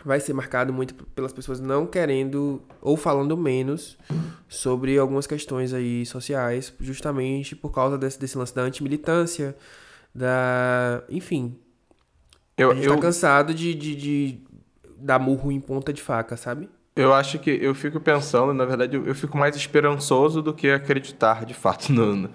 vai 0.03 0.19
ser 0.19 0.33
marcado 0.33 0.73
muito 0.73 0.93
pelas 0.93 1.31
pessoas 1.31 1.59
não 1.59 1.85
querendo 1.85 2.61
ou 2.81 2.97
falando 2.97 3.37
menos 3.37 3.97
sobre 4.47 4.97
algumas 4.97 5.25
questões 5.25 5.73
aí 5.73 6.05
sociais, 6.05 6.73
justamente 6.79 7.55
por 7.55 7.71
causa 7.71 7.97
desse, 7.97 8.19
desse 8.19 8.37
lance 8.37 8.53
da 8.53 8.61
antimilitância, 8.61 9.55
da. 10.13 11.03
Enfim. 11.09 11.57
Eu, 12.57 12.71
a 12.71 12.75
gente 12.75 12.87
eu, 12.87 12.95
tá 12.95 13.01
cansado 13.01 13.53
de, 13.53 13.73
de, 13.73 13.95
de 13.95 14.39
dar 14.97 15.19
murro 15.19 15.51
em 15.51 15.59
ponta 15.59 15.91
de 15.91 16.01
faca, 16.01 16.37
sabe? 16.37 16.69
eu 16.95 17.13
acho 17.13 17.37
que 17.39 17.49
eu 17.49 17.75
fico 17.75 17.99
pensando, 17.99 18.53
na 18.53 18.63
verdade, 18.63 18.95
eu, 18.95 19.13
fico 19.13 19.37
mais 19.37 19.55
esperançoso 19.55 20.41
do 20.41 20.53
que 20.53 20.69
acreditar 20.69 21.45
de 21.45 21.53
fato 21.53 21.91
no, 21.91 22.29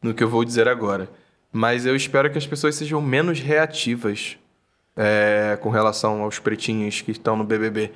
no 0.00 0.14
que 0.14 0.22
eu 0.22 0.28
vou 0.28 0.44
dizer 0.44 0.68
agora. 0.68 1.10
Mas 1.52 1.84
eu 1.84 1.96
espero 1.96 2.30
que 2.30 2.38
as 2.38 2.46
pessoas 2.46 2.76
sejam 2.76 3.00
menos 3.00 3.40
reativas 3.40 4.38
é, 4.96 5.58
com 5.60 5.70
relação 5.70 6.22
aos 6.22 6.38
pretinhos 6.38 7.00
que 7.00 7.10
estão 7.10 7.36
no 7.36 7.44
BBB. 7.44 7.92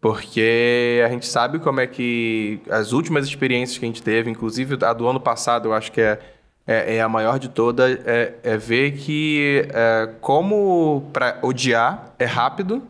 Porque 0.00 1.00
a 1.06 1.08
gente 1.08 1.26
sabe 1.26 1.60
como 1.60 1.78
é 1.80 1.86
que 1.86 2.60
as 2.68 2.92
últimas 2.92 3.24
experiências 3.24 3.78
que 3.78 3.84
a 3.84 3.88
gente 3.88 4.02
teve, 4.02 4.28
inclusive 4.30 4.76
a 4.84 4.92
do 4.92 5.06
ano 5.06 5.20
passado, 5.20 5.68
eu 5.68 5.72
acho 5.72 5.92
que 5.92 6.00
é, 6.00 6.18
é, 6.66 6.96
é 6.96 7.00
a 7.00 7.08
maior 7.08 7.38
de 7.38 7.48
todas, 7.48 7.98
é, 8.04 8.34
é 8.42 8.56
ver 8.56 8.92
que 8.92 9.64
é, 9.72 10.10
como 10.20 11.08
para 11.12 11.38
odiar 11.40 12.14
é 12.18 12.24
rápido, 12.24 12.82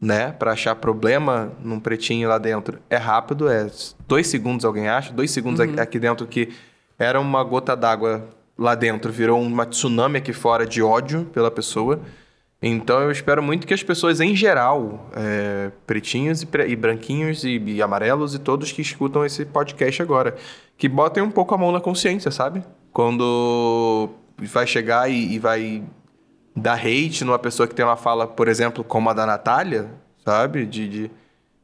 né? 0.00 0.32
Para 0.32 0.52
achar 0.52 0.74
problema 0.74 1.52
num 1.62 1.78
pretinho 1.78 2.28
lá 2.30 2.38
dentro 2.38 2.78
é 2.88 2.96
rápido, 2.96 3.48
é 3.48 3.70
dois 4.08 4.26
segundos 4.26 4.64
alguém 4.64 4.88
acha, 4.88 5.12
dois 5.12 5.30
segundos 5.30 5.60
aqui- 5.60 5.78
aqui 5.78 5.98
dentro 5.98 6.26
que 6.26 6.48
era 6.98 7.20
uma 7.20 7.44
gota 7.44 7.76
d'água 7.76 8.26
lá 8.56 8.74
dentro, 8.74 9.12
virou 9.12 9.40
uma 9.40 9.66
tsunami 9.66 10.16
aqui 10.18 10.32
fora 10.32 10.66
de 10.66 10.82
ódio 10.82 11.26
pela 11.26 11.50
pessoa. 11.50 12.00
Então 12.66 12.98
eu 13.02 13.10
espero 13.10 13.42
muito 13.42 13.66
que 13.66 13.74
as 13.74 13.82
pessoas 13.82 14.22
em 14.22 14.34
geral, 14.34 15.10
é, 15.14 15.70
pretinhos 15.86 16.42
e, 16.42 16.48
e 16.66 16.74
branquinhos 16.74 17.44
e, 17.44 17.58
e 17.58 17.82
amarelos 17.82 18.34
e 18.34 18.38
todos 18.38 18.72
que 18.72 18.80
escutam 18.80 19.22
esse 19.22 19.44
podcast 19.44 20.00
agora, 20.00 20.34
que 20.78 20.88
botem 20.88 21.22
um 21.22 21.30
pouco 21.30 21.54
a 21.54 21.58
mão 21.58 21.70
na 21.70 21.78
consciência, 21.78 22.30
sabe? 22.30 22.64
Quando 22.90 24.08
vai 24.38 24.66
chegar 24.66 25.10
e, 25.10 25.34
e 25.34 25.38
vai 25.38 25.82
dar 26.56 26.78
hate 26.78 27.22
numa 27.22 27.38
pessoa 27.38 27.68
que 27.68 27.74
tem 27.74 27.84
uma 27.84 27.98
fala, 27.98 28.26
por 28.26 28.48
exemplo, 28.48 28.82
como 28.82 29.10
a 29.10 29.12
da 29.12 29.26
Natália, 29.26 29.90
sabe? 30.24 30.64
De, 30.64 30.88
de, 30.88 31.10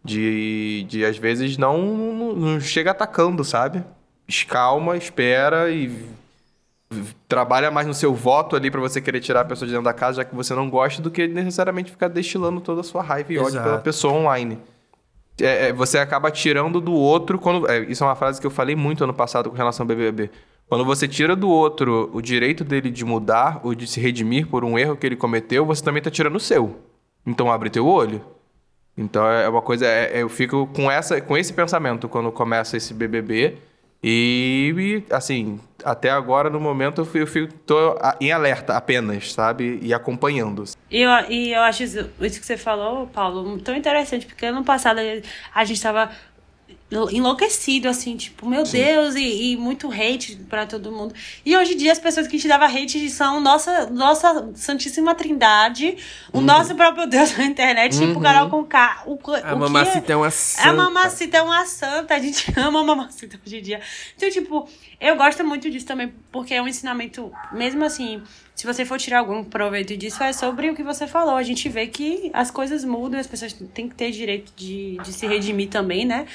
de, 0.05 0.87
de 0.87 1.05
às 1.07 1.17
vezes 1.17 1.57
não, 1.57 1.79
não, 1.79 2.37
não 2.37 2.61
chega 2.61 2.91
atacando, 2.91 3.43
sabe? 3.43 3.83
Escalma, 4.29 4.99
espera 4.99 5.71
e 5.71 6.11
trabalha 7.29 7.71
mais 7.71 7.87
no 7.87 7.95
seu 7.95 8.13
voto 8.15 8.57
ali 8.57 8.71
pra 8.71 8.81
você 8.81 9.01
querer 9.01 9.21
tirar 9.21 9.43
a 9.43 9.45
pessoa 9.45 9.67
de 9.67 9.73
dentro 9.73 9.85
da 9.85 9.93
casa, 9.93 10.19
já 10.19 10.25
que 10.25 10.35
você 10.35 10.55
não 10.55 10.69
gosta, 10.69 11.01
do 11.01 11.11
que 11.11 11.27
necessariamente 11.29 11.91
ficar 11.91 12.09
destilando 12.09 12.61
toda 12.61 12.81
a 12.81 12.85
sua 12.85 13.03
raiva 13.03 13.33
e 13.33 13.39
ódio 13.39 13.51
Exato. 13.51 13.65
pela 13.65 13.79
pessoa 13.79 14.13
online. 14.13 14.59
É, 15.41 15.69
é, 15.69 15.73
você 15.73 15.99
acaba 15.99 16.31
tirando 16.31 16.81
do 16.81 16.93
outro 16.93 17.39
quando. 17.39 17.71
é, 17.71 17.81
isso 17.85 18.03
é 18.03 18.07
uma 18.07 18.17
frase 18.17 18.41
que 18.41 18.47
eu 18.47 18.51
falei 18.51 18.75
muito 18.77 19.05
ano 19.05 19.15
passado 19.15 19.49
com 19.49 19.57
relação 19.57 19.85
ao 19.85 19.89
BBB. 19.89 20.31
Quando 20.69 20.85
você 20.85 21.09
tira 21.09 21.35
do 21.35 21.49
outro 21.49 22.11
o 22.13 22.21
direito 22.21 22.63
dele 22.65 22.91
de 22.91 23.05
mudar 23.05 23.61
ou 23.65 23.75
de 23.75 23.87
se 23.87 24.01
redimir 24.01 24.47
por 24.49 24.65
um 24.65 24.79
erro 24.79 24.97
que 24.97 25.07
ele 25.07 25.17
cometeu, 25.17 25.65
você 25.65 25.83
também 25.83 26.03
tá 26.03 26.11
tirando 26.11 26.37
o 26.37 26.41
seu. 26.41 26.77
Então 27.27 27.51
abre 27.51 27.71
teu 27.71 27.87
olho. 27.87 28.21
Então 28.97 29.27
é 29.27 29.49
uma 29.49 29.63
coisa. 29.63 29.87
é- 29.87 30.19
é- 30.19 30.23
eu 30.23 30.29
fico 30.29 30.67
com, 30.75 30.91
essa, 30.91 31.21
com 31.21 31.37
esse 31.37 31.53
pensamento 31.53 32.09
quando 32.09 32.31
começa 32.31 32.77
esse 32.77 32.93
BBB. 32.93 33.57
E, 34.03 34.73
assim, 35.11 35.61
até 35.85 36.11
agora, 36.11 36.49
no 36.49 36.59
momento, 36.59 37.03
eu 37.03 37.21
eu 37.21 37.27
fico 37.27 37.53
em 38.21 38.33
alerta 38.33 38.75
apenas, 38.75 39.33
sabe? 39.33 39.79
E 39.83 39.93
acompanhando. 39.93 40.65
E 40.91 41.03
eu, 41.03 41.11
e 41.29 41.53
eu 41.53 41.61
acho 41.61 41.83
isso, 41.83 42.11
isso 42.21 42.41
que 42.41 42.47
você 42.47 42.57
falou, 42.57 43.07
Paulo, 43.09 43.59
tão 43.59 43.77
interessante, 43.77 44.27
porque 44.27 44.47
ano 44.47 44.65
passado 44.65 45.01
a 45.55 45.65
gente 45.65 45.83
tava 45.83 46.11
enlouquecido, 47.11 47.89
assim, 47.89 48.17
tipo, 48.17 48.49
meu 48.49 48.65
Deus, 48.65 49.15
e, 49.15 49.53
e 49.53 49.57
muito 49.57 49.91
hate 49.91 50.37
pra 50.49 50.67
todo 50.67 50.91
mundo. 50.91 51.15
E 51.47 51.57
hoje 51.57 51.75
em 51.75 51.77
dia 51.77 51.93
as 51.93 51.99
pessoas 51.99 52.27
que 52.27 52.39
te 52.39 52.49
davam 52.49 52.67
hate 52.67 53.09
são 53.11 53.41
nossa, 53.41 53.87
nossa 53.91 54.51
Santíssima 54.55 55.15
Trindade, 55.15 55.97
o 56.33 56.41
nosso 56.41 56.75
próprio 56.75 57.07
Deus 57.07 57.37
na 57.37 57.45
internet, 57.45 57.97
tipo, 57.97 58.19
o 58.19 58.23
Carol 58.23 58.51
com 58.51 58.65
K. 58.65 59.05
O, 59.07 59.19
A 59.45 59.55
o 59.55 59.59
mamacita 59.59 60.01
que 60.01 60.13
é 60.13 60.17
uma 60.17 60.27
A 60.27 60.31
santa. 60.31 60.73
mamacita 60.73 61.37
é 61.37 61.43
uma 61.43 61.65
santa, 61.67 62.15
a 62.15 62.19
gente 62.19 62.53
ama 62.59 62.81
a 62.81 62.85
mamacita 62.85 63.41
hoje 63.47 63.59
em 63.59 63.63
dia. 63.63 63.81
Então, 64.17 64.29
tipo, 64.31 64.69
eu 65.01 65.17
gosto 65.17 65.43
muito 65.45 65.71
disso 65.71 65.87
também, 65.87 66.13
porque 66.31 66.53
é 66.55 66.61
um 66.63 66.69
ensinamento, 66.69 67.33
mesmo 67.51 67.85
assim, 67.85 68.23
se 68.55 68.67
você 68.67 68.85
for 68.85 68.99
tirar 68.99 69.21
algum 69.21 69.43
proveito 69.43 69.97
disso, 69.97 70.23
é 70.23 70.33
sobre 70.33 70.69
o 70.71 70.75
que 70.75 70.83
você 70.83 71.07
falou. 71.07 71.37
A 71.37 71.43
gente 71.43 71.69
vê 71.69 71.87
que 71.87 72.31
as 72.35 72.51
coisas 72.51 72.85
mudam, 72.85 73.19
as 73.19 73.27
pessoas 73.27 73.53
têm 73.75 73.89
que 73.89 73.95
ter 73.95 74.11
direito 74.11 74.53
de, 74.55 74.99
de 74.99 75.13
se 75.13 75.27
redimir 75.27 75.69
também, 75.69 76.05
né? 76.05 76.27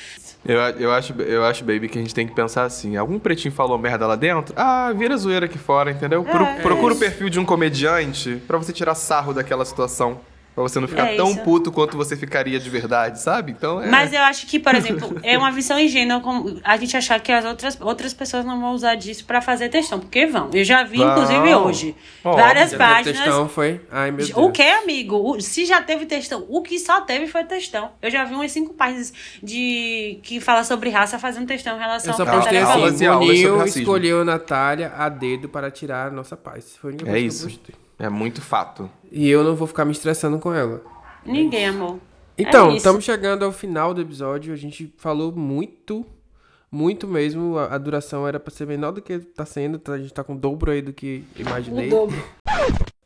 Eu, 0.43 0.59
eu, 0.59 0.91
acho, 0.91 1.13
eu 1.21 1.43
acho, 1.45 1.63
baby, 1.63 1.87
que 1.89 1.97
a 1.97 2.01
gente 2.01 2.13
tem 2.15 2.27
que 2.27 2.33
pensar 2.33 2.63
assim: 2.63 2.95
algum 2.97 3.17
pretinho 3.19 3.53
falou 3.53 3.77
merda 3.77 4.05
lá 4.07 4.15
dentro? 4.15 4.53
Ah, 4.57 4.91
vira 4.95 5.15
zoeira 5.17 5.45
aqui 5.45 5.57
fora, 5.57 5.91
entendeu? 5.91 6.23
Pro- 6.23 6.43
É, 6.43 6.61
procura 6.61 6.93
é 6.93 6.97
o 6.97 6.99
perfil 6.99 7.29
de 7.29 7.39
um 7.39 7.45
comediante 7.45 8.41
pra 8.47 8.57
você 8.57 8.71
tirar 8.73 8.95
sarro 8.95 9.33
daquela 9.33 9.65
situação. 9.65 10.19
Pra 10.55 10.63
você 10.63 10.79
não 10.79 10.87
ficar 10.87 11.07
É 11.11 11.17
tão 11.17 11.31
isso. 11.31 11.41
puto 11.41 11.69
quanto 11.69 11.97
você 11.97 12.15
ficaria 12.15 12.57
de 12.57 12.69
verdade, 12.69 13.19
sabe? 13.19 13.51
Então 13.51 13.81
é. 13.81 13.87
Mas 13.89 14.13
eu 14.13 14.21
acho 14.21 14.47
que, 14.47 14.57
por 14.57 14.73
exemplo, 14.73 15.19
é 15.21 15.37
uma 15.37 15.51
visão 15.51 15.77
ingênua 15.77 16.21
a 16.63 16.77
gente 16.77 16.95
achar 16.95 17.19
que 17.19 17.29
as 17.29 17.43
outras, 17.43 17.77
outras 17.81 18.13
pessoas 18.13 18.45
não 18.45 18.61
vão 18.61 18.71
usar 18.71 18.95
disso 18.95 19.25
pra 19.25 19.41
fazer 19.41 19.67
textão, 19.67 19.99
porque 19.99 20.25
vão. 20.25 20.49
Eu 20.53 20.63
já 20.63 20.81
vi, 20.83 21.01
inclusive, 21.01 21.53
hoje, 21.55 21.95
Óbvio, 22.23 22.43
várias 22.45 22.73
páginas. 22.73 23.17
textão, 23.17 23.49
foi? 23.49 23.81
Ai, 23.91 24.11
meu 24.11 24.25
Deus. 24.25 24.37
O 24.37 24.49
que, 24.49 24.61
amigo? 24.61 25.17
O- 25.17 25.41
se 25.41 25.65
já 25.65 25.81
teve 25.81 26.05
textão, 26.05 26.45
o 26.47 26.61
que 26.61 26.79
só 26.79 27.01
teve 27.01 27.27
foi 27.27 27.43
textão. 27.43 27.91
Eu 28.01 28.09
já 28.09 28.23
vi 28.23 28.33
umas 28.33 28.49
cinco 28.53 28.73
páginas 28.73 29.11
de 29.43 30.19
que 30.23 30.39
fala 30.39 30.63
sobre 30.63 30.89
raça 30.89 31.19
fazendo 31.19 31.47
textão 31.47 31.75
em 31.75 31.79
relação 31.79 32.11
Eu 32.11 32.15
só 32.15 32.23
ao 32.23 32.29
que 32.29 32.31
a 32.33 32.35
postei 32.39 32.57
assim, 32.59 33.05
Boninho 33.27 33.65
escolheu 33.65 34.23
Natália 34.23 34.93
a 34.97 35.09
dedo 35.09 35.49
para 35.49 35.69
tirar 35.69 36.07
a 36.07 36.11
nossa 36.11 36.37
paz. 36.37 36.77
Foi 36.81 36.91
única 36.91 37.09
É 37.09 37.13
que 37.13 37.19
eu 37.19 37.25
isso. 37.27 37.43
postei. 37.43 37.75
É 37.97 38.09
muito 38.09 38.41
fato. 38.41 38.89
E 39.11 39.29
eu 39.29 39.43
não 39.43 39.55
vou 39.55 39.67
ficar 39.67 39.85
me 39.85 39.91
estressando 39.91 40.39
com 40.39 40.53
ela. 40.53 40.81
Ninguém, 41.25 41.67
amor. 41.67 41.99
Então, 42.37 42.71
É 42.71 42.75
estamos 42.75 43.03
chegando 43.03 43.45
ao 43.45 43.51
final 43.51 43.93
do 43.93 44.01
episódio. 44.01 44.53
A 44.53 44.57
gente 44.57 44.93
falou 44.97 45.31
muito, 45.31 46.05
muito 46.69 47.07
mesmo. 47.07 47.57
A, 47.57 47.75
a 47.75 47.77
duração 47.77 48.27
era 48.27 48.39
pra 48.39 48.53
ser 48.53 48.67
menor 48.67 48.91
do 48.91 49.01
que 49.01 49.19
tá 49.19 49.45
sendo. 49.45 49.79
tá? 49.79 49.93
A 49.93 49.97
gente 49.97 50.13
tá 50.13 50.23
com 50.23 50.33
o 50.33 50.37
dobro 50.37 50.71
aí 50.71 50.81
do 50.81 50.91
que 50.91 51.23
imaginei. 51.37 51.87
O 51.87 51.91
dobro. 51.91 52.23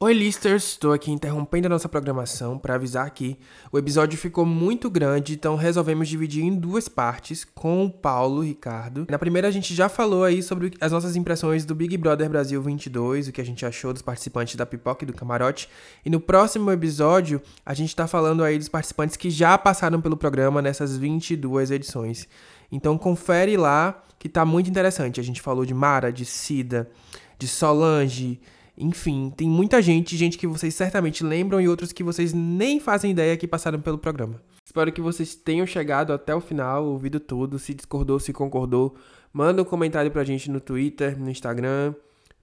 Oi, 0.01 0.13
listers! 0.13 0.63
Estou 0.63 0.93
aqui 0.93 1.11
interrompendo 1.11 1.67
a 1.67 1.69
nossa 1.69 1.89
programação 1.89 2.57
para 2.57 2.75
avisar 2.75 3.11
que 3.11 3.37
o 3.69 3.77
episódio 3.77 4.17
ficou 4.17 4.45
muito 4.45 4.89
grande, 4.89 5.33
então 5.33 5.57
resolvemos 5.57 6.07
dividir 6.07 6.41
em 6.41 6.55
duas 6.55 6.87
partes 6.87 7.43
com 7.43 7.83
o 7.83 7.91
Paulo 7.91 8.41
Ricardo. 8.41 9.05
Na 9.09 9.19
primeira, 9.19 9.49
a 9.49 9.51
gente 9.51 9.75
já 9.75 9.89
falou 9.89 10.23
aí 10.23 10.41
sobre 10.41 10.71
as 10.79 10.93
nossas 10.93 11.17
impressões 11.17 11.65
do 11.65 11.75
Big 11.75 11.97
Brother 11.97 12.29
Brasil 12.29 12.61
22, 12.61 13.27
o 13.27 13.33
que 13.33 13.41
a 13.41 13.43
gente 13.43 13.65
achou 13.65 13.91
dos 13.91 14.01
participantes 14.01 14.55
da 14.55 14.65
pipoca 14.65 15.03
e 15.03 15.05
do 15.05 15.11
camarote. 15.11 15.67
E 16.05 16.09
no 16.09 16.21
próximo 16.21 16.71
episódio, 16.71 17.41
a 17.65 17.73
gente 17.73 17.93
tá 17.93 18.07
falando 18.07 18.41
aí 18.41 18.57
dos 18.57 18.69
participantes 18.69 19.17
que 19.17 19.29
já 19.29 19.57
passaram 19.57 19.99
pelo 19.99 20.15
programa 20.15 20.61
nessas 20.61 20.95
22 20.95 21.71
edições. 21.71 22.25
Então 22.71 22.97
confere 22.97 23.57
lá 23.57 24.01
que 24.17 24.29
tá 24.29 24.45
muito 24.45 24.69
interessante. 24.69 25.19
A 25.19 25.23
gente 25.23 25.41
falou 25.41 25.65
de 25.65 25.73
Mara, 25.73 26.09
de 26.09 26.23
Cida, 26.23 26.89
de 27.37 27.49
Solange. 27.49 28.39
Enfim, 28.79 29.33
tem 29.35 29.49
muita 29.49 29.81
gente, 29.81 30.15
gente 30.15 30.37
que 30.37 30.47
vocês 30.47 30.73
certamente 30.73 31.23
lembram 31.23 31.59
e 31.59 31.67
outros 31.67 31.91
que 31.91 32.01
vocês 32.01 32.33
nem 32.33 32.79
fazem 32.79 33.11
ideia 33.11 33.35
que 33.35 33.45
passaram 33.45 33.81
pelo 33.81 33.97
programa. 33.97 34.41
Espero 34.65 34.91
que 34.91 35.01
vocês 35.01 35.35
tenham 35.35 35.65
chegado 35.65 36.13
até 36.13 36.33
o 36.33 36.39
final, 36.39 36.85
ouvido 36.85 37.19
tudo, 37.19 37.59
se 37.59 37.73
discordou, 37.73 38.19
se 38.19 38.31
concordou. 38.31 38.95
Manda 39.33 39.61
um 39.61 39.65
comentário 39.65 40.09
pra 40.09 40.23
gente 40.23 40.49
no 40.49 40.59
Twitter, 40.59 41.19
no 41.19 41.29
Instagram, 41.29 41.93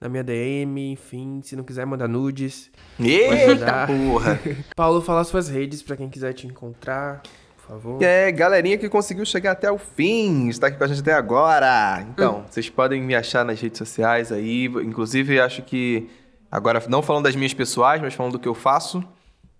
na 0.01 0.09
minha 0.09 0.22
DM, 0.22 0.92
enfim, 0.92 1.40
se 1.42 1.57
não 1.57 1.64
quiser 1.64 1.87
mandar 1.87 2.09
nudes. 2.09 2.70
Eita 3.01 3.87
porra! 3.87 4.38
Paulo, 4.77 5.01
fala 5.01 5.25
suas 5.25 5.49
redes 5.49 5.83
pra 5.83 5.96
quem 5.96 6.09
quiser 6.09 6.33
te 6.33 6.46
encontrar, 6.46 7.22
por 7.57 7.68
favor. 7.68 8.03
É, 8.03 8.31
galerinha 8.31 8.77
que 8.77 8.88
conseguiu 8.88 9.25
chegar 9.25 9.53
até 9.53 9.70
o 9.70 9.79
fim, 9.79 10.49
está 10.49 10.67
aqui 10.67 10.77
com 10.77 10.85
a 10.85 10.87
gente 10.87 11.00
até 11.00 11.15
agora. 11.15 12.04
Então, 12.10 12.44
vocês 12.50 12.69
podem 12.69 13.00
me 13.00 13.15
achar 13.15 13.44
nas 13.44 13.60
redes 13.60 13.79
sociais 13.79 14.31
aí. 14.31 14.67
Inclusive, 14.67 15.40
acho 15.40 15.63
que, 15.63 16.08
agora 16.57 16.83
não 16.88 17.02
falando 17.02 17.25
das 17.25 17.37
minhas 17.37 17.52
pessoais, 17.52 18.00
mas 18.00 18.15
falando 18.15 18.33
do 18.33 18.38
que 18.38 18.48
eu 18.48 18.54
faço. 18.54 19.04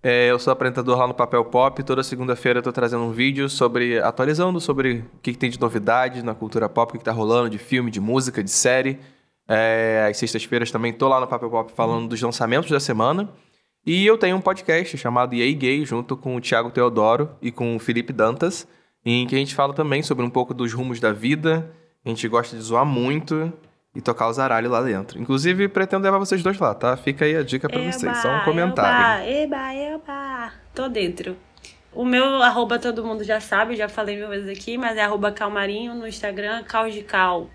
É, 0.03 0.31
eu 0.31 0.39
sou 0.39 0.51
apresentador 0.51 0.97
lá 0.97 1.07
no 1.07 1.13
Papel 1.13 1.45
Pop. 1.45 1.83
Toda 1.83 2.03
segunda-feira 2.03 2.61
eu 2.61 2.63
tô 2.63 2.73
trazendo 2.73 3.03
um 3.03 3.13
vídeo 3.13 3.51
sobre. 3.51 3.99
atualizando 3.99 4.59
sobre 4.61 5.05
o 5.15 5.19
que, 5.21 5.33
que 5.33 5.39
tem 5.39 5.51
de 5.51 5.61
novidades 5.61 6.23
na 6.23 6.35
cultura 6.35 6.69
pop, 6.69 6.89
o 6.89 6.93
que, 6.93 6.99
que 6.99 7.05
tá 7.05 7.13
rolando 7.13 7.51
de 7.51 7.59
filme, 7.59 7.91
de 7.91 8.01
música, 8.01 8.43
de 8.43 8.51
série. 8.51 8.99
É, 9.47 10.07
às 10.11 10.17
sextas-feiras 10.17 10.71
também 10.71 10.93
tô 10.93 11.07
lá 11.07 11.21
no 11.21 11.27
Papel 11.27 11.51
Pop 11.51 11.71
falando 11.73 12.09
dos 12.09 12.21
lançamentos 12.23 12.71
da 12.71 12.81
semana. 12.81 13.29
E 13.85 14.07
eu 14.07 14.17
tenho 14.17 14.37
um 14.37 14.41
podcast 14.41 14.97
chamado 14.97 15.35
EA 15.35 15.53
Gay, 15.53 15.85
junto 15.85 16.17
com 16.17 16.35
o 16.35 16.41
Thiago 16.41 16.71
Teodoro 16.71 17.31
e 17.43 17.53
com 17.53 17.77
o 17.77 17.79
Felipe 17.79 18.13
Dantas, 18.13 18.67
em 19.05 19.27
que 19.27 19.35
a 19.35 19.39
gente 19.39 19.55
fala 19.55 19.75
também 19.75 20.03
sobre 20.03 20.25
um 20.25 20.31
pouco 20.31 20.55
dos 20.55 20.73
rumos 20.73 20.99
da 20.99 21.13
vida. 21.13 21.71
A 22.05 22.09
gente 22.09 22.27
gosta 22.27 22.57
de 22.57 22.63
zoar 22.63 22.87
muito 22.87 23.53
e 23.97 24.01
tocar 24.03 24.29
os 24.29 24.39
aralhos 24.39 24.71
lá 24.71 24.83
dentro. 24.83 25.19
Inclusive, 25.19 25.69
pretendo 25.69 26.05
levar 26.05 26.19
vocês 26.19 26.43
dois 26.43 26.59
lá, 26.59 26.75
tá? 26.75 26.99
Fica 26.99 27.25
aí 27.25 27.35
a 27.35 27.43
dica 27.43 27.67
pra 27.67 27.81
eba, 27.81 27.91
vocês, 27.91 28.19
só 28.19 28.29
um 28.29 28.41
comentário. 28.41 29.27
Eba, 29.27 29.75
eba, 29.75 29.95
eba. 29.95 30.53
Tô 30.75 30.87
dentro. 30.87 31.35
O 31.95 32.05
meu 32.05 32.43
arroba 32.43 32.79
todo 32.79 33.03
mundo 33.03 33.25
já 33.25 33.41
sabe, 33.41 33.75
já 33.75 33.89
falei 33.89 34.17
mil 34.17 34.29
vezes 34.29 34.51
aqui, 34.51 34.77
mas 34.77 34.99
é 34.99 35.03
arroba 35.03 35.33
calmarinho 35.33 35.95
no 35.95 36.07
Instagram, 36.07 36.63
caos 36.65 36.93
de 36.93 37.03
cal. 37.03 37.49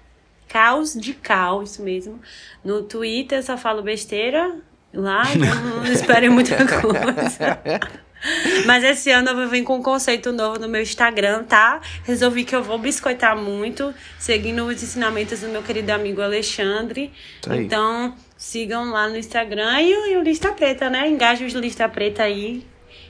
Caos 0.47 0.95
de 0.95 1.13
cal, 1.13 1.61
isso 1.61 1.83
mesmo. 1.83 2.19
No 2.65 2.81
Twitter 2.81 3.43
só 3.43 3.55
falo 3.55 3.83
besteira 3.83 4.55
lá, 4.91 5.21
então 5.35 5.55
não 5.77 5.85
esperem 5.85 6.29
muita 6.31 6.57
coisa. 6.57 7.59
Mas 8.65 8.83
esse 8.83 9.09
ano 9.11 9.29
eu 9.29 9.35
vou 9.35 9.47
vir 9.47 9.63
com 9.63 9.77
um 9.77 9.81
conceito 9.81 10.31
novo 10.31 10.59
no 10.59 10.67
meu 10.67 10.81
Instagram, 10.81 11.43
tá? 11.43 11.81
Resolvi 12.03 12.43
que 12.43 12.55
eu 12.55 12.61
vou 12.63 12.77
biscoitar 12.77 13.35
muito, 13.37 13.93
seguindo 14.19 14.63
os 14.65 14.81
ensinamentos 14.83 15.39
do 15.41 15.47
meu 15.47 15.63
querido 15.63 15.91
amigo 15.91 16.21
Alexandre. 16.21 17.11
Aí. 17.49 17.63
Então, 17.65 18.15
sigam 18.37 18.91
lá 18.91 19.07
no 19.09 19.17
Instagram 19.17 19.81
e, 19.81 19.95
o- 19.95 20.05
e 20.07 20.17
o 20.17 20.21
Lista 20.23 20.51
Preta, 20.51 20.89
né? 20.89 21.07
Engajem 21.09 21.47
os 21.47 21.53
Lista 21.53 21.87
Preta 21.89 22.23
aí, 22.23 22.65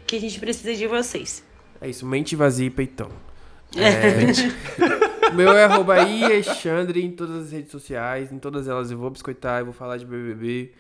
que 0.07 0.16
a 0.16 0.20
gente 0.20 0.39
precisa 0.39 0.74
de 0.74 0.88
vocês. 0.88 1.43
É 1.82 1.89
isso, 1.89 2.05
mente 2.05 2.36
vazia 2.36 2.68
e 2.68 2.70
peitão. 2.70 3.09
É, 3.76 5.30
o 5.32 5.34
meu 5.34 5.51
é 5.53 5.64
arroba 5.64 5.93
aí, 5.95 6.24
Alexandre, 6.26 7.01
em 7.03 7.12
todas 7.12 7.45
as 7.45 7.51
redes 7.51 7.72
sociais. 7.72 8.32
Em 8.32 8.38
todas 8.39 8.68
elas 8.68 8.91
eu 8.91 8.97
vou 8.97 9.09
biscoitar, 9.09 9.59
eu 9.59 9.66
vou 9.66 9.74
falar 9.74 9.97
de 9.97 10.05
BBB. 10.05 10.72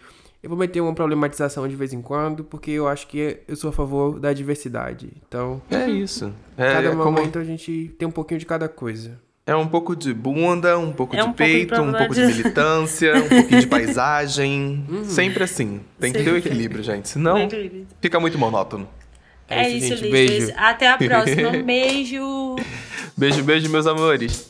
Eu 0.43 0.49
vou 0.49 0.57
meter 0.57 0.81
uma 0.81 0.93
problematização 0.95 1.67
de 1.67 1.75
vez 1.75 1.93
em 1.93 2.01
quando, 2.01 2.43
porque 2.43 2.71
eu 2.71 2.87
acho 2.87 3.07
que 3.07 3.37
eu 3.47 3.55
sou 3.55 3.69
a 3.69 3.73
favor 3.73 4.19
da 4.19 4.33
diversidade. 4.33 5.09
Então, 5.27 5.61
É 5.69 5.87
isso. 5.87 6.33
É, 6.57 6.73
cada 6.73 6.87
é 6.87 6.91
como- 6.95 7.03
momento 7.11 7.37
a 7.37 7.43
gente 7.43 7.93
tem 7.99 8.07
um 8.07 8.11
pouquinho 8.11 8.39
de 8.39 8.45
cada 8.47 8.67
coisa. 8.67 9.19
é 9.45 9.55
um 9.55 9.67
pouco 9.67 9.95
de 9.95 10.13
bunda, 10.13 10.77
um 10.79 10.91
pouco 10.93 11.15
É 11.15 11.19
de 11.19 11.23
um 11.23 11.25
pouco 11.33 11.43
de 11.43 11.49
peito, 11.51 11.81
um 11.81 11.91
pouco 11.93 12.13
de 12.15 12.25
militância, 12.25 13.13
um 13.17 13.27
pouquinho 13.29 13.61
de 13.61 13.67
paisagem. 13.67 14.83
Sempre 15.05 15.43
assim. 15.43 15.81
Tem 15.99 16.11
que 16.13 16.23
ter 16.23 16.31
o 16.31 16.37
equilíbrio, 16.37 16.81
gente. 16.83 17.07
Senão, 17.09 17.47
fica 18.01 18.19
muito 18.19 18.37
monótono. 18.39 18.87
É, 19.47 19.67
isso, 19.69 19.93
isso, 19.93 19.97
gente. 19.97 20.11
Listas. 20.11 20.37
Beijo. 20.39 20.53
Até 20.57 20.87
a 20.89 20.97
próxima. 20.97 21.49
Um 21.49 21.63
beijo. 21.63 22.55
Beijo, 23.17 23.43
beijo, 23.43 23.69
meus 23.69 23.85
amores. 23.85 24.47